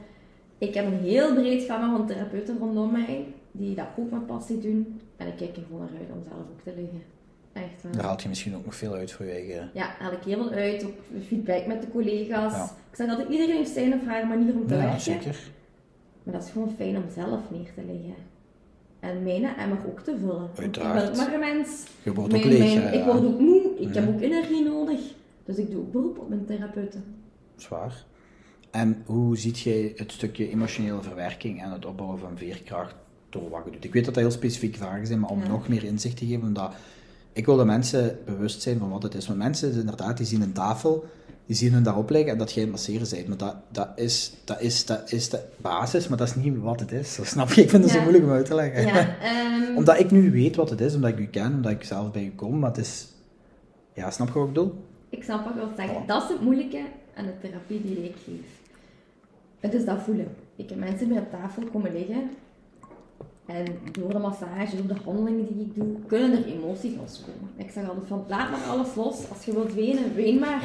Ik 0.58 0.74
heb 0.74 0.86
een 0.86 0.98
heel 0.98 1.34
breed 1.34 1.62
gamma 1.64 1.96
van 1.96 2.06
therapeuten 2.06 2.58
rondom 2.58 2.92
mij, 2.92 3.26
die 3.58 3.74
dat 3.74 3.86
ook 3.96 4.10
met 4.10 4.26
passie 4.26 4.58
doen. 4.58 5.00
En 5.16 5.26
ik 5.26 5.36
kijk 5.36 5.56
er 5.56 5.62
gewoon 5.66 5.80
naar 5.80 6.00
uit 6.00 6.08
om 6.12 6.22
zelf 6.28 6.40
ook 6.40 6.60
te 6.64 6.72
liggen. 6.80 7.02
Echt 7.52 7.82
waar. 7.82 7.92
Daar 7.92 8.04
haalt 8.04 8.22
je 8.22 8.28
misschien 8.28 8.56
ook 8.56 8.64
nog 8.64 8.74
veel 8.74 8.92
uit 8.94 9.12
voor 9.12 9.26
je 9.26 9.32
eigen... 9.32 9.70
Ja, 9.74 9.94
haal 9.98 10.12
ik 10.12 10.22
heel 10.24 10.42
veel 10.42 10.52
uit. 10.52 10.84
Ook 10.84 10.94
feedback 11.26 11.66
met 11.66 11.82
de 11.82 11.88
collega's. 11.90 12.52
Ja. 12.52 12.64
Ik 12.90 12.96
zeg 12.96 13.08
altijd, 13.08 13.28
iedereen 13.28 13.56
heeft 13.56 13.70
zijn 13.70 13.92
of 13.94 14.04
haar 14.06 14.26
manier 14.26 14.54
om 14.54 14.66
te 14.66 14.74
Ja, 14.74 14.80
werken. 14.80 15.00
zeker. 15.00 15.38
Maar 16.22 16.34
dat 16.34 16.44
is 16.44 16.50
gewoon 16.50 16.70
fijn 16.76 16.96
om 16.96 17.04
zelf 17.14 17.40
neer 17.50 17.70
te 17.74 17.82
leggen. 17.86 18.14
En 19.00 19.22
mijn 19.22 19.44
emmer 19.44 19.78
ook 19.86 20.00
te 20.00 20.16
vullen. 20.18 20.36
Want 20.38 20.48
Ik 20.48 20.54
ben 20.56 20.64
Uiteraard. 20.64 21.08
ook 21.10 21.16
maar 21.16 21.32
een 21.34 21.40
mens. 21.56 21.84
Je 22.02 22.12
wordt 22.14 22.34
ook 22.34 22.44
leeg, 22.44 22.74
mijn- 22.74 22.94
ik 22.94 23.04
word 23.04 23.24
ook 23.24 23.38
moe. 23.40 23.62
Ik 23.78 23.94
heb 23.94 24.04
Mhm. 24.04 24.14
ook 24.14 24.20
energie 24.20 24.64
nodig. 24.64 25.00
Dus 25.44 25.56
ik 25.56 25.70
doe 25.70 25.80
ook 25.80 25.92
beroep 25.92 26.18
op 26.18 26.28
mijn 26.28 26.44
therapeuten. 26.44 27.04
Zwaar. 27.56 28.04
En 28.70 29.02
hoe 29.06 29.36
ziet 29.38 29.58
jij 29.58 29.92
het 29.96 30.12
stukje 30.12 30.50
emotionele 30.50 31.02
verwerking 31.02 31.62
en 31.62 31.70
het 31.70 31.84
opbouwen 31.86 32.18
van 32.18 32.36
veerkracht 32.38 32.94
door 33.30 33.62
doet? 33.64 33.84
Ik 33.84 33.92
weet 33.92 34.04
dat 34.04 34.14
dat 34.14 34.22
heel 34.22 34.32
specifieke 34.32 34.78
vragen 34.78 35.06
zijn, 35.06 35.20
maar 35.20 35.30
om 35.30 35.42
Ja. 35.42 35.48
nog 35.48 35.68
meer 35.68 35.84
inzicht 35.84 36.16
te 36.16 36.26
geven, 36.26 36.46
omdat 36.46 36.72
ik 37.32 37.46
wil 37.46 37.56
dat 37.56 37.66
mensen 37.66 38.18
bewust 38.24 38.62
zijn 38.62 38.78
van 38.78 38.90
wat 38.90 39.02
het 39.02 39.14
is. 39.14 39.26
Want 39.26 39.38
mensen, 39.38 39.72
inderdaad, 39.72 40.16
die 40.16 40.26
zien 40.26 40.42
een 40.42 40.52
tafel, 40.52 41.04
die 41.46 41.56
zien 41.56 41.72
hun 41.72 41.82
daarop 41.82 42.10
liggen 42.10 42.32
en 42.32 42.38
dat 42.38 42.52
jij 42.52 42.66
masseren 42.66 43.08
bent. 43.10 43.28
Maar 43.28 43.36
dat, 43.36 43.56
dat, 43.68 43.88
is, 43.96 44.32
dat, 44.44 44.60
is, 44.60 44.86
dat 44.86 45.12
is 45.12 45.28
de 45.28 45.40
basis, 45.56 46.08
maar 46.08 46.18
dat 46.18 46.28
is 46.28 46.34
niet 46.34 46.58
wat 46.58 46.80
het 46.80 46.92
is. 46.92 47.16
Dat 47.16 47.26
snap 47.26 47.52
je? 47.52 47.62
Ik 47.62 47.70
vind 47.70 47.82
het 47.82 47.92
zo 47.92 48.00
moeilijk 48.00 48.24
om 48.24 48.30
uit 48.30 48.46
te 48.46 48.54
leggen. 48.54 48.86
Ja, 48.86 49.16
ehm, 49.20 49.76
omdat 49.76 49.98
ik 50.00 50.10
nu 50.10 50.30
weet 50.30 50.56
wat 50.56 50.70
het 50.70 50.80
is, 50.80 50.94
omdat 50.94 51.10
ik 51.10 51.18
u 51.18 51.26
ken, 51.26 51.52
omdat 51.52 51.72
ik 51.72 51.84
zelf 51.84 52.10
bij 52.12 52.24
u 52.24 52.32
kom, 52.36 52.58
maar 52.58 52.70
het 52.70 52.78
is... 52.78 53.06
Ja, 53.92 54.10
snap 54.10 54.26
je 54.28 54.32
wat 54.34 54.48
ik 54.48 54.52
bedoel? 54.54 54.84
ik 55.08 55.22
snap 55.24 55.44
wat 55.44 55.54
wilt 55.54 55.76
zeggen. 55.76 56.06
Dat 56.06 56.22
is 56.22 56.28
het 56.28 56.40
moeilijke 56.40 56.82
aan 57.14 57.24
de 57.24 57.32
therapie 57.40 57.82
die 57.82 58.04
ik 58.04 58.14
geef. 58.24 58.46
Het 59.60 59.74
is 59.74 59.84
dat 59.84 60.02
voelen. 60.02 60.28
Ik 60.56 60.68
heb 60.68 60.78
mensen 60.78 61.08
die 61.08 61.18
op 61.18 61.30
tafel 61.30 61.62
komen 61.72 61.92
liggen. 61.92 62.30
En 63.48 63.64
door 63.92 64.12
de 64.12 64.18
massage, 64.18 64.76
door 64.76 64.86
de 64.96 65.02
handelingen 65.04 65.46
die 65.46 65.66
ik 65.66 65.74
doe, 65.74 65.86
kunnen 66.06 66.32
er 66.32 66.46
emoties 66.52 66.92
loskomen. 67.00 67.50
Ik 67.56 67.70
zeg 67.70 67.88
altijd 67.88 68.06
van, 68.06 68.24
laat 68.28 68.50
maar 68.50 68.60
alles 68.62 68.88
los. 68.94 69.16
Als 69.34 69.44
je 69.44 69.52
wilt 69.52 69.74
wenen, 69.74 70.14
ween 70.14 70.38
maar. 70.38 70.62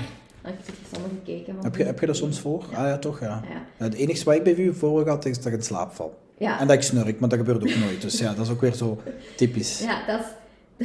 Zit 0.66 0.76
samen 0.94 1.10
gekeken. 1.24 1.54
van- 1.56 1.64
Heb 1.64 1.76
je, 1.76 1.84
heb 1.84 2.00
je 2.00 2.06
dat 2.06 2.16
soms 2.16 2.40
voor? 2.40 2.64
Ja. 2.72 2.78
Ah 2.78 2.88
ja, 2.88 2.98
toch, 2.98 3.20
ja. 3.20 3.42
Ja. 3.50 3.86
Het 3.86 3.94
enige 3.94 4.24
wat 4.24 4.36
ik 4.36 4.44
bij 4.44 4.56
u 4.56 4.74
voor 4.74 5.08
had, 5.10 5.26
is 5.26 5.38
dat 5.38 5.46
ik 5.46 5.54
in 5.54 5.62
slaap 5.64 5.92
val. 5.94 6.18
Ja. 6.38 6.60
En 6.60 6.68
dat 6.68 6.76
ik 6.76 6.82
snurk, 6.82 7.20
maar 7.20 7.30
dat 7.30 7.38
gebeurt 7.40 7.58
ook 7.64 7.76
nooit. 7.80 8.02
Dus 8.02 8.20
ja, 8.20 8.34
dat 8.34 8.46
is 8.46 8.52
ook 8.52 8.62
weer 8.62 8.74
zo 8.74 8.98
typisch. 9.36 9.80
Ja, 9.80 10.06
dat 10.06 10.20
is, 10.20 10.26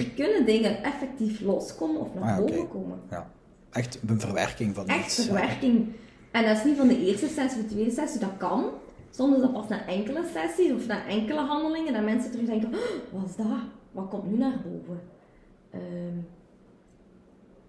er 0.03 0.09
kunnen 0.11 0.47
dingen 0.47 0.83
effectief 0.83 1.41
loskomen 1.41 2.01
of 2.01 2.09
naar 2.15 2.33
Ah, 2.33 2.39
boven 2.39 2.69
komen. 2.69 2.99
Ja. 3.11 3.31
Echt 3.73 3.99
een 4.07 4.21
verwerking 4.21 4.75
van 4.75 4.87
Echt 4.87 5.05
iets. 5.19 5.25
verwerking. 5.25 5.87
En 6.31 6.45
dat 6.47 6.57
is 6.57 6.65
niet 6.65 6.77
van 6.77 6.89
de 6.89 7.07
eerste 7.07 7.27
sessie 7.27 7.61
of 7.63 7.67
de 7.69 7.75
tweede 7.75 7.91
sessie, 7.91 8.21
dat 8.21 8.37
kan. 8.39 8.65
Soms 9.11 9.35
is 9.37 9.41
dat 9.43 9.53
pas 9.53 9.69
na 9.69 9.87
enkele 9.87 10.23
sessies 10.35 10.73
of 10.73 10.87
na 10.87 11.07
enkele 11.07 11.41
handelingen 11.41 11.93
dat 11.93 12.03
mensen 12.05 12.31
terug 12.31 12.47
denken: 12.47 12.69
"Oh, 12.69 13.21
wat 13.21 13.29
is 13.31 13.37
dat? 13.37 13.47
Wat 13.93 14.09
komt 14.09 14.31
nu 14.31 14.39
naar 14.39 14.61
boven? 14.65 15.01
Ehm, 15.71 16.17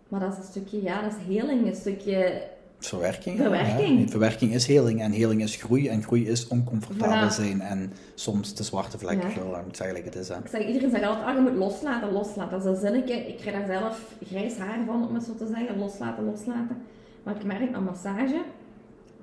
maar 0.07 0.19
dat 0.19 0.31
is 0.31 0.37
een 0.37 0.43
stukje, 0.43 0.83
ja, 0.83 1.01
dat 1.01 1.11
is 1.11 1.35
heling, 1.35 1.67
een 1.67 1.75
stukje. 1.75 2.47
Verwerking. 2.79 3.37
Verwerking. 3.37 3.99
Ja. 3.99 4.07
Verwerking 4.07 4.53
is 4.53 4.65
heling 4.67 5.01
en 5.01 5.11
heling 5.11 5.41
is 5.41 5.55
groei 5.55 5.87
en 5.87 6.03
groei 6.03 6.27
is 6.27 6.47
oncomfortabel 6.47 7.29
Voilà. 7.29 7.33
zijn 7.33 7.61
en 7.61 7.93
soms 8.15 8.55
de 8.55 8.63
zwarte 8.63 8.97
vlek. 8.97 9.21
Ja. 9.21 9.27
Ik 9.67 9.75
zeggen, 9.75 10.03
het 10.03 10.15
is. 10.15 10.27
Hè. 10.29 10.37
Ik 10.37 10.47
zeg, 10.47 10.67
iedereen 10.67 10.89
zegt 10.89 11.03
altijd: 11.03 11.25
ah, 11.25 11.35
je 11.35 11.41
moet 11.41 11.55
loslaten, 11.55 12.11
loslaten. 12.11 12.51
Dat 12.51 12.65
is 12.65 12.65
een 12.65 12.87
zinnetje. 12.89 13.13
Ik 13.13 13.37
krijg 13.37 13.55
daar 13.55 13.79
zelf 13.79 14.13
grijs 14.27 14.57
haar 14.57 14.85
van, 14.85 15.07
om 15.07 15.13
het 15.13 15.23
zo 15.23 15.35
te 15.35 15.47
zeggen: 15.47 15.77
loslaten, 15.79 16.25
loslaten. 16.25 16.77
Maar 17.23 17.35
ik 17.35 17.43
merk 17.43 17.73
aan 17.73 17.83
massage, 17.83 18.41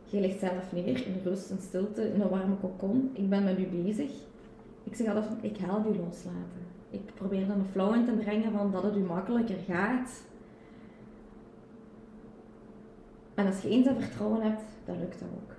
je 0.06 0.20
ligt 0.20 0.38
zelf 0.38 0.72
neer 0.72 1.06
in 1.06 1.20
rust 1.24 1.50
en 1.50 1.58
stilte, 1.60 2.12
in 2.14 2.20
een 2.20 2.28
warme 2.28 2.54
kokon. 2.60 3.10
Ik 3.12 3.28
ben 3.28 3.44
met 3.44 3.58
u 3.58 3.66
bezig. 3.82 4.10
Ik 4.84 4.94
zeg 4.94 5.06
altijd: 5.06 5.24
van, 5.26 5.36
ik 5.40 5.56
help 5.56 5.86
u 5.86 5.88
loslaten. 5.98 6.64
Ik 6.90 7.14
probeer 7.14 7.46
dan 7.46 7.58
een 7.58 7.66
flow 7.72 7.94
in 7.94 8.04
te 8.04 8.12
brengen 8.12 8.52
van 8.52 8.72
dat 8.72 8.82
het 8.82 8.96
u 8.96 9.00
makkelijker 9.00 9.56
gaat. 9.68 10.10
En 13.34 13.46
als 13.46 13.62
je 13.62 13.68
eens 13.68 13.84
dat 13.84 13.94
vertrouwen 13.98 14.42
hebt, 14.42 14.62
dan 14.84 14.98
lukt 14.98 15.18
dat 15.20 15.28
ook. 15.34 15.54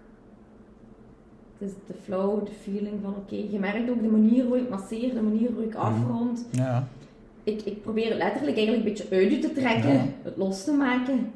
Het 1.58 1.70
is 1.70 1.76
de 1.88 1.94
flow, 2.04 2.46
de 2.46 2.52
feeling 2.52 3.00
van 3.04 3.16
oké, 3.16 3.36
je 3.36 3.60
merkt 3.60 3.90
ook 3.90 4.02
de 4.02 4.08
manier 4.08 4.46
hoe 4.46 4.58
ik 4.58 4.70
masseer, 4.70 5.14
de 5.14 5.22
manier 5.22 5.52
hoe 5.54 5.64
ik 5.64 5.76
afrond. 5.76 6.46
Ja. 6.52 6.88
Ik, 7.44 7.62
ik 7.62 7.82
probeer 7.82 8.16
letterlijk 8.16 8.58
eigenlijk 8.58 8.88
een 8.88 8.94
beetje 8.94 9.16
uit 9.16 9.32
je 9.32 9.40
te 9.40 9.52
trekken, 9.54 9.94
Ja. 9.94 10.06
het 10.22 10.38
los 10.38 10.64
te 10.64 10.72
maken. 10.72 11.32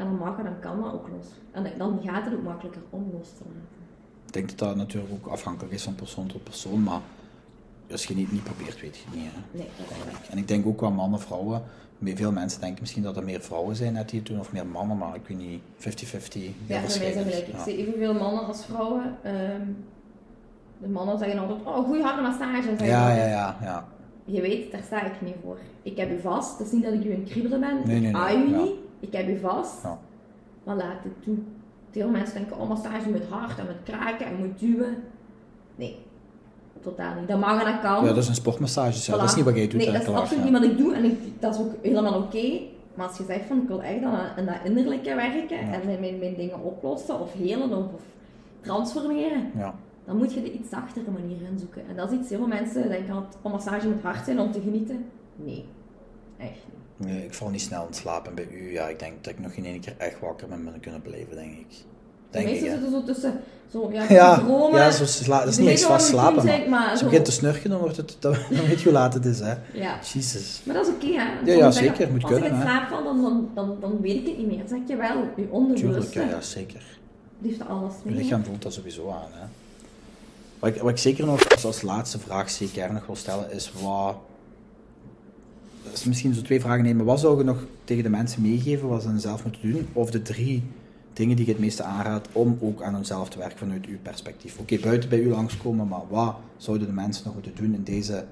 En 0.00 0.06
dan 0.06 0.16
mag 0.16 0.36
het, 0.36 0.44
dan 0.44 0.58
kan 0.60 0.80
dat 0.82 0.92
ook 0.92 1.08
los. 1.16 1.26
En 1.50 1.78
dan 1.78 2.00
gaat 2.04 2.24
het 2.24 2.34
ook 2.34 2.42
makkelijker 2.42 2.82
om 2.90 3.10
los 3.12 3.28
te 3.28 3.42
laten. 3.46 3.78
Ik 4.26 4.32
denk 4.32 4.48
dat 4.48 4.58
dat 4.58 4.76
natuurlijk 4.76 5.12
ook 5.12 5.26
afhankelijk 5.32 5.74
is 5.74 5.82
van 5.82 5.94
persoon 5.94 6.26
tot 6.26 6.44
persoon, 6.44 6.82
maar 6.82 7.00
als 7.90 8.04
je 8.04 8.14
niet, 8.14 8.32
niet 8.32 8.44
probeert, 8.44 8.80
weet 8.80 8.96
je 8.96 9.02
het 9.06 9.14
niet. 9.16 9.30
Hè. 9.32 9.58
Nee, 9.58 9.68
dat. 9.78 10.28
En 10.30 10.38
ik 10.38 10.48
denk 10.48 10.66
ook 10.66 10.76
qua 10.76 10.88
mannen, 10.88 11.20
vrouwen. 11.20 11.62
Veel 12.04 12.32
mensen 12.32 12.60
denken 12.60 12.78
misschien 12.80 13.02
dat 13.02 13.16
er 13.16 13.24
meer 13.24 13.40
vrouwen 13.40 13.76
zijn 13.76 13.92
net 13.92 14.08
die 14.08 14.18
het 14.18 14.28
doen, 14.28 14.40
of 14.40 14.52
meer 14.52 14.66
mannen, 14.66 14.96
maar 14.98 15.14
ik 15.14 15.26
weet 15.26 15.38
niet, 15.38 15.60
50-50. 15.78 15.82
heel 15.82 16.52
Ja, 16.66 16.80
voor 16.80 16.98
mij 16.98 17.12
zijn 17.12 17.24
gelijk. 17.24 17.46
Ik 17.46 17.54
Ja. 17.54 17.62
zie 17.62 17.76
evenveel 17.76 18.14
mannen 18.14 18.46
als 18.46 18.64
vrouwen. 18.64 19.16
Ehm, 19.22 19.66
de 20.78 20.88
mannen 20.88 21.18
zeggen 21.18 21.38
altijd, 21.38 21.58
oh, 21.64 21.84
goeie 21.84 22.02
harde 22.02 22.22
massage. 22.22 22.62
Ja, 22.66 22.70
altijd. 22.70 22.88
ja, 22.90 23.26
ja, 23.26 23.56
ja. 23.62 23.88
Je 24.24 24.40
weet, 24.40 24.72
daar 24.72 24.82
sta 24.82 25.04
ik 25.04 25.20
niet 25.20 25.34
voor. 25.42 25.58
Ik 25.82 25.96
heb 25.96 26.10
u 26.10 26.20
vast. 26.20 26.58
Het 26.58 26.66
is 26.66 26.72
niet 26.72 26.82
dat 26.82 26.92
ik 26.92 27.04
u 27.04 27.12
een 27.12 27.24
kriebelen 27.24 27.60
ben. 27.60 27.76
Nee, 27.76 27.84
nee, 27.86 27.96
ik 27.96 28.02
nee, 28.02 28.14
aai 28.22 28.36
u 28.44 28.50
ja. 28.50 28.62
niet. 28.62 28.72
Ik 29.00 29.12
heb 29.12 29.28
u 29.28 29.38
vast. 29.38 29.82
Ja. 29.82 29.98
Maar 30.64 30.76
laat 30.76 31.02
het 31.02 31.22
toe. 31.22 31.36
Veel 31.90 32.08
mensen 32.08 32.34
denken, 32.34 32.58
oh, 32.58 32.68
massage 32.68 33.10
moet 33.10 33.24
hard 33.30 33.58
en 33.58 33.64
moet 33.66 33.82
kraken 33.94 34.26
en 34.26 34.36
moet 34.36 34.58
duwen. 34.58 34.96
Nee, 35.76 35.96
totaal 36.80 37.14
niet. 37.18 37.28
Dat 37.28 37.40
mag 37.40 37.64
en 37.64 37.72
dat 37.72 37.80
kan. 37.80 38.04
Ja, 38.04 38.08
dat 38.08 38.16
is 38.16 38.28
een 38.28 38.34
sportmassage, 38.34 39.10
ja. 39.12 39.16
dat 39.18 39.26
is 39.26 39.32
Voilà. 39.32 39.36
niet 39.36 39.44
wat 39.44 39.54
jij 39.56 39.68
doet. 39.68 39.80
Nee, 39.80 39.92
dat 39.92 40.02
is 40.02 40.08
absoluut 40.08 40.44
ja. 40.44 40.50
niet 40.50 40.60
wat 40.60 40.70
ik 40.70 40.78
doe. 40.78 40.94
En 40.94 41.04
ik, 41.04 41.18
dat 41.40 41.54
is 41.54 41.60
ook 41.60 41.72
helemaal 41.82 42.18
oké. 42.22 42.60
Maar 42.94 43.06
als 43.08 43.18
je 43.18 43.24
zegt 43.24 43.46
van, 43.46 43.62
ik 43.62 43.68
wil 43.68 43.82
echt 43.82 44.02
aan, 44.02 44.14
aan 44.36 44.44
dat 44.46 44.54
innerlijke 44.64 45.14
werken 45.14 45.56
Ja. 45.66 45.72
en 45.72 45.80
mijn, 45.84 46.00
mijn, 46.00 46.18
mijn 46.18 46.34
dingen 46.34 46.62
oplossen 46.62 47.20
of 47.20 47.32
helen 47.32 47.70
of, 47.70 47.84
of 47.94 48.02
transformeren, 48.60 49.50
Ja. 49.56 49.74
dan 50.04 50.16
moet 50.16 50.32
je 50.34 50.42
de 50.42 50.52
iets 50.52 50.68
zachtere 50.70 51.10
manier 51.10 51.42
in 51.50 51.58
zoeken. 51.58 51.82
En 51.88 51.96
dat 51.96 52.10
is 52.12 52.18
iets, 52.18 52.28
heel 52.28 52.38
veel 52.38 52.46
mensen 52.46 52.88
denken 52.88 53.14
een 53.42 53.50
massage 53.50 53.88
moet 53.88 54.02
hard 54.02 54.24
zijn 54.24 54.40
om 54.40 54.52
te 54.52 54.60
genieten. 54.60 55.04
Nee, 55.36 55.64
echt 56.36 56.50
niet. 56.50 56.78
Nee, 57.04 57.24
ik 57.24 57.34
val 57.34 57.48
niet 57.48 57.60
snel 57.60 57.86
in 57.86 57.94
slaap 57.94 58.26
en 58.26 58.34
bij 58.34 58.48
u, 58.50 58.72
ja, 58.72 58.88
ik 58.88 58.98
denk 58.98 59.24
dat 59.24 59.32
ik 59.32 59.38
nog 59.38 59.52
in 59.52 59.64
één 59.64 59.80
keer 59.80 59.94
echt 59.98 60.20
wakker 60.20 60.48
ben 60.48 60.64
ben 60.64 60.80
kunnen 60.80 61.02
blijven, 61.02 61.34
denk 61.34 61.52
ik. 61.52 61.68
De 61.68 61.74
Denk 62.30 62.44
ik, 62.46 62.50
meesten 62.52 62.70
hè. 62.70 62.78
zitten 62.80 62.90
zo 63.00 63.04
tussen, 63.04 63.40
zo, 63.72 63.90
ja, 63.92 64.04
Ja, 64.08 64.38
dromen. 64.38 64.80
ja 64.80 64.90
zo 64.90 65.04
sla, 65.04 65.38
dat 65.38 65.48
is 65.48 65.54
Je 65.56 65.60
niet 65.60 65.70
eens 65.70 65.82
vast 65.82 66.06
je 66.06 66.12
slapen, 66.12 66.44
maar 66.44 66.68
maar 66.68 66.90
als 66.90 66.98
je 66.98 67.04
begint 67.04 67.24
te 67.24 67.32
snurken, 67.32 67.70
dan, 67.70 67.78
wordt 67.78 67.96
het, 67.96 68.16
dan, 68.18 68.32
dan 68.56 68.66
weet 68.66 68.78
je 68.78 68.84
hoe 68.84 68.92
laat 68.92 69.14
het 69.14 69.24
is, 69.24 69.38
hè. 69.40 69.54
Ja. 69.72 69.98
Jezus. 70.12 70.60
Maar 70.64 70.74
dat 70.74 70.86
is 70.86 70.92
oké, 70.92 71.06
hè. 71.06 71.52
ja, 71.52 71.70
zeggen, 71.70 71.72
zeker, 71.96 72.10
moet 72.12 72.22
Als 72.22 72.32
kunnen, 72.32 72.50
ik 72.50 72.56
in 72.56 72.62
slaap 72.62 72.88
val, 72.88 73.04
dan, 73.04 73.22
dan, 73.22 73.48
dan, 73.54 73.76
dan 73.80 74.00
weet 74.00 74.16
ik 74.16 74.26
het 74.26 74.36
niet 74.38 74.46
meer. 74.46 74.58
Dan 74.58 74.68
zeg 74.68 74.78
je 74.86 74.96
wel, 74.96 75.16
je 75.16 75.26
Tuurlijk, 75.34 75.52
onderbewuste 75.52 76.20
ja, 76.20 76.28
ja, 76.28 76.40
zeker. 76.40 76.82
liefde 77.38 77.64
alles 77.64 77.92
Je 78.04 78.10
mee. 78.10 78.22
lichaam 78.22 78.44
voelt 78.44 78.62
dat 78.62 78.72
sowieso 78.72 79.10
aan, 79.10 79.30
hè. 79.32 79.46
Wat 80.58 80.70
ik, 80.74 80.80
wat 80.82 80.90
ik 80.90 80.98
zeker 80.98 81.26
nog 81.26 81.50
als, 81.50 81.64
als 81.64 81.82
laatste 81.82 82.18
vraag 82.18 82.50
zeker 82.50 82.92
nog 82.92 83.06
wil 83.06 83.16
stellen, 83.16 83.52
is 83.52 83.72
wat... 83.82 84.16
Is 85.92 86.04
misschien 86.04 86.34
zo 86.34 86.42
twee 86.42 86.60
vragen 86.60 86.84
nemen. 86.84 87.04
Wat 87.04 87.20
zou 87.20 87.38
je 87.38 87.44
nog 87.44 87.64
tegen 87.84 88.02
de 88.02 88.08
mensen 88.08 88.42
meegeven 88.42 88.88
wat 88.88 89.02
ze 89.02 89.08
dan 89.08 89.20
zelf 89.20 89.44
moeten 89.44 89.72
doen? 89.72 89.88
Of 89.92 90.10
de 90.10 90.22
drie 90.22 90.62
dingen 91.12 91.36
die 91.36 91.44
je 91.46 91.50
het 91.52 91.60
meeste 91.60 91.82
aanraadt 91.82 92.28
om 92.32 92.58
ook 92.60 92.82
aan 92.82 92.94
hunzelf 92.94 93.28
te 93.28 93.38
werken 93.38 93.58
vanuit 93.58 93.86
uw 93.86 93.98
perspectief. 94.02 94.58
Oké, 94.58 94.78
buiten 94.78 95.08
bij 95.08 95.18
u 95.18 95.28
langskomen, 95.28 95.88
maar 95.88 96.02
wat 96.08 96.36
zouden 96.56 96.86
de 96.86 96.92
mensen 96.92 97.24
nog 97.24 97.34
moeten 97.34 97.54
doen 97.54 97.74
in 97.74 97.82
deze 97.82 98.24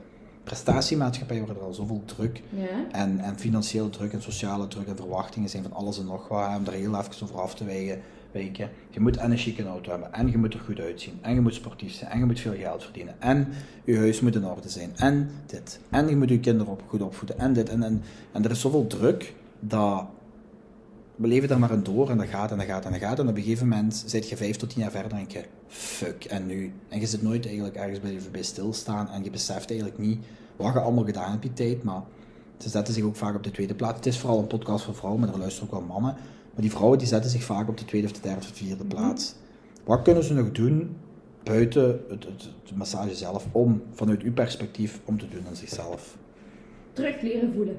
prestatiemaatschappij 0.44 1.40
waar 1.40 1.56
er 1.56 1.62
al 1.62 1.74
zoveel 1.74 2.02
druk 2.04 2.42
Ja. 2.50 2.66
en, 2.92 3.20
en 3.20 3.38
financiële 3.38 3.90
druk 3.90 4.12
en 4.12 4.22
sociale 4.22 4.68
druk 4.68 4.86
en 4.86 4.96
verwachtingen 4.96 5.48
zijn 5.48 5.62
van 5.62 5.72
alles 5.72 5.98
en 5.98 6.04
nog 6.04 6.28
wat, 6.28 6.56
om 6.56 6.64
daar 6.64 6.74
heel 6.74 6.98
even 6.98 7.22
over 7.22 7.40
af 7.40 7.54
te 7.54 7.64
wijken. 7.64 8.00
Je 8.32 9.00
moet 9.00 9.16
en 9.16 9.30
een 9.30 9.38
chique 9.38 9.64
auto 9.64 9.90
hebben, 9.90 10.12
en 10.12 10.30
je 10.30 10.38
moet 10.38 10.54
er 10.54 10.60
goed 10.60 10.80
uitzien, 10.80 11.18
en 11.20 11.34
je 11.34 11.40
moet 11.40 11.54
sportief 11.54 11.92
zijn, 11.92 12.10
en 12.10 12.18
je 12.18 12.24
moet 12.24 12.40
veel 12.40 12.54
geld 12.54 12.82
verdienen, 12.82 13.20
en 13.20 13.48
je 13.84 13.96
huis 13.96 14.20
moet 14.20 14.34
in 14.34 14.46
orde 14.46 14.68
zijn, 14.68 14.90
en 14.96 15.30
dit. 15.46 15.80
En 15.90 16.08
je 16.08 16.16
moet 16.16 16.28
je 16.28 16.40
kinderen 16.40 16.78
goed 16.86 17.02
opvoeden, 17.02 17.38
en 17.38 17.52
dit. 17.52 17.68
En, 17.68 17.82
en, 17.82 18.02
en 18.32 18.44
er 18.44 18.50
is 18.50 18.60
zoveel 18.60 18.86
druk, 18.86 19.34
dat 19.60 20.06
we 21.16 21.26
leven 21.26 21.48
daar 21.48 21.58
maar 21.58 21.72
in 21.72 21.82
door, 21.82 22.10
en 22.10 22.16
dat 22.16 22.26
gaat, 22.26 22.50
en 22.50 22.56
dat 22.56 22.66
gaat, 22.66 22.84
en 22.84 22.90
dat 22.90 23.00
gaat. 23.00 23.18
En 23.18 23.28
op 23.28 23.36
een 23.36 23.42
gegeven 23.42 23.68
moment 23.68 24.02
zit 24.06 24.28
je 24.28 24.36
vijf 24.36 24.56
tot 24.56 24.70
tien 24.70 24.82
jaar 24.82 24.90
verder 24.90 25.12
en 25.12 25.24
je, 25.28 25.44
fuck, 25.66 26.24
en 26.24 26.46
nu? 26.46 26.72
En 26.88 27.00
je 27.00 27.06
zit 27.06 27.22
nooit 27.22 27.46
eigenlijk 27.46 27.76
ergens 27.76 28.00
bij, 28.00 28.18
bij 28.32 28.42
stilstaan, 28.42 29.10
en 29.10 29.24
je 29.24 29.30
beseft 29.30 29.70
eigenlijk 29.70 29.98
niet 29.98 30.24
wat 30.56 30.72
je 30.72 30.80
allemaal 30.80 31.04
gedaan 31.04 31.30
hebt 31.30 31.42
die 31.42 31.52
tijd, 31.52 31.82
maar 31.82 32.02
ze 32.58 32.68
zetten 32.68 32.94
zich 32.94 33.04
ook 33.04 33.16
vaak 33.16 33.34
op 33.34 33.42
de 33.42 33.50
tweede 33.50 33.74
plaats. 33.74 33.96
Het 33.96 34.06
is 34.06 34.18
vooral 34.18 34.38
een 34.38 34.46
podcast 34.46 34.84
voor 34.84 34.94
vrouwen, 34.94 35.20
maar 35.20 35.32
er 35.32 35.38
luisteren 35.38 35.72
ook 35.72 35.78
wel 35.78 35.88
mannen. 35.88 36.16
Maar 36.58 36.66
die 36.66 36.76
vrouwen 36.76 36.98
die 36.98 37.08
zetten 37.08 37.30
zich 37.30 37.42
vaak 37.44 37.68
op 37.68 37.78
de 37.78 37.84
tweede 37.84 38.06
of 38.06 38.12
de 38.12 38.20
derde 38.20 38.38
of 38.38 38.46
de 38.46 38.54
vierde 38.54 38.84
plaats. 38.84 39.34
Wat 39.84 40.02
kunnen 40.02 40.24
ze 40.24 40.34
nog 40.34 40.52
doen 40.52 40.96
buiten 41.42 42.00
het, 42.08 42.24
het, 42.24 42.48
het 42.62 42.76
massage 42.76 43.14
zelf 43.14 43.46
om, 43.52 43.82
vanuit 43.92 44.22
uw 44.22 44.32
perspectief, 44.32 45.00
om 45.04 45.18
te 45.18 45.28
doen 45.28 45.46
aan 45.48 45.56
zichzelf? 45.56 46.16
Terug 46.92 47.20
leren 47.20 47.52
voelen. 47.54 47.76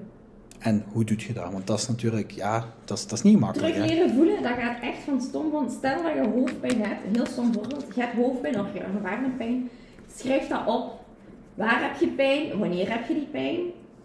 En 0.59 0.83
hoe 0.91 1.03
doet 1.03 1.21
je 1.21 1.33
dat? 1.33 1.51
Want 1.51 1.67
dat 1.67 1.79
is 1.79 1.87
natuurlijk, 1.87 2.31
ja, 2.31 2.65
dat 2.85 2.97
is, 2.97 3.07
dat 3.07 3.17
is 3.17 3.23
niet 3.23 3.39
makkelijk. 3.39 3.73
Terug 3.73 3.89
Hè? 3.89 3.95
leren 3.95 4.13
voelen, 4.13 4.43
dat 4.43 4.53
gaat 4.57 4.81
echt 4.81 5.03
van 5.05 5.21
stom 5.21 5.51
van. 5.51 5.71
Stel 5.71 6.03
dat 6.03 6.13
je 6.13 6.29
hoofdpijn 6.33 6.81
hebt, 6.81 7.05
een 7.05 7.15
heel 7.15 7.25
stom 7.25 7.53
voorbeeld. 7.53 7.85
Je 7.95 8.01
hebt 8.01 8.15
hoofdpijn 8.15 8.59
of 8.59 8.73
je 8.73 8.79
ervaart 8.79 9.25
een 9.25 9.37
pijn. 9.37 9.69
Schrijf 10.15 10.47
dat 10.47 10.67
op. 10.67 10.99
Waar 11.53 11.81
heb 11.81 11.99
je 11.99 12.07
pijn? 12.07 12.59
Wanneer 12.59 12.91
heb 12.91 13.07
je 13.07 13.13
die 13.13 13.27
pijn? 13.31 13.59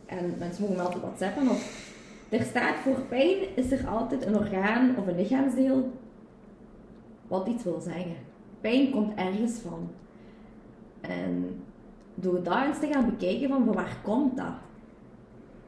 En 0.06 0.34
mensen 0.38 0.62
mogen 0.62 0.76
me 0.76 0.82
altijd 0.82 1.02
whatsappen 1.02 1.48
of... 1.48 1.92
Er 2.28 2.42
staat 2.42 2.76
voor 2.76 3.00
pijn 3.08 3.56
is 3.56 3.70
er 3.70 3.86
altijd 3.86 4.26
een 4.26 4.36
orgaan 4.36 4.96
of 4.96 5.06
een 5.06 5.16
lichaamsdeel 5.16 5.92
wat 7.28 7.48
iets 7.48 7.64
wil 7.64 7.80
zeggen. 7.80 8.16
Pijn 8.60 8.90
komt 8.90 9.18
ergens 9.18 9.58
van. 9.58 9.88
En 11.00 11.62
door 12.14 12.42
dat 12.42 12.64
eens 12.66 12.78
te 12.78 12.86
gaan 12.86 13.10
bekijken 13.10 13.48
van 13.48 13.72
waar 13.72 13.96
komt 14.02 14.36
dat? 14.36 14.52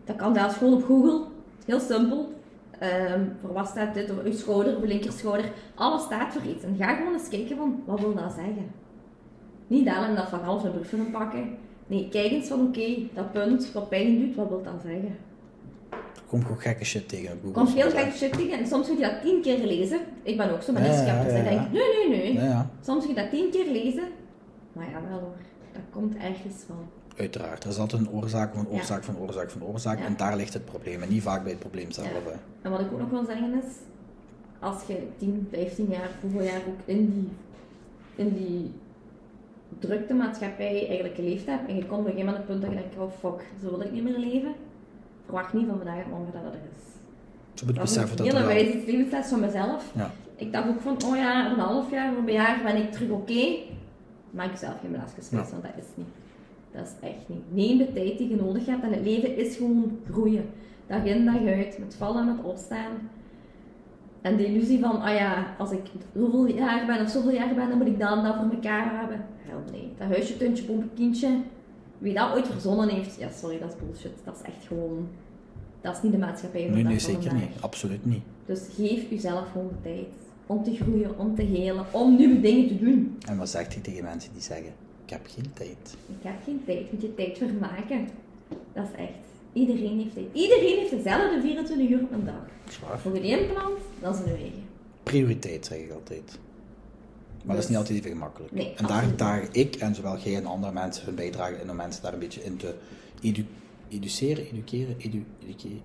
Dat 0.04 0.16
kan 0.16 0.34
zelfs 0.34 0.56
gewoon 0.56 0.74
op 0.74 0.84
Google. 0.84 1.24
Heel 1.64 1.80
simpel. 1.80 2.34
Ehm, 2.78 3.24
voor 3.40 3.52
wat 3.52 3.68
staat 3.68 3.94
dit? 3.94 4.12
Uw 4.24 4.32
schouder, 4.32 4.76
uw 4.76 4.84
linkerschouder. 4.84 5.52
Alles 5.74 6.02
staat 6.02 6.32
voor 6.32 6.50
iets. 6.50 6.64
En 6.64 6.76
ga 6.76 6.94
gewoon 6.94 7.12
eens 7.12 7.28
kijken 7.28 7.56
van, 7.56 7.82
wat 7.84 8.00
wil 8.00 8.14
dat 8.14 8.32
zeggen? 8.32 8.70
Niet 9.66 9.84
dan 9.84 10.04
en 10.04 10.14
dat 10.14 10.28
van 10.28 10.40
half 10.40 10.64
een 10.64 10.72
brief 10.72 11.10
pakken. 11.10 11.56
Nee, 11.86 12.08
kijk 12.08 12.30
eens 12.30 12.48
van, 12.48 12.66
oké, 12.66 13.08
dat 13.14 13.32
punt 13.32 13.72
wat 13.72 13.88
pijn 13.88 14.20
doet, 14.20 14.34
wat 14.34 14.48
wil 14.48 14.62
dat 14.62 14.80
zeggen? 14.82 15.16
Komt 16.26 16.42
gewoon 16.42 16.58
gekke 16.60 16.84
shit 16.84 17.08
tegen 17.08 17.32
op 17.32 17.38
Google. 17.42 17.52
Komt 17.52 17.70
veel 17.70 17.90
gekke 17.90 18.16
shit 18.16 18.32
tegen. 18.32 18.58
En 18.58 18.66
soms 18.66 18.88
moet 18.88 18.98
je 18.98 19.04
dat 19.04 19.22
tien 19.22 19.42
keer 19.42 19.58
lezen. 19.66 20.00
Ik 20.22 20.36
ben 20.36 20.50
ook 20.52 20.62
zo 20.62 20.72
met 20.72 20.82
Ja, 20.86 20.88
ja, 20.92 20.96
sceptisch. 20.96 21.32
ja, 21.32 21.38
En 21.38 21.44
ja. 21.44 21.50
denk, 21.50 21.72
nee, 21.72 22.08
nee, 22.08 22.18
nee. 22.18 22.32
Ja, 22.32 22.44
ja, 22.44 22.70
Soms 22.80 23.06
moet 23.06 23.16
je 23.16 23.22
dat 23.22 23.30
tien 23.30 23.50
keer 23.50 23.70
lezen. 23.72 24.04
Maar 24.72 24.90
ja, 24.90 25.00
wel 25.08 25.18
hoor. 25.18 25.36
Dat 25.72 25.82
komt 25.90 26.16
ergens 26.16 26.54
van. 26.66 26.76
uiteraard. 27.16 27.64
Er 27.64 27.70
is 27.70 27.78
altijd 27.78 28.00
een 28.00 28.10
oorzaak 28.10 28.54
van 28.54 28.68
oorzaak 28.68 29.04
van 29.04 29.18
oorzaak 29.18 29.50
van 29.50 29.64
oorzaak. 29.64 29.98
En 30.00 30.16
daar 30.16 30.36
ligt 30.36 30.52
het 30.52 30.64
probleem. 30.64 31.02
En 31.02 31.08
niet 31.08 31.22
vaak 31.22 31.42
bij 31.42 31.50
het 31.50 31.60
probleem 31.60 31.90
zelf. 31.90 32.08
En 32.62 32.70
wat 32.70 32.80
ik 32.80 32.92
ook 32.92 32.98
nog 32.98 33.10
wil 33.10 33.24
zeggen 33.24 33.52
is, 33.54 33.72
als 34.58 34.82
je 34.86 35.06
10, 35.16 35.48
15 35.52 35.86
jaar, 35.90 36.10
hoeveel 36.20 36.42
jaar 36.42 36.60
ook 36.68 36.78
in 36.84 37.10
die, 37.10 37.28
in 38.26 38.34
die 38.34 38.72
drukte 39.78 40.14
maatschappij 40.14 40.86
eigenlijk 40.86 41.14
geleefd 41.14 41.46
hebt, 41.46 41.68
en 41.68 41.76
je 41.76 41.86
komt 41.86 42.00
op 42.00 42.06
een 42.06 42.12
gegeven 42.12 42.24
moment 42.26 42.42
op 42.42 42.48
het 42.48 42.60
punt 42.60 42.60
dat 42.62 42.70
je 42.70 42.76
denkt, 42.88 42.96
oh 42.98 43.18
fuck, 43.32 43.46
zo 43.62 43.70
wil 43.70 43.80
ik 43.86 43.92
niet 43.92 44.02
meer 44.04 44.18
leven, 44.18 44.54
verwacht 45.26 45.52
niet 45.52 45.66
van 45.66 45.76
vandaag 45.76 46.04
op 46.04 46.10
morgen 46.10 46.32
dat 46.32 46.42
het 46.44 46.54
er 46.54 46.60
is. 46.76 46.84
Zo 47.54 47.66
Dat 47.66 47.88
is 47.88 47.96
een 47.96 48.16
dat 48.16 48.26
hele 48.26 48.46
wijze 48.46 48.82
levensles 48.86 49.26
van 49.26 49.40
mezelf. 49.40 49.92
Ja. 49.94 50.10
Ik 50.36 50.52
dacht 50.52 50.68
ook 50.68 50.80
van, 50.80 50.96
oh 51.06 51.16
ja, 51.16 51.44
over 51.44 51.58
een 51.58 51.64
half 51.64 51.90
jaar, 51.90 52.10
over 52.10 52.28
een 52.28 52.32
jaar 52.32 52.60
ben 52.62 52.76
ik 52.76 52.92
terug 52.92 53.10
oké. 53.10 53.56
Maar 54.30 54.46
ik 54.46 54.56
zelf 54.56 54.74
geen 54.80 54.92
Ja. 55.30 55.46
want 55.50 55.62
dat 55.62 55.72
is 55.76 55.84
niet. 55.94 56.06
Dat 56.72 56.86
is 56.86 57.08
echt 57.08 57.28
niet. 57.28 57.42
Neem 57.48 57.78
de 57.78 57.92
tijd 57.92 58.18
die 58.18 58.28
je 58.28 58.36
nodig 58.36 58.66
hebt 58.66 58.82
en 58.82 58.92
het 58.92 59.04
leven 59.04 59.36
is 59.36 59.56
gewoon 59.56 59.98
groeien. 60.10 60.44
Dag 60.86 61.04
in, 61.04 61.24
dag 61.24 61.44
uit, 61.46 61.78
met 61.78 61.94
vallen 61.94 62.28
en 62.28 62.36
met 62.36 62.44
opstaan. 62.44 62.92
En 64.20 64.36
de 64.36 64.46
illusie 64.46 64.80
van, 64.80 65.00
ah 65.00 65.14
ja, 65.14 65.54
als 65.58 65.70
ik 65.70 65.80
zoveel 66.14 66.46
jaar 66.46 66.86
ben 66.86 67.00
of 67.00 67.08
zoveel 67.10 67.32
jaar 67.32 67.54
ben, 67.54 67.68
dan 67.68 67.78
moet 67.78 67.86
ik 67.86 67.98
dan 67.98 68.22
dat 68.24 68.34
voor 68.34 68.50
elkaar 68.50 68.98
hebben. 69.00 69.24
Hel 69.42 69.62
nee. 69.72 69.92
Dat 69.98 70.08
huisje, 70.08 70.36
tuintje, 70.36 70.64
bompje, 70.64 70.88
kindje. 70.94 71.28
Wie 71.98 72.14
dat 72.14 72.32
ooit 72.34 72.46
verzonnen 72.46 72.88
heeft, 72.88 73.16
ja 73.18 73.28
sorry, 73.30 73.58
dat 73.58 73.68
is 73.68 73.74
bullshit. 73.86 74.12
Dat 74.24 74.34
is 74.34 74.42
echt 74.42 74.66
gewoon, 74.66 75.08
dat 75.80 75.96
is 75.96 76.02
niet 76.02 76.12
de 76.12 76.18
maatschappij 76.18 76.64
van 76.64 76.74
Nee, 76.74 76.82
nee, 76.84 76.98
zeker 76.98 77.22
vandaag. 77.22 77.40
niet. 77.40 77.60
Absoluut 77.60 78.04
niet. 78.06 78.22
Dus 78.46 78.60
geef 78.76 79.10
jezelf 79.10 79.50
gewoon 79.52 79.68
de 79.68 79.82
tijd 79.82 80.06
om 80.46 80.64
te 80.64 80.74
groeien, 80.74 81.18
om 81.18 81.34
te 81.34 81.42
helen, 81.42 81.84
om 81.90 82.16
nieuwe 82.16 82.40
dingen 82.40 82.68
te 82.68 82.78
doen. 82.78 83.18
En 83.28 83.38
wat 83.38 83.48
zegt 83.48 83.72
hij 83.74 83.82
tegen 83.82 84.04
mensen 84.04 84.32
die 84.32 84.42
zeggen, 84.42 84.72
ik 85.04 85.10
heb 85.10 85.26
geen 85.26 85.52
tijd? 85.52 85.96
Ik 86.08 86.22
heb 86.22 86.34
geen 86.44 86.62
tijd, 86.66 86.92
moet 86.92 87.02
je 87.02 87.14
tijd 87.14 87.38
vermaken. 87.38 88.08
Dat 88.72 88.84
is 88.92 88.98
echt. 88.98 89.10
Iedereen 89.52 89.98
heeft 89.98 90.14
tijd. 90.14 90.26
Iedereen 90.32 90.78
heeft 90.78 90.90
dezelfde 90.90 91.40
24 91.40 91.88
uur 91.88 92.02
op 92.02 92.12
een 92.12 92.24
dag. 92.24 92.44
Zwaar. 92.68 93.00
Hoe 93.02 93.14
je 93.14 93.20
die 93.20 93.38
inplant, 93.38 93.78
dat 94.00 94.14
is 94.14 94.20
een 94.20 94.26
eigen. 94.26 94.64
Prioriteit, 95.02 95.66
zeg 95.66 95.78
ik 95.78 95.90
altijd. 95.90 96.38
Maar 97.46 97.54
dat 97.56 97.64
is 97.64 97.70
Dus- 97.70 97.76
niet 97.76 97.76
altijd 97.76 97.98
even 97.98 98.10
gemakkelijk. 98.10 98.52
Nee, 98.52 98.74
en 98.76 98.86
daar 98.86 99.16
daag 99.16 99.48
ik 99.50 99.74
en 99.74 99.94
zowel 99.94 100.18
jij 100.18 100.36
en 100.36 100.46
andere 100.46 100.72
mensen 100.72 101.04
hun 101.04 101.14
bijdrage 101.14 101.54
in 101.60 101.70
om 101.70 101.76
mensen 101.76 102.02
daar 102.02 102.12
een 102.12 102.18
beetje 102.18 102.44
in 102.44 102.56
te 102.56 102.74
edu 103.22 103.46
educeren, 103.88 104.46
educeren, 104.46 104.96
edu 104.98 105.24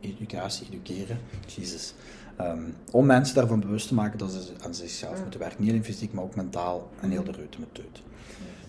educatie, 0.02 0.68
educeren. 0.72 1.20
Jezus. 1.56 1.94
Ehm, 2.38 2.64
om 2.92 3.06
mensen 3.06 3.36
daarvan 3.36 3.60
bewust 3.60 3.88
te 3.88 3.94
maken 3.94 4.18
dat 4.18 4.32
ze 4.32 4.52
aan 4.64 4.74
zichzelf 4.76 5.16
Ja. 5.16 5.22
moeten 5.22 5.40
werken. 5.40 5.62
Niet 5.62 5.70
alleen 5.70 5.84
fysiek, 5.84 6.14
maar 6.14 6.24
ook 6.24 6.36
mentaal 6.36 6.90
en 7.02 7.10
heel 7.12 7.24
de 7.24 7.32
ruimte 7.32 7.60
met 7.60 7.74
teut. 7.74 8.02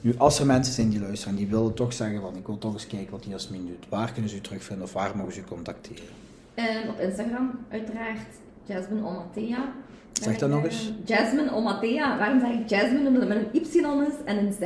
Nu, 0.00 0.14
als 0.18 0.38
er 0.38 0.46
mensen 0.46 0.74
zijn 0.74 0.88
die 0.88 1.00
luisteren 1.00 1.34
en 1.34 1.40
die 1.40 1.50
willen 1.50 1.74
toch 1.74 1.92
zeggen 1.92 2.20
van 2.20 2.36
ik 2.36 2.46
wil 2.46 2.58
toch 2.58 2.72
eens 2.72 2.86
kijken 2.86 3.10
wat 3.10 3.24
Jasmin 3.24 3.66
doet. 3.66 3.88
Waar 3.88 4.12
kunnen 4.12 4.30
ze 4.30 4.36
u 4.36 4.40
terugvinden 4.40 4.84
of 4.84 4.92
waar 4.92 5.16
mogen 5.16 5.32
ze 5.32 5.40
u 5.40 5.44
contacteren? 5.44 6.04
En 6.54 6.88
op 6.88 6.98
Instagram, 7.00 7.50
uiteraard, 7.68 8.18
Jasmine 8.64 9.06
Omatea. 9.06 9.72
Zeg 10.12 10.38
dat 10.38 10.50
nog 10.50 10.64
eens. 10.64 10.92
Jasmine 11.04 11.52
Omatea. 11.54 12.18
Waarom 12.18 12.40
zeg 12.40 12.50
ik 12.50 12.68
Jasmine? 12.68 13.06
Omdat 13.08 13.22
het 13.22 13.28
met 13.28 13.38
een 13.38 13.60
Y 13.62 13.66
is 14.08 14.14
en 14.24 14.38
een 14.38 14.52
Z. 14.52 14.60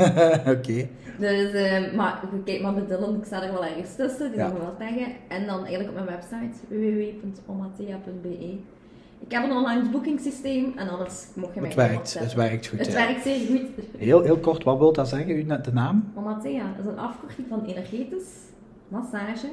Oké. 0.56 0.88
Dus, 1.18 1.52
eh, 1.52 1.94
maar 1.94 2.22
kijk 2.44 2.62
maar 2.62 2.72
met 2.72 2.88
Dylan, 2.88 3.16
ik 3.16 3.24
sta 3.24 3.42
er 3.42 3.52
wel 3.52 3.64
ergens 3.64 3.94
tussen, 3.96 4.30
die 4.30 4.38
Ja. 4.40 4.48
zal 4.48 4.58
me 4.58 4.64
wel 4.64 4.74
zeggen. 4.78 5.12
En 5.28 5.46
dan 5.46 5.64
eigenlijk 5.64 5.88
op 5.88 5.94
mijn 5.94 6.06
website, 6.06 6.66
www.omatea.be. 6.68 8.58
Ik 9.18 9.32
heb 9.32 9.44
een 9.44 9.52
online 9.52 9.88
boekingssysteem 9.90 10.72
en 10.76 10.88
anders 10.88 11.14
mocht 11.34 11.54
je 11.54 11.60
mij 11.60 11.68
Het 11.68 11.78
werkt, 11.78 12.18
het 12.18 12.34
werkt 12.34 12.66
goed. 12.66 12.78
Het 12.78 12.92
ja. 12.92 13.06
werkt 13.06 13.22
zeer 13.22 13.46
goed. 13.46 13.60
Heel, 13.98 14.22
heel 14.22 14.38
kort, 14.38 14.64
wat 14.64 14.78
wil 14.78 14.92
dat 14.92 15.08
zeggen, 15.08 15.30
u, 15.36 15.46
de 15.46 15.72
naam? 15.72 16.12
Omatea 16.14 16.74
is 16.80 16.86
een 16.86 16.98
afkorting 16.98 17.46
van 17.48 17.64
energetisch, 17.64 18.28
massage, 18.88 19.48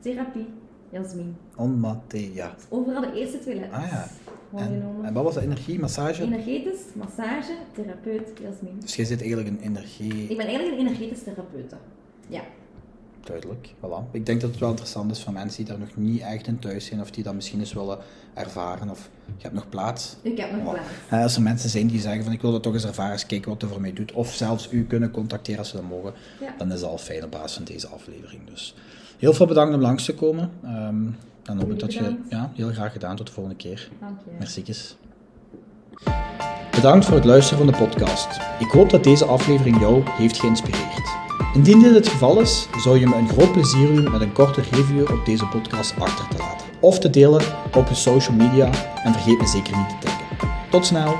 therapie, 0.00 0.46
Jasmin. 0.90 1.36
Onmatea. 1.56 2.54
Overal 2.68 3.00
de 3.00 3.12
eerste 3.20 3.38
twee 3.38 3.54
letters. 3.54 3.82
Ah 3.82 3.90
ja. 3.90 4.06
En, 4.56 5.12
wat 5.12 5.24
was 5.24 5.34
dat? 5.34 5.42
Energie, 5.42 5.78
massage? 5.80 6.22
Energetisch, 6.22 6.80
massage, 6.94 7.52
therapeut, 7.74 8.28
Jasmin. 8.42 8.76
Dus 8.80 8.96
jij 8.96 9.04
zit 9.04 9.20
eigenlijk 9.20 9.48
een 9.48 9.60
energie... 9.60 10.22
Ik 10.28 10.36
ben 10.36 10.46
eigenlijk 10.46 10.78
een 10.78 10.86
energetisch 10.86 11.22
therapeute. 11.22 11.76
Ja. 12.28 12.40
Duidelijk, 13.24 13.68
voilà. 13.76 14.10
Ik 14.12 14.26
denk 14.26 14.40
dat 14.40 14.50
het 14.50 14.58
wel 14.58 14.68
interessant 14.68 15.10
is 15.10 15.22
voor 15.22 15.32
mensen 15.32 15.56
die 15.64 15.66
daar 15.74 15.78
nog 15.78 15.96
niet 15.96 16.20
echt 16.20 16.46
in 16.46 16.58
thuis 16.58 16.84
zijn 16.86 17.00
of 17.00 17.10
die 17.10 17.24
dat 17.24 17.34
misschien 17.34 17.58
eens 17.60 17.72
willen 17.72 17.98
ervaren 18.34 18.88
of 18.90 19.10
je 19.26 19.42
hebt 19.42 19.54
nog 19.54 19.68
plaats. 19.68 20.16
Ik 20.22 20.36
heb 20.38 20.50
nog 20.52 20.60
Voilà. 20.60 20.78
plaats. 21.08 21.22
Als 21.24 21.36
er 21.36 21.42
mensen 21.42 21.70
zijn 21.70 21.86
die 21.86 22.00
zeggen 22.00 22.24
van 22.24 22.32
ik 22.32 22.40
wil 22.40 22.52
dat 22.52 22.62
toch 22.62 22.74
eens 22.74 22.84
ervaren, 22.84 23.12
eens 23.12 23.26
kijken 23.26 23.50
wat 23.50 23.60
het 23.62 23.70
voor 23.70 23.80
mij 23.80 23.92
doet, 23.92 24.12
of 24.12 24.34
zelfs 24.34 24.68
u 24.72 24.84
kunnen 24.86 25.10
contacteren 25.10 25.58
als 25.58 25.68
ze 25.68 25.76
dat 25.76 25.88
mogen, 25.88 26.12
Ja. 26.40 26.54
dan 26.58 26.72
is 26.72 26.80
dat 26.80 26.90
al 26.90 26.98
fijn 26.98 27.24
op 27.24 27.30
basis 27.30 27.52
van 27.56 27.64
deze 27.64 27.88
aflevering. 27.88 28.42
Dus 28.46 28.74
heel 29.18 29.32
veel 29.32 29.46
bedankt 29.46 29.74
om 29.74 29.80
langs 29.80 30.04
te 30.04 30.14
komen. 30.14 30.50
Ehm 30.64 31.04
dan 31.42 31.58
hoop 31.58 31.70
ik 31.70 31.78
dat 31.78 31.94
je... 31.94 32.16
Ja, 32.28 32.50
heel 32.54 32.72
graag 32.72 32.92
gedaan. 32.92 33.16
Tot 33.16 33.26
de 33.26 33.32
volgende 33.32 33.58
keer. 33.58 33.88
Dank 34.00 34.18
je. 34.24 34.30
Merci. 34.38 34.64
Bedankt 36.70 37.04
voor 37.04 37.14
het 37.14 37.24
luisteren 37.24 37.64
van 37.64 37.72
de 37.72 37.78
podcast. 37.78 38.40
Ik 38.58 38.70
hoop 38.70 38.90
dat 38.90 39.04
deze 39.04 39.24
aflevering 39.24 39.80
jou 39.80 40.02
heeft 40.04 40.38
geïnspireerd. 40.38 41.18
Indien 41.54 41.80
dit 41.80 41.94
het 41.94 42.08
geval 42.08 42.40
is, 42.40 42.68
zou 42.78 42.98
je 42.98 43.06
me 43.06 43.16
een 43.16 43.28
groot 43.28 43.52
plezier 43.52 43.94
doen 43.94 44.10
met 44.10 44.20
een 44.20 44.32
korte 44.32 44.60
review 44.70 45.10
op 45.10 45.24
deze 45.24 45.46
podcast 45.46 46.00
achter 46.00 46.28
te 46.28 46.36
laten. 46.36 46.66
Of 46.80 46.98
te 46.98 47.10
delen 47.10 47.42
op 47.74 47.88
je 47.88 47.94
social 47.94 48.36
media 48.36 48.70
en 49.04 49.12
vergeet 49.12 49.38
me 49.38 49.46
zeker 49.46 49.76
niet 49.76 49.88
te 49.88 49.96
taggen. 50.06 50.48
Tot 50.70 50.86
snel! 50.86 51.16